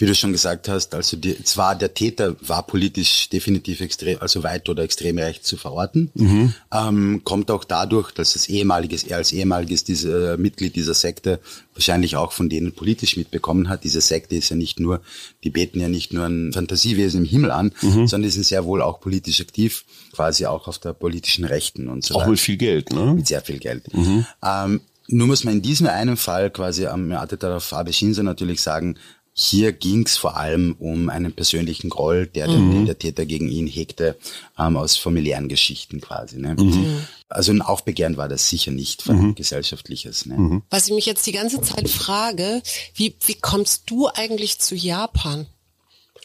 wie 0.00 0.06
du 0.06 0.14
schon 0.14 0.32
gesagt 0.32 0.66
hast, 0.66 0.94
also 0.94 1.18
die, 1.18 1.44
zwar 1.44 1.76
der 1.76 1.92
Täter 1.92 2.34
war 2.40 2.66
politisch 2.66 3.28
definitiv 3.28 3.82
extrem, 3.82 4.18
also 4.20 4.42
weit 4.42 4.66
oder 4.70 4.82
extrem 4.82 5.18
rechts 5.18 5.46
zu 5.46 5.58
verorten, 5.58 6.10
mhm. 6.14 6.54
ähm, 6.72 7.20
kommt 7.22 7.50
auch 7.50 7.64
dadurch, 7.64 8.10
dass 8.10 8.34
es 8.34 8.48
ehemaliges, 8.48 9.04
er 9.04 9.18
als 9.18 9.30
ehemaliges 9.32 9.84
diese, 9.84 10.32
äh, 10.32 10.36
Mitglied 10.38 10.74
dieser 10.74 10.94
Sekte 10.94 11.38
wahrscheinlich 11.74 12.16
auch 12.16 12.32
von 12.32 12.48
denen 12.48 12.72
politisch 12.72 13.18
mitbekommen 13.18 13.68
hat. 13.68 13.84
Diese 13.84 14.00
Sekte 14.00 14.36
ist 14.36 14.48
ja 14.48 14.56
nicht 14.56 14.80
nur, 14.80 15.02
die 15.44 15.50
beten 15.50 15.80
ja 15.80 15.90
nicht 15.90 16.14
nur 16.14 16.24
ein 16.24 16.54
Fantasiewesen 16.54 17.20
im 17.20 17.26
Himmel 17.26 17.50
an, 17.50 17.72
mhm. 17.82 18.06
sondern 18.06 18.22
die 18.22 18.30
sind 18.30 18.46
sehr 18.46 18.64
wohl 18.64 18.80
auch 18.80 19.00
politisch 19.00 19.42
aktiv, 19.42 19.84
quasi 20.12 20.46
auch 20.46 20.66
auf 20.66 20.78
der 20.78 20.94
politischen 20.94 21.44
Rechten 21.44 21.88
und 21.88 22.04
so 22.06 22.14
weiter. 22.14 22.24
Auch 22.24 22.30
mit 22.30 22.40
viel 22.40 22.56
Geld, 22.56 22.90
ne? 22.90 23.12
Mit 23.12 23.26
sehr 23.26 23.42
viel 23.42 23.58
Geld. 23.58 23.92
Mhm. 23.92 24.24
Ähm, 24.42 24.80
nur 25.12 25.26
muss 25.26 25.44
man 25.44 25.54
in 25.54 25.62
diesem 25.62 25.88
einen 25.88 26.16
Fall 26.16 26.50
quasi 26.50 26.86
am 26.86 27.10
Attentat 27.12 27.52
auf 27.52 27.72
Abe 27.72 27.92
Shinzo 27.92 28.22
natürlich 28.22 28.62
sagen, 28.62 28.96
hier 29.32 29.72
ging 29.72 30.04
es 30.04 30.16
vor 30.16 30.36
allem 30.36 30.74
um 30.78 31.08
einen 31.08 31.32
persönlichen 31.32 31.88
Groll, 31.88 32.26
der 32.26 32.48
mhm. 32.48 32.72
den 32.72 32.86
der 32.86 32.98
Täter 32.98 33.26
gegen 33.26 33.48
ihn 33.48 33.66
hegte, 33.66 34.18
ähm, 34.58 34.76
aus 34.76 34.96
familiären 34.96 35.48
Geschichten 35.48 36.00
quasi. 36.00 36.38
Ne? 36.38 36.56
Mhm. 36.58 37.06
Also 37.28 37.52
ein 37.52 37.62
Aufbegehren 37.62 38.16
war 38.16 38.28
das 38.28 38.48
sicher 38.48 38.72
nicht 38.72 39.02
von 39.02 39.28
mhm. 39.28 39.34
gesellschaftliches. 39.34 40.26
Ne? 40.26 40.36
Mhm. 40.36 40.62
Was 40.68 40.88
ich 40.88 40.94
mich 40.94 41.06
jetzt 41.06 41.26
die 41.26 41.32
ganze 41.32 41.60
Zeit 41.60 41.88
frage, 41.88 42.62
wie, 42.94 43.14
wie 43.24 43.34
kommst 43.34 43.88
du 43.88 44.08
eigentlich 44.08 44.58
zu 44.58 44.74
Japan? 44.74 45.46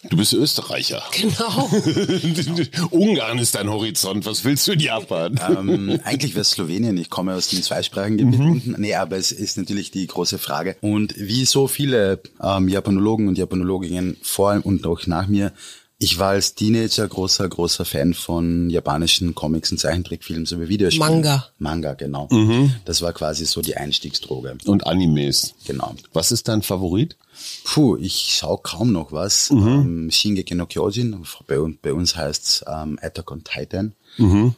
Du 0.10 0.18
bist 0.18 0.34
Österreicher. 0.34 1.04
Genau. 1.12 1.70
Ungarn 2.92 3.40
ist 3.40 3.56
dein 3.56 3.70
Horizont. 3.70 4.26
Was 4.26 4.44
willst 4.44 4.68
du 4.68 4.74
in 4.74 4.80
Japan? 4.80 5.40
Ähm, 5.50 6.00
eigentlich 6.04 6.34
wäre 6.34 6.42
es 6.42 6.52
Slowenien. 6.52 6.98
Ich 6.98 7.10
komme 7.10 7.34
aus 7.34 7.50
dem 7.50 7.62
zweisprachigen 7.62 8.18
Gebiet 8.18 8.40
mhm. 8.40 8.52
unten. 8.52 8.76
Nee, 8.78 8.96
aber 8.96 9.18
es 9.18 9.32
ist 9.32 9.58
natürlich 9.58 9.92
die 9.92 10.06
große 10.08 10.38
Frage. 10.38 10.78
Und 10.82 11.16
wie 11.18 11.46
so 11.46 11.68
viele 11.68 12.22
ähm, 12.42 12.68
Japanologen 12.68 13.28
und 13.28 13.38
Japanologinnen 13.38 14.18
vor 14.22 14.60
und 14.64 14.86
auch 14.86 15.08
nach 15.08 15.28
mir 15.28 15.54
ich 15.98 16.20
war 16.20 16.30
als 16.32 16.56
Teenager 16.56 17.08
großer, 17.08 17.48
großer 17.48 17.86
Fan 17.86 18.14
von 18.14 18.70
japanischen 18.70 19.34
Comics 19.34 19.72
und 19.72 19.78
Zeichentrickfilmen 19.78 20.46
sowie 20.46 20.68
Videospielen. 20.68 21.08
Manga. 21.08 21.48
Manga, 21.58 21.94
genau. 21.94 22.28
Mhm. 22.32 22.76
Das 22.84 23.02
war 23.02 23.14
quasi 23.14 23.46
so 23.46 23.62
die 23.62 23.78
Einstiegsdroge. 23.78 24.58
Und 24.66 24.86
Animes. 24.86 25.56
Genau. 25.66 25.96
Was 26.12 26.32
ist 26.32 26.48
dein 26.50 26.62
Favorit? 26.62 27.16
Puh, 27.64 27.98
ich 27.98 28.36
schaue 28.38 28.60
kaum 28.62 28.92
noch 28.92 29.12
was. 29.12 29.52
Mhm. 29.52 29.68
Ähm, 29.68 30.12
Shingeki 30.12 30.56
no 30.56 30.66
Kyojin, 30.66 31.26
bei, 31.48 31.58
bei 31.82 31.94
uns 31.94 32.16
heißt's 32.16 32.66
ähm, 32.68 33.00
Attack 33.02 33.32
on 33.32 33.44
Titan. 33.44 33.94
Mhm. 34.18 34.56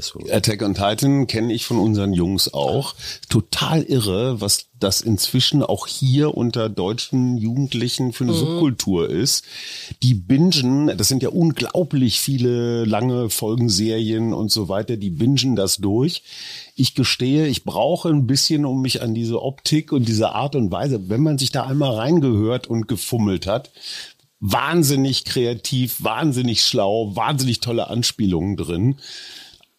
So. 0.00 0.20
Attack 0.30 0.62
on 0.62 0.74
Titan 0.74 1.26
kenne 1.26 1.52
ich 1.52 1.64
von 1.64 1.78
unseren 1.78 2.12
Jungs 2.12 2.52
auch. 2.52 2.94
Total 3.28 3.82
irre, 3.82 4.40
was 4.40 4.66
das 4.78 5.00
inzwischen 5.00 5.62
auch 5.62 5.86
hier 5.86 6.36
unter 6.36 6.68
deutschen 6.68 7.38
Jugendlichen 7.38 8.12
für 8.12 8.24
eine 8.24 8.32
mhm. 8.32 8.38
Subkultur 8.38 9.08
ist. 9.08 9.44
Die 10.02 10.14
bingen, 10.14 10.96
das 10.96 11.08
sind 11.08 11.22
ja 11.22 11.30
unglaublich 11.30 12.20
viele 12.20 12.84
lange 12.84 13.30
Folgenserien 13.30 14.32
und 14.32 14.50
so 14.50 14.68
weiter, 14.68 14.96
die 14.96 15.10
bingen 15.10 15.56
das 15.56 15.78
durch. 15.78 16.22
Ich 16.76 16.94
gestehe, 16.94 17.46
ich 17.46 17.64
brauche 17.64 18.08
ein 18.08 18.26
bisschen, 18.26 18.64
um 18.64 18.82
mich 18.82 19.00
an 19.00 19.14
diese 19.14 19.40
Optik 19.42 19.92
und 19.92 20.06
diese 20.08 20.32
Art 20.32 20.56
und 20.56 20.70
Weise, 20.70 21.08
wenn 21.08 21.22
man 21.22 21.38
sich 21.38 21.50
da 21.50 21.64
einmal 21.64 21.94
reingehört 21.94 22.66
und 22.66 22.88
gefummelt 22.88 23.46
hat, 23.46 23.70
wahnsinnig 24.40 25.24
kreativ, 25.24 26.02
wahnsinnig 26.04 26.62
schlau, 26.62 27.16
wahnsinnig 27.16 27.60
tolle 27.60 27.88
Anspielungen 27.88 28.56
drin. 28.56 28.96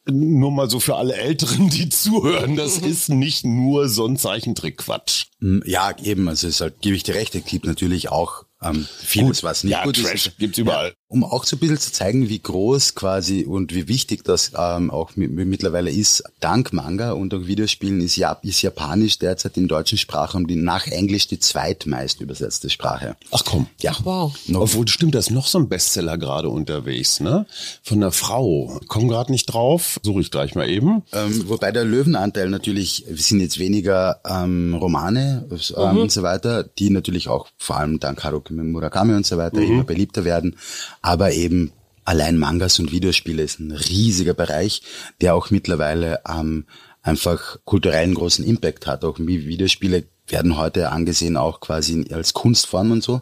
Nur 0.10 0.52
mal 0.52 0.70
so 0.70 0.80
für 0.80 0.96
alle 0.96 1.15
Älteren, 1.15 1.70
die 1.70 1.89
zuhören, 1.89 2.56
das 2.56 2.78
ist 2.78 3.10
nicht 3.10 3.46
nur 3.46 3.89
so 3.89 4.06
ein 4.06 4.18
Zeichentrick-Quatsch. 4.18 5.26
Mm, 5.39 5.60
ja, 5.65 5.96
eben, 6.04 6.28
also 6.28 6.48
es 6.48 6.62
halt, 6.62 6.82
gebe 6.82 6.96
ich 6.96 7.04
dir 7.04 7.15
recht, 7.15 7.36
es 7.36 7.46
gibt 7.46 7.65
natürlich 7.65 8.10
auch 8.10 8.44
ähm, 8.63 8.88
vieles, 9.04 9.41
Gut, 9.41 9.44
was 9.44 9.63
nicht 9.63 9.74
ja, 9.74 9.84
gut 9.84 10.02
Trash 10.02 10.28
ist. 10.28 10.38
gibt's 10.38 10.58
überall. 10.58 10.88
Ja, 10.89 10.94
um 11.08 11.24
auch 11.24 11.46
so 11.46 11.56
ein 11.56 11.60
bisschen 11.60 11.78
zu 11.78 11.91
zeigen, 11.91 12.30
wie 12.30 12.39
groß 12.39 12.96
quasi 12.96 13.44
und 13.46 13.74
wie 13.76 13.88
wichtig 13.88 14.24
das 14.24 14.52
ähm, 14.58 14.89
auch 14.91 15.12
mi- 15.15 15.28
mi- 15.28 15.46
mittlerweile 15.46 15.91
ist. 15.91 16.24
Dank 16.39 16.74
Manga 16.74 17.12
und 17.12 17.34
auch 17.34 17.46
Videospielen 17.46 18.02
ist, 18.02 18.15
Jap 18.15 18.44
ist 18.44 18.62
Japanisch 18.62 19.20
derzeit 19.20 19.56
in 19.58 19.68
deutschen 19.68 19.98
Sprache 19.98 20.38
und 20.38 20.48
die, 20.50 20.56
nach 20.56 20.88
Englisch 20.88 21.28
die 21.28 21.39
zweitmeist 21.39 22.22
übersetzte 22.22 22.70
Sprache. 22.70 23.15
Ach 23.32 23.44
komm. 23.46 23.68
Ja. 23.82 23.91
Ach, 23.94 24.02
wow. 24.04 24.36
Noch- 24.48 24.62
Obwohl, 24.62 24.88
stimmt, 24.88 25.15
da 25.15 25.20
ist 25.20 25.32
noch 25.32 25.48
so 25.48 25.60
ein 25.60 25.70
Bestseller 25.70 26.18
gerade 26.18 26.50
unterwegs, 26.50 27.20
ne? 27.20 27.46
Von 27.84 27.98
einer 28.00 28.12
Frau. 28.12 28.80
Komm 28.88 29.08
gerade 29.08 29.32
nicht 29.32 29.46
drauf. 29.48 30.00
Suche 30.04 30.22
ich 30.22 30.32
gleich 30.32 30.56
mal 30.56 30.70
eben. 30.70 31.04
Ähm, 31.13 31.48
wobei 31.50 31.72
der 31.72 31.86
Löwenanteil 31.86 32.50
natürlich, 32.50 33.06
wir 33.08 33.18
sind 33.22 33.41
jetzt 33.41 33.60
weniger 33.60 34.22
ähm, 34.28 34.74
Romane 34.76 35.48
ähm, 35.78 35.98
und 35.98 36.12
so 36.12 36.24
weiter, 36.24 36.63
die 36.63 36.89
natürlich 36.89 37.28
auch 37.28 37.48
vor 37.58 37.78
allem 37.78 38.00
dank 38.00 38.24
Haruki 38.24 38.44
Murakami 38.49 39.13
und 39.13 39.25
so 39.25 39.38
weiter 39.38 39.62
immer 39.62 39.84
beliebter 39.84 40.25
werden, 40.25 40.55
aber 41.01 41.31
eben 41.34 41.71
allein 42.03 42.38
Mangas 42.38 42.79
und 42.79 42.91
Videospiele 42.91 43.43
ist 43.43 43.60
ein 43.60 43.71
riesiger 43.71 44.33
Bereich, 44.33 44.81
der 45.21 45.35
auch 45.35 45.50
mittlerweile 45.50 46.21
ähm, 46.27 46.65
einfach 47.02 47.58
kulturellen 47.65 48.13
großen 48.13 48.46
Impact 48.46 48.87
hat. 48.87 49.04
Auch 49.04 49.19
Videospiele 49.19 50.06
werden 50.27 50.58
heute 50.58 50.91
angesehen 50.91 51.37
auch 51.37 51.60
quasi 51.60 52.08
als 52.12 52.33
Kunstform 52.33 52.91
und 52.91 53.04
so, 53.04 53.21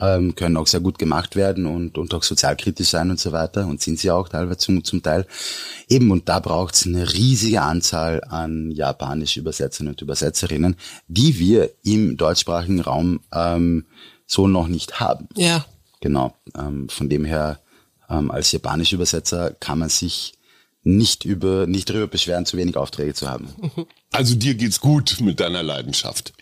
ähm, 0.00 0.34
können 0.36 0.56
auch 0.56 0.68
sehr 0.68 0.78
gut 0.80 0.98
gemacht 0.98 1.34
werden 1.34 1.66
und, 1.66 1.98
und 1.98 2.14
auch 2.14 2.22
sozialkritisch 2.22 2.88
sein 2.88 3.10
und 3.10 3.18
so 3.18 3.32
weiter 3.32 3.66
und 3.66 3.80
sind 3.80 3.98
sie 3.98 4.12
auch 4.12 4.28
teilweise 4.28 4.58
zum, 4.58 4.84
zum 4.84 5.02
Teil. 5.02 5.26
Eben, 5.88 6.10
und 6.12 6.28
da 6.28 6.38
braucht 6.38 6.74
es 6.74 6.86
eine 6.86 7.12
riesige 7.14 7.62
Anzahl 7.62 8.22
an 8.28 8.70
japanische 8.70 9.40
Übersetzern 9.40 9.88
und 9.88 10.00
Übersetzerinnen, 10.00 10.76
die 11.08 11.38
wir 11.38 11.70
im 11.82 12.16
deutschsprachigen 12.16 12.80
Raum 12.80 13.20
ähm, 13.32 13.86
so 14.26 14.48
noch 14.48 14.68
nicht 14.68 15.00
haben. 15.00 15.28
Ja. 15.36 15.64
Genau. 16.00 16.34
Ähm, 16.56 16.88
von 16.88 17.08
dem 17.08 17.24
her, 17.24 17.60
ähm, 18.10 18.30
als 18.30 18.52
japanischer 18.52 18.94
Übersetzer 18.94 19.52
kann 19.52 19.78
man 19.78 19.88
sich 19.88 20.34
nicht 20.82 21.24
über, 21.24 21.66
nicht 21.66 21.90
darüber 21.90 22.06
beschweren, 22.06 22.46
zu 22.46 22.56
wenig 22.56 22.76
Aufträge 22.76 23.14
zu 23.14 23.28
haben. 23.28 23.48
Also 24.12 24.34
dir 24.34 24.54
geht's 24.54 24.80
gut 24.80 25.20
mit 25.20 25.40
deiner 25.40 25.62
Leidenschaft. 25.62 26.32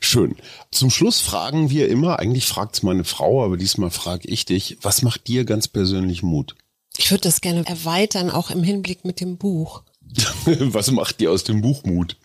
Schön. 0.00 0.36
Zum 0.70 0.90
Schluss 0.90 1.20
fragen 1.20 1.70
wir 1.70 1.88
immer, 1.88 2.18
eigentlich 2.18 2.46
fragt's 2.46 2.82
meine 2.82 3.04
Frau, 3.04 3.44
aber 3.44 3.56
diesmal 3.56 3.90
frage 3.90 4.28
ich 4.28 4.44
dich, 4.44 4.76
was 4.82 5.02
macht 5.02 5.28
dir 5.28 5.44
ganz 5.44 5.68
persönlich 5.68 6.22
Mut? 6.22 6.56
Ich 6.98 7.10
würde 7.10 7.22
das 7.22 7.40
gerne 7.40 7.64
erweitern, 7.66 8.30
auch 8.30 8.50
im 8.50 8.62
Hinblick 8.62 9.04
mit 9.04 9.20
dem 9.20 9.38
Buch. 9.38 9.82
was 10.44 10.90
macht 10.90 11.20
dir 11.20 11.30
aus 11.30 11.44
dem 11.44 11.62
Buch 11.62 11.84
Mut? 11.84 12.16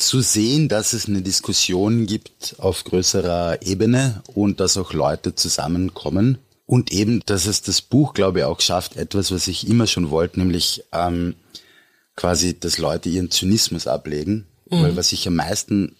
Zu 0.00 0.20
sehen, 0.20 0.68
dass 0.68 0.92
es 0.92 1.06
eine 1.06 1.22
Diskussion 1.22 2.06
gibt 2.06 2.56
auf 2.58 2.84
größerer 2.84 3.62
Ebene 3.62 4.22
und 4.34 4.60
dass 4.60 4.76
auch 4.76 4.92
Leute 4.92 5.34
zusammenkommen. 5.34 6.38
Und 6.66 6.92
eben, 6.92 7.22
dass 7.26 7.46
es 7.46 7.62
das 7.62 7.82
Buch, 7.82 8.14
glaube 8.14 8.40
ich, 8.40 8.44
auch 8.44 8.60
schafft, 8.60 8.96
etwas, 8.96 9.32
was 9.32 9.48
ich 9.48 9.68
immer 9.68 9.86
schon 9.86 10.10
wollte, 10.10 10.38
nämlich 10.38 10.84
ähm, 10.92 11.34
quasi, 12.14 12.58
dass 12.58 12.78
Leute 12.78 13.08
ihren 13.08 13.30
Zynismus 13.30 13.86
ablegen, 13.86 14.46
weil 14.66 14.96
was 14.96 15.12
ich 15.12 15.26
am 15.26 15.34
meisten, 15.34 15.96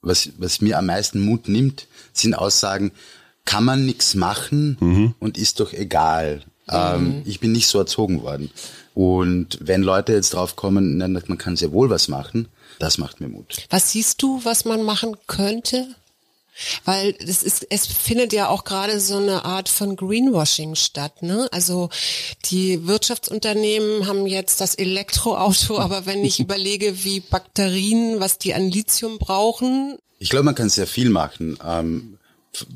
was, 0.00 0.30
was 0.38 0.62
mir 0.62 0.78
am 0.78 0.86
meisten 0.86 1.20
Mut 1.20 1.48
nimmt, 1.48 1.88
sind 2.14 2.34
Aussagen, 2.34 2.92
kann 3.44 3.64
man 3.64 3.84
nichts 3.84 4.14
machen 4.14 5.14
und 5.18 5.36
ist 5.36 5.60
doch 5.60 5.74
egal. 5.74 6.42
Ähm, 6.68 7.22
ich 7.26 7.40
bin 7.40 7.52
nicht 7.52 7.66
so 7.66 7.78
erzogen 7.78 8.22
worden. 8.22 8.50
Und 8.94 9.58
wenn 9.60 9.82
Leute 9.82 10.12
jetzt 10.12 10.34
drauf 10.34 10.56
kommen, 10.56 10.96
man 10.98 11.38
kann 11.38 11.56
sehr 11.56 11.72
wohl 11.72 11.90
was 11.90 12.08
machen, 12.08 12.48
das 12.78 12.98
macht 12.98 13.20
mir 13.20 13.28
Mut. 13.28 13.56
Was 13.70 13.90
siehst 13.90 14.22
du, 14.22 14.40
was 14.44 14.64
man 14.64 14.82
machen 14.82 15.16
könnte? 15.26 15.94
Weil 16.84 17.14
das 17.14 17.42
ist, 17.42 17.66
es 17.70 17.86
findet 17.86 18.32
ja 18.32 18.48
auch 18.48 18.62
gerade 18.62 19.00
so 19.00 19.16
eine 19.16 19.44
Art 19.44 19.68
von 19.68 19.96
Greenwashing 19.96 20.76
statt, 20.76 21.22
ne? 21.22 21.48
Also 21.50 21.90
die 22.44 22.86
Wirtschaftsunternehmen 22.86 24.06
haben 24.06 24.26
jetzt 24.26 24.60
das 24.60 24.76
Elektroauto, 24.76 25.78
aber 25.80 26.06
wenn 26.06 26.24
ich 26.24 26.38
überlege, 26.38 27.02
wie 27.02 27.18
Bakterien, 27.18 28.20
was 28.20 28.38
die 28.38 28.54
an 28.54 28.70
Lithium 28.70 29.18
brauchen, 29.18 29.98
Ich 30.20 30.30
glaube, 30.30 30.44
man 30.44 30.54
kann 30.54 30.70
sehr 30.70 30.86
viel 30.86 31.10
machen. 31.10 31.58
Ähm, 31.66 32.18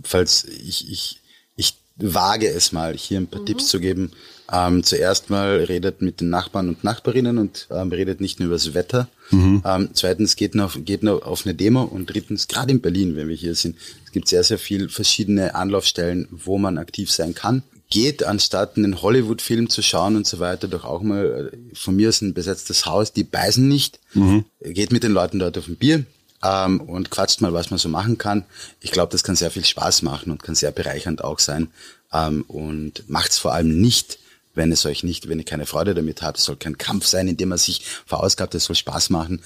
falls 0.03 0.45
ich, 0.45 0.91
ich, 0.91 1.21
ich 1.55 1.75
wage 1.97 2.49
es 2.49 2.73
mal, 2.73 2.97
hier 2.97 3.21
ein 3.21 3.29
paar 3.29 3.45
Tipps 3.45 3.69
zu 3.69 3.79
geben. 3.79 4.13
Ähm, 4.51 4.83
zuerst 4.83 5.29
mal 5.29 5.59
redet 5.65 6.01
mit 6.01 6.21
den 6.21 6.31
Nachbarn 6.31 6.69
und 6.69 6.83
Nachbarinnen 6.83 7.37
und 7.37 7.69
ähm, 7.71 7.93
redet 7.93 8.21
nicht 8.21 8.41
nur 8.41 8.47
über 8.47 8.57
das 8.57 8.73
Wetter. 8.73 9.09
Ähm, 9.65 9.91
zweitens 9.93 10.37
geht 10.37 10.55
noch, 10.55 10.77
geht 10.85 11.03
noch 11.03 11.23
auf 11.23 11.45
eine 11.45 11.55
Demo 11.55 11.83
und 11.83 12.07
drittens, 12.07 12.49
gerade 12.49 12.73
in 12.73 12.81
Berlin, 12.81 13.15
wenn 13.15 13.29
wir 13.29 13.37
hier 13.37 13.55
sind, 13.55 13.77
es 14.07 14.13
gibt 14.13 14.29
sehr, 14.29 14.43
sehr 14.43 14.59
viel 14.59 14.89
verschiedene 14.89 15.55
Anlaufstellen, 15.55 16.29
wo 16.31 16.57
man 16.57 16.79
aktiv 16.79 17.11
sein 17.13 17.35
kann. 17.35 17.63
Geht, 17.91 18.23
anstatt 18.23 18.77
einen 18.77 19.01
Hollywood-Film 19.01 19.69
zu 19.71 19.83
schauen 19.83 20.17
und 20.17 20.27
so 20.27 20.39
weiter, 20.39 20.69
doch 20.69 20.85
auch 20.85 21.03
mal, 21.03 21.51
äh, 21.53 21.75
von 21.75 21.97
mir 21.97 22.09
ist 22.09 22.23
ein 22.23 22.35
besetztes 22.35 22.87
Haus, 22.87 23.13
die 23.13 23.25
beißen 23.25 23.67
nicht. 23.67 24.01
Geht 24.63 24.93
mit 24.93 25.03
den 25.03 25.13
Leuten 25.13 25.39
dort 25.39 25.59
auf 25.59 25.69
ein 25.69 25.77
Bier, 25.77 26.05
ähm, 26.43 26.81
und 26.81 27.11
quatscht 27.11 27.41
mal, 27.41 27.53
was 27.53 27.71
man 27.71 27.79
so 27.79 27.89
machen 27.89 28.17
kann. 28.19 28.45
Ich 28.81 28.93
glaube, 28.93 29.13
das 29.13 29.25
kann 29.25 29.37
sehr 29.37 29.51
viel 29.51 29.65
Spaß 29.65 30.03
machen 30.03 30.31
und 30.31 30.43
kann 30.43 30.55
sehr 30.55 30.71
bereichernd 30.71 31.23
auch 31.23 31.39
sein. 31.39 31.69
Ähm, 32.13 32.45
und 32.49 33.09
macht's 33.09 33.39
vor 33.39 33.53
allem 33.53 33.81
nicht, 33.81 34.19
wenn 34.59 34.73
es 34.73 34.85
euch 34.85 35.05
nicht, 35.05 35.29
wenn 35.29 35.39
ihr 35.39 35.45
keine 35.45 35.65
Freude 35.65 35.95
damit 35.95 36.21
habt. 36.21 36.37
Es 36.37 36.45
soll 36.45 36.57
kein 36.57 36.77
Kampf 36.77 37.07
sein, 37.07 37.29
in 37.29 37.37
dem 37.37 37.49
man 37.49 37.59
sich 37.59 37.83
verausgabt. 38.05 38.55
Es 38.55 38.65
soll 38.65 38.77
Spaß 38.77 39.09
machen. 39.11 39.41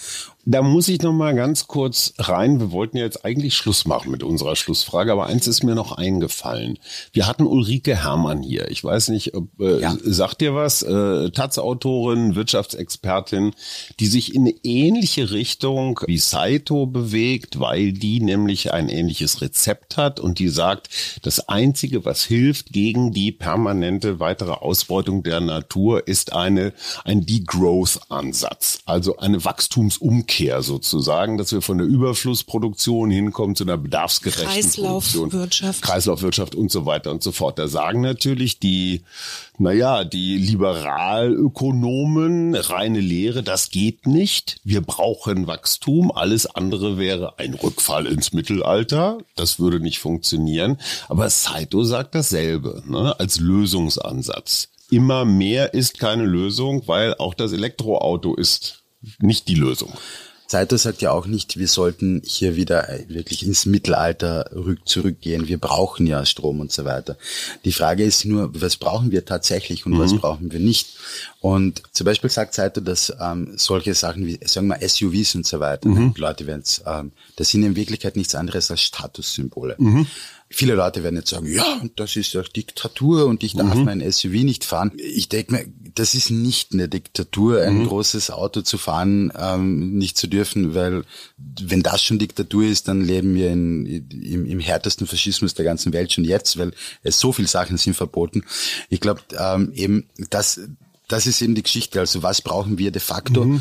Da 0.45 0.61
muss 0.61 0.89
ich 0.89 1.01
noch 1.03 1.13
mal 1.13 1.37
ganz 1.37 1.69
kurz 1.69 2.15
rein. 2.19 2.59
Wir 2.59 2.73
wollten 2.73 2.97
ja 2.97 3.05
jetzt 3.05 3.25
eigentlich 3.25 3.55
Schluss 3.55 3.85
machen 3.85 4.11
mit 4.11 4.25
unserer 4.25 4.57
Schlussfrage, 4.57 5.13
aber 5.13 5.27
eins 5.27 5.47
ist 5.47 5.63
mir 5.63 5.77
noch 5.77 5.93
eingefallen. 5.93 6.81
Wir 7.13 7.29
hatten 7.29 7.47
Ulrike 7.47 7.95
Herrmann 8.03 8.43
hier. 8.43 8.69
Ich 8.69 8.83
weiß 8.83 9.11
nicht, 9.11 9.35
ob, 9.35 9.61
äh, 9.61 9.81
Ja. 9.81 9.97
sagt 10.03 10.41
dir 10.41 10.53
was? 10.53 10.83
Äh, 10.83 11.31
Taz-Autorin, 11.31 12.35
Wirtschaftsexpertin, 12.35 13.53
die 14.01 14.07
sich 14.09 14.35
in 14.35 14.43
eine 14.43 14.55
ähnliche 14.65 15.31
Richtung 15.31 16.01
wie 16.09 16.19
Saito 16.19 16.87
bewegt, 16.87 17.61
weil 17.61 17.93
die 17.93 18.19
nämlich 18.19 18.73
ein 18.73 18.89
ähnliches 18.89 19.43
Rezept 19.43 19.97
hat 19.97 20.19
und 20.19 20.41
die 20.41 20.49
sagt, 20.49 20.89
das 21.23 21.49
einzige, 21.49 22.05
was 22.05 22.25
hilft 22.25 22.73
gegen 22.73 23.13
die 23.13 23.31
permanente 23.31 24.19
weitere 24.19 24.53
Ausbeutung 24.55 25.23
der 25.23 25.41
Natur, 25.41 26.09
ist 26.09 26.33
eine, 26.33 26.73
ein 27.05 27.25
Degrowth-Ansatz. 27.27 28.81
Also 28.87 29.19
eine 29.19 29.45
Wachstumsumkehr 29.45 30.32
sozusagen, 30.61 31.39
dass 31.39 31.53
wir 31.53 31.63
von 31.63 31.79
der 31.79 31.87
Überflussproduktion 31.87 33.11
hinkommen 33.11 33.55
zu 33.57 33.65
einer 33.65 33.77
bedarfsgerechten. 33.77 34.47
Kreislaufwirtschaft. 34.47 35.83
Kreislaufwirtschaft 35.83 36.55
und 36.55 36.71
so 36.71 36.87
weiter 36.87 37.11
und 37.11 37.23
so 37.23 37.33
fort. 37.33 37.59
Da 37.59 37.69
sagen 37.69 38.01
natürlich 38.01 38.59
die, 38.59 39.03
naja, 39.59 40.05
die 40.05 40.39
Liberalökonomen, 40.39 42.55
reine 42.55 43.01
Lehre, 43.01 43.43
das 43.43 43.69
geht 43.71 44.07
nicht. 44.07 44.61
Wir 44.65 44.81
brauchen 44.81 45.47
Wachstum. 45.47 46.11
Alles 46.13 46.47
andere 46.47 46.97
wäre 46.99 47.39
ein 47.39 47.53
Rückfall 47.55 48.07
ins 48.07 48.33
Mittelalter. 48.33 49.19
Das 49.37 49.59
würde 49.59 49.81
nicht 49.81 49.99
funktionieren. 49.99 50.79
Aber 51.09 51.29
Saito 51.31 51.85
sagt 51.85 52.15
dasselbe, 52.15 52.83
ne, 52.87 53.19
als 53.19 53.41
Lösungsansatz. 53.41 54.69
Immer 54.91 55.25
mehr 55.25 55.75
ist 55.75 55.99
keine 55.99 56.25
Lösung, 56.25 56.83
weil 56.87 57.15
auch 57.15 57.33
das 57.33 57.53
Elektroauto 57.53 58.35
ist 58.35 58.82
nicht 59.19 59.49
die 59.49 59.55
Lösung. 59.55 59.93
Saito 60.53 60.77
sagt 60.77 61.01
ja 61.01 61.13
auch 61.13 61.25
nicht, 61.25 61.59
wir 61.59 61.67
sollten 61.67 62.21
hier 62.27 62.57
wieder 62.57 62.87
wirklich 63.09 63.47
ins 63.47 63.65
Mittelalter 63.65 64.51
rück 64.55 64.87
zurückgehen. 64.87 65.49
Wir 65.49 65.57
brauchen 65.57 66.07
ja 66.07 66.27
Strom 66.27 66.61
und 66.61 66.71
so 66.71 66.85
weiter. 66.85 67.17
Die 67.65 67.73
Frage 67.73 68.05
ist 68.05 68.27
nur, 68.27 68.51
was 68.61 68.77
brauchen 68.77 69.13
wir 69.13 69.25
tatsächlich 69.25 69.87
und 69.87 69.99
was 69.99 70.15
brauchen 70.15 70.53
wir 70.53 70.61
nicht? 70.61 70.99
Und 71.41 71.83
zum 71.93 72.05
Beispiel 72.05 72.29
sagt 72.29 72.53
Saito, 72.53 72.83
dass 72.83 73.11
ähm, 73.19 73.55
solche 73.57 73.95
Sachen 73.95 74.27
wie, 74.27 74.39
sagen 74.45 74.69
wir, 74.69 74.87
SUVs 74.87 75.35
und 75.37 75.47
so 75.47 75.59
weiter, 75.59 75.89
die 76.15 76.21
Leute 76.21 76.47
werden 76.47 76.61
es, 76.63 76.83
ähm, 76.87 77.13
das 77.37 77.49
sind 77.49 77.63
in 77.63 77.75
Wirklichkeit 77.75 78.17
nichts 78.17 78.35
anderes 78.35 78.71
als 78.71 78.83
Statussymbole. 78.83 79.77
Viele 80.53 80.75
Leute 80.75 81.03
werden 81.03 81.17
jetzt 81.17 81.31
sagen, 81.31 81.47
ja, 81.47 81.79
und 81.81 81.99
das 81.99 82.15
ist 82.17 82.35
doch 82.35 82.47
Diktatur 82.47 83.27
und 83.27 83.43
ich 83.43 83.55
darf 83.55 83.75
mein 83.75 84.01
SUV 84.01 84.33
nicht 84.45 84.65
fahren. 84.65 84.93
Ich 84.97 85.29
denke 85.29 85.53
mir, 85.53 85.67
das 85.95 86.15
ist 86.15 86.31
nicht 86.31 86.73
eine 86.73 86.89
Diktatur, 86.89 87.63
ein 87.63 87.87
großes 87.87 88.31
Auto 88.31 88.63
zu 88.63 88.79
fahren, 88.79 89.33
ähm, 89.37 89.97
nicht 89.97 90.19
zu 90.19 90.27
dürfen, 90.27 90.75
weil 90.75 91.05
wenn 91.61 91.83
das 91.83 92.03
schon 92.03 92.19
Diktatur 92.19 92.65
ist, 92.65 92.89
dann 92.89 93.03
leben 93.03 93.35
wir 93.35 93.51
in, 93.51 93.87
im, 94.11 94.47
im 94.47 94.61
härtesten 94.61 95.07
Faschismus 95.07 95.55
der 95.55 95.65
ganzen 95.65 95.93
Welt 95.93 96.13
schon 96.13 96.25
jetzt, 96.25 96.59
weil 96.59 96.73
es 97.03 97.19
so 97.19 97.33
viele 97.33 97.49
Sachen 97.49 97.77
sind 97.77 97.95
verboten. 97.95 98.45
Ich 98.89 99.01
glaube 99.01 99.23
ähm, 99.39 99.73
eben, 99.75 100.09
das, 100.31 100.61
das 101.09 101.27
ist 101.27 101.43
eben 101.43 101.55
die 101.55 101.63
Geschichte. 101.63 102.01
Also 102.01 102.23
was 102.23 102.43
brauchen 102.43 102.79
wir 102.79 102.91
de 102.91 103.01
facto? 103.01 103.61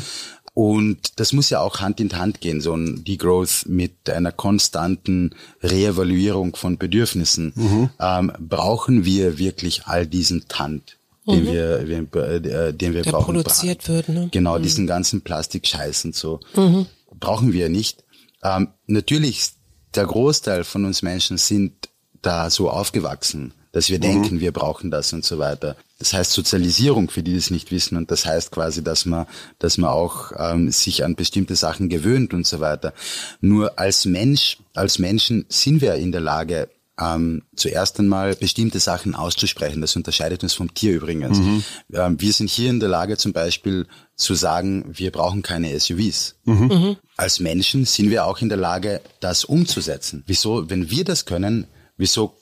Und 0.54 1.18
das 1.18 1.32
muss 1.32 1.48
ja 1.48 1.60
auch 1.60 1.80
Hand 1.80 1.98
in 1.98 2.16
Hand 2.18 2.42
gehen, 2.42 2.60
so 2.60 2.74
ein 2.74 3.04
Degrowth 3.04 3.64
mit 3.66 4.10
einer 4.10 4.32
konstanten 4.32 5.34
Reevaluierung 5.62 6.56
von 6.56 6.76
Bedürfnissen. 6.76 7.54
Ähm, 7.98 8.32
brauchen 8.38 9.06
wir 9.06 9.38
wirklich 9.38 9.86
all 9.86 10.06
diesen 10.06 10.48
Tand? 10.48 10.98
den 11.26 11.44
mhm. 11.44 11.46
wir, 11.46 11.78
äh, 12.14 12.74
den 12.74 12.94
wir 12.94 13.02
Der 13.02 13.12
brauchen. 13.12 13.26
produziert 13.26 13.88
wird, 13.88 14.08
ne? 14.08 14.28
Genau, 14.30 14.58
mhm. 14.58 14.62
diesen 14.62 14.86
ganzen 14.86 15.22
Plastikscheiß 15.22 16.06
und 16.06 16.14
so. 16.14 16.40
Mhm. 16.56 16.86
Brauchen 17.18 17.52
wir 17.52 17.68
nicht. 17.68 18.04
Ähm, 18.42 18.68
natürlich, 18.86 19.52
der 19.94 20.06
Großteil 20.06 20.64
von 20.64 20.84
uns 20.84 21.02
Menschen 21.02 21.38
sind 21.38 21.88
da 22.22 22.50
so 22.50 22.70
aufgewachsen, 22.70 23.54
dass 23.72 23.88
wir 23.88 23.98
mhm. 23.98 24.02
denken, 24.02 24.40
wir 24.40 24.52
brauchen 24.52 24.90
das 24.90 25.12
und 25.12 25.24
so 25.24 25.38
weiter. 25.38 25.76
Das 25.98 26.12
heißt 26.12 26.32
Sozialisierung, 26.32 27.10
für 27.10 27.22
die 27.22 27.34
das 27.34 27.50
nicht 27.50 27.70
wissen. 27.70 27.96
Und 27.96 28.10
das 28.10 28.26
heißt 28.26 28.50
quasi, 28.50 28.84
dass 28.84 29.06
man, 29.06 29.26
dass 29.58 29.78
man 29.78 29.90
auch 29.90 30.32
ähm, 30.36 30.70
sich 30.70 31.04
an 31.04 31.16
bestimmte 31.16 31.56
Sachen 31.56 31.88
gewöhnt 31.88 32.34
und 32.34 32.46
so 32.46 32.60
weiter. 32.60 32.92
Nur 33.40 33.78
als 33.78 34.04
Mensch, 34.04 34.58
als 34.74 34.98
Menschen 34.98 35.46
sind 35.48 35.80
wir 35.80 35.94
in 35.94 36.12
der 36.12 36.20
Lage, 36.20 36.68
ähm, 37.00 37.42
zuerst 37.56 37.98
einmal 37.98 38.34
bestimmte 38.34 38.78
Sachen 38.78 39.14
auszusprechen. 39.14 39.80
Das 39.80 39.96
unterscheidet 39.96 40.42
uns 40.42 40.52
vom 40.52 40.74
Tier 40.74 40.92
übrigens. 40.94 41.38
Mhm. 41.38 41.64
Ähm, 41.94 42.20
wir 42.20 42.32
sind 42.32 42.50
hier 42.50 42.70
in 42.70 42.80
der 42.80 42.88
Lage 42.88 43.16
zum 43.16 43.32
Beispiel 43.32 43.86
zu 44.14 44.34
sagen, 44.34 44.84
wir 44.88 45.10
brauchen 45.10 45.42
keine 45.42 45.78
SUVs. 45.78 46.36
Mhm. 46.44 46.66
Mhm. 46.66 46.96
Als 47.16 47.40
Menschen 47.40 47.86
sind 47.86 48.10
wir 48.10 48.26
auch 48.26 48.40
in 48.40 48.48
der 48.48 48.58
Lage, 48.58 49.00
das 49.20 49.44
umzusetzen. 49.44 50.22
Wieso, 50.26 50.68
wenn 50.68 50.90
wir 50.90 51.04
das 51.04 51.24
können, 51.24 51.66
wieso 51.96 52.36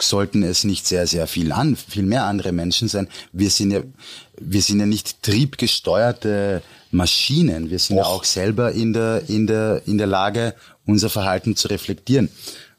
sollten 0.00 0.42
es 0.42 0.64
nicht 0.64 0.86
sehr, 0.86 1.06
sehr 1.06 1.26
viel 1.26 1.52
an, 1.52 1.76
viel 1.76 2.04
mehr 2.04 2.24
andere 2.24 2.52
Menschen 2.52 2.88
sein. 2.88 3.08
Wir 3.32 3.50
sind 3.50 3.70
ja, 3.70 3.80
wir 4.38 4.62
sind 4.62 4.80
ja 4.80 4.86
nicht 4.86 5.22
triebgesteuerte 5.22 6.62
Maschinen. 6.90 7.70
Wir 7.70 7.78
sind 7.78 7.96
Och. 7.96 8.02
ja 8.02 8.06
auch 8.06 8.24
selber 8.24 8.72
in 8.72 8.92
der, 8.92 9.22
in 9.28 9.46
der, 9.46 9.82
in 9.86 9.98
der 9.98 10.06
Lage, 10.06 10.54
unser 10.84 11.08
Verhalten 11.08 11.56
zu 11.56 11.68
reflektieren. 11.68 12.28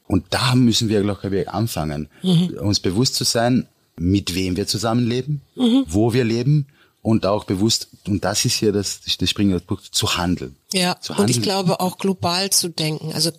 Und 0.06 0.26
da 0.30 0.54
müssen 0.54 0.88
wir, 0.88 1.02
glaube 1.02 1.40
ich, 1.40 1.48
anfangen, 1.48 2.08
mhm. 2.22 2.56
uns 2.60 2.80
bewusst 2.80 3.14
zu 3.14 3.24
sein, 3.24 3.66
mit 3.96 4.34
wem 4.34 4.56
wir 4.56 4.66
zusammenleben, 4.66 5.42
mhm. 5.56 5.84
wo 5.86 6.12
wir 6.12 6.24
leben 6.24 6.66
und 7.02 7.26
auch 7.26 7.44
bewusst, 7.44 7.88
und 8.06 8.24
das 8.24 8.44
ist 8.44 8.54
hier 8.54 8.72
das, 8.72 9.00
das 9.18 9.30
springende 9.30 9.60
Punkt, 9.60 9.84
zu 9.84 10.16
handeln. 10.16 10.56
Ja, 10.72 10.98
zu 11.00 11.14
handeln. 11.14 11.28
und 11.28 11.30
ich 11.30 11.42
glaube 11.42 11.80
auch 11.80 11.98
global 11.98 12.50
zu 12.50 12.68
denken, 12.68 13.12
also 13.12 13.30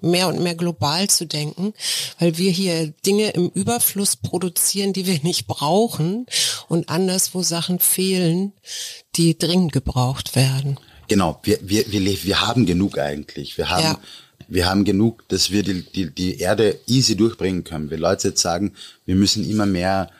mehr 0.00 0.28
und 0.28 0.40
mehr 0.40 0.54
global 0.54 1.08
zu 1.08 1.26
denken, 1.26 1.74
weil 2.18 2.38
wir 2.38 2.50
hier 2.50 2.88
Dinge 3.04 3.30
im 3.30 3.48
Überfluss 3.48 4.16
produzieren, 4.16 4.92
die 4.92 5.06
wir 5.06 5.20
nicht 5.22 5.46
brauchen 5.46 6.26
und 6.68 6.88
anderswo 6.88 7.42
Sachen 7.42 7.80
fehlen, 7.80 8.52
die 9.16 9.36
dringend 9.36 9.72
gebraucht 9.72 10.36
werden. 10.36 10.78
Genau, 11.08 11.40
wir, 11.42 11.58
wir, 11.62 11.90
wir, 11.90 12.24
wir 12.24 12.40
haben 12.46 12.66
genug 12.66 12.98
eigentlich. 12.98 13.56
Wir 13.56 13.70
haben, 13.70 13.82
ja 13.82 13.98
wir 14.48 14.66
haben 14.66 14.84
genug, 14.84 15.28
dass 15.28 15.50
wir 15.50 15.62
die, 15.62 15.82
die, 15.82 16.10
die 16.10 16.38
Erde 16.38 16.78
easy 16.86 17.16
durchbringen 17.16 17.64
können. 17.64 17.90
Wenn 17.90 18.00
Leute 18.00 18.28
jetzt 18.28 18.40
sagen, 18.40 18.72
wir 19.04 19.14
müssen 19.14 19.48
immer 19.48 19.66
mehr 19.66 20.10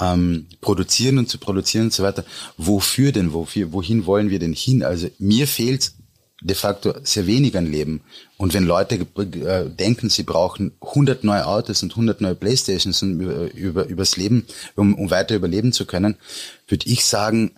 ähm, 0.00 0.46
produzieren 0.60 1.18
und 1.18 1.28
zu 1.28 1.38
produzieren 1.38 1.86
und 1.86 1.92
so 1.92 2.02
weiter, 2.02 2.24
wofür 2.56 3.12
denn, 3.12 3.32
wofür, 3.32 3.72
wohin 3.72 4.06
wollen 4.06 4.30
wir 4.30 4.38
denn 4.38 4.52
hin? 4.52 4.82
Also 4.82 5.08
mir 5.18 5.46
fehlt 5.46 5.92
de 6.40 6.54
facto 6.54 6.94
sehr 7.02 7.26
wenig 7.26 7.56
an 7.56 7.66
Leben. 7.66 8.00
Und 8.36 8.54
wenn 8.54 8.64
Leute 8.64 9.06
äh, 9.16 9.68
denken, 9.68 10.08
sie 10.08 10.22
brauchen 10.22 10.72
100 10.80 11.24
neue 11.24 11.46
Autos 11.46 11.82
und 11.82 11.92
100 11.92 12.20
neue 12.20 12.36
Playstations 12.36 13.02
über, 13.02 13.52
über, 13.54 13.86
übers 13.86 14.16
Leben, 14.16 14.46
um, 14.76 14.94
um 14.94 15.10
weiter 15.10 15.34
überleben 15.34 15.72
zu 15.72 15.84
können, 15.84 16.16
würde 16.68 16.88
ich 16.88 17.04
sagen, 17.04 17.52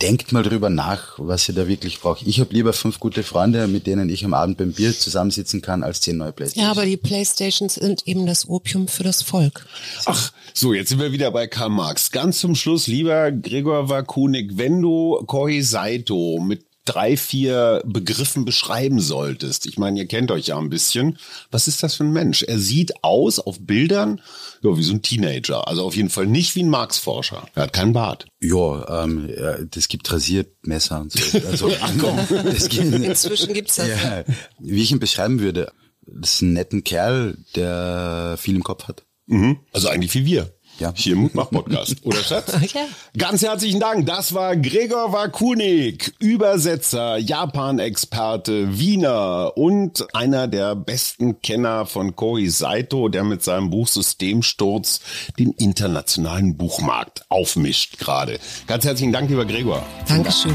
denkt 0.00 0.32
mal 0.32 0.42
drüber 0.42 0.70
nach, 0.70 1.14
was 1.18 1.48
ihr 1.48 1.54
da 1.54 1.68
wirklich 1.68 2.00
braucht. 2.00 2.26
Ich 2.26 2.40
habe 2.40 2.52
lieber 2.52 2.72
fünf 2.72 3.00
gute 3.00 3.22
Freunde, 3.22 3.66
mit 3.66 3.86
denen 3.86 4.08
ich 4.08 4.24
am 4.24 4.34
Abend 4.34 4.58
beim 4.58 4.72
Bier 4.72 4.96
zusammensitzen 4.96 5.62
kann, 5.62 5.82
als 5.82 6.00
zehn 6.00 6.16
neue 6.16 6.32
Playstations. 6.32 6.64
Ja, 6.64 6.70
aber 6.70 6.86
die 6.86 6.96
Playstations 6.96 7.74
sind 7.74 8.06
eben 8.06 8.26
das 8.26 8.48
Opium 8.48 8.88
für 8.88 9.02
das 9.02 9.22
Volk. 9.22 9.66
Ach, 10.06 10.32
so, 10.54 10.72
jetzt 10.72 10.90
sind 10.90 11.00
wir 11.00 11.12
wieder 11.12 11.30
bei 11.30 11.46
Karl 11.46 11.70
Marx. 11.70 12.10
Ganz 12.10 12.40
zum 12.40 12.54
Schluss, 12.54 12.86
lieber 12.86 13.32
Gregor 13.32 13.88
Wakunik, 13.88 14.56
wenn 14.56 14.80
du 14.80 15.22
Kohi 15.26 15.62
Saito 15.62 16.40
mit 16.40 16.69
drei, 16.84 17.16
vier 17.16 17.82
Begriffen 17.84 18.44
beschreiben 18.44 19.00
solltest. 19.00 19.66
Ich 19.66 19.78
meine, 19.78 19.98
ihr 20.00 20.06
kennt 20.06 20.30
euch 20.30 20.46
ja 20.46 20.58
ein 20.58 20.70
bisschen. 20.70 21.18
Was 21.50 21.68
ist 21.68 21.82
das 21.82 21.94
für 21.94 22.04
ein 22.04 22.12
Mensch? 22.12 22.42
Er 22.42 22.58
sieht 22.58 23.04
aus 23.04 23.38
auf 23.38 23.58
Bildern 23.60 24.20
ja, 24.62 24.76
wie 24.76 24.82
so 24.82 24.92
ein 24.92 25.02
Teenager. 25.02 25.66
Also 25.66 25.84
auf 25.84 25.96
jeden 25.96 26.10
Fall 26.10 26.26
nicht 26.26 26.54
wie 26.54 26.62
ein 26.62 26.68
Marx-Forscher. 26.68 27.46
Er 27.54 27.62
hat 27.64 27.72
keinen 27.72 27.92
Bart. 27.92 28.26
Ja, 28.40 29.04
ähm, 29.04 29.30
das 29.70 29.88
gibt 29.88 30.10
Rasiermesser 30.10 31.00
und 31.00 31.12
so. 31.12 31.20
Also, 31.50 31.72
Ach 31.80 31.92
komm, 31.98 32.16
das 32.44 32.68
gibt, 32.68 32.94
Inzwischen 32.94 33.52
gibt's 33.54 33.76
das. 33.76 33.88
Ja, 33.88 34.24
wie 34.58 34.82
ich 34.82 34.90
ihn 34.90 35.00
beschreiben 35.00 35.40
würde, 35.40 35.72
das 36.06 36.34
ist 36.34 36.42
ein 36.42 36.52
netten 36.52 36.84
Kerl, 36.84 37.38
der 37.56 38.36
viel 38.38 38.56
im 38.56 38.62
Kopf 38.62 38.88
hat. 38.88 39.04
Mhm. 39.26 39.60
Also 39.72 39.88
eigentlich 39.88 40.14
wie 40.14 40.24
wir. 40.26 40.52
Ja. 40.80 40.92
Hier 40.96 41.12
im 41.12 41.20
Mutmach-Podcast. 41.20 41.96
Oder 42.04 42.18
Schatz? 42.18 42.52
ja. 42.72 42.86
Ganz 43.16 43.42
herzlichen 43.42 43.80
Dank. 43.80 44.06
Das 44.06 44.32
war 44.32 44.56
Gregor 44.56 45.12
Wakunik, 45.12 46.14
Übersetzer, 46.18 47.18
Japan-Experte, 47.18 48.78
Wiener 48.78 49.52
und 49.56 50.06
einer 50.14 50.48
der 50.48 50.74
besten 50.74 51.42
Kenner 51.42 51.84
von 51.84 52.16
Koi 52.16 52.48
Saito, 52.48 53.08
der 53.10 53.24
mit 53.24 53.44
seinem 53.44 53.68
Buch 53.68 53.88
Systemsturz 53.88 55.00
den 55.38 55.52
internationalen 55.52 56.56
Buchmarkt 56.56 57.26
aufmischt 57.28 57.98
gerade. 57.98 58.38
Ganz 58.66 58.84
herzlichen 58.84 59.12
Dank, 59.12 59.28
lieber 59.28 59.44
Gregor. 59.44 59.84
Dankeschön. 60.08 60.54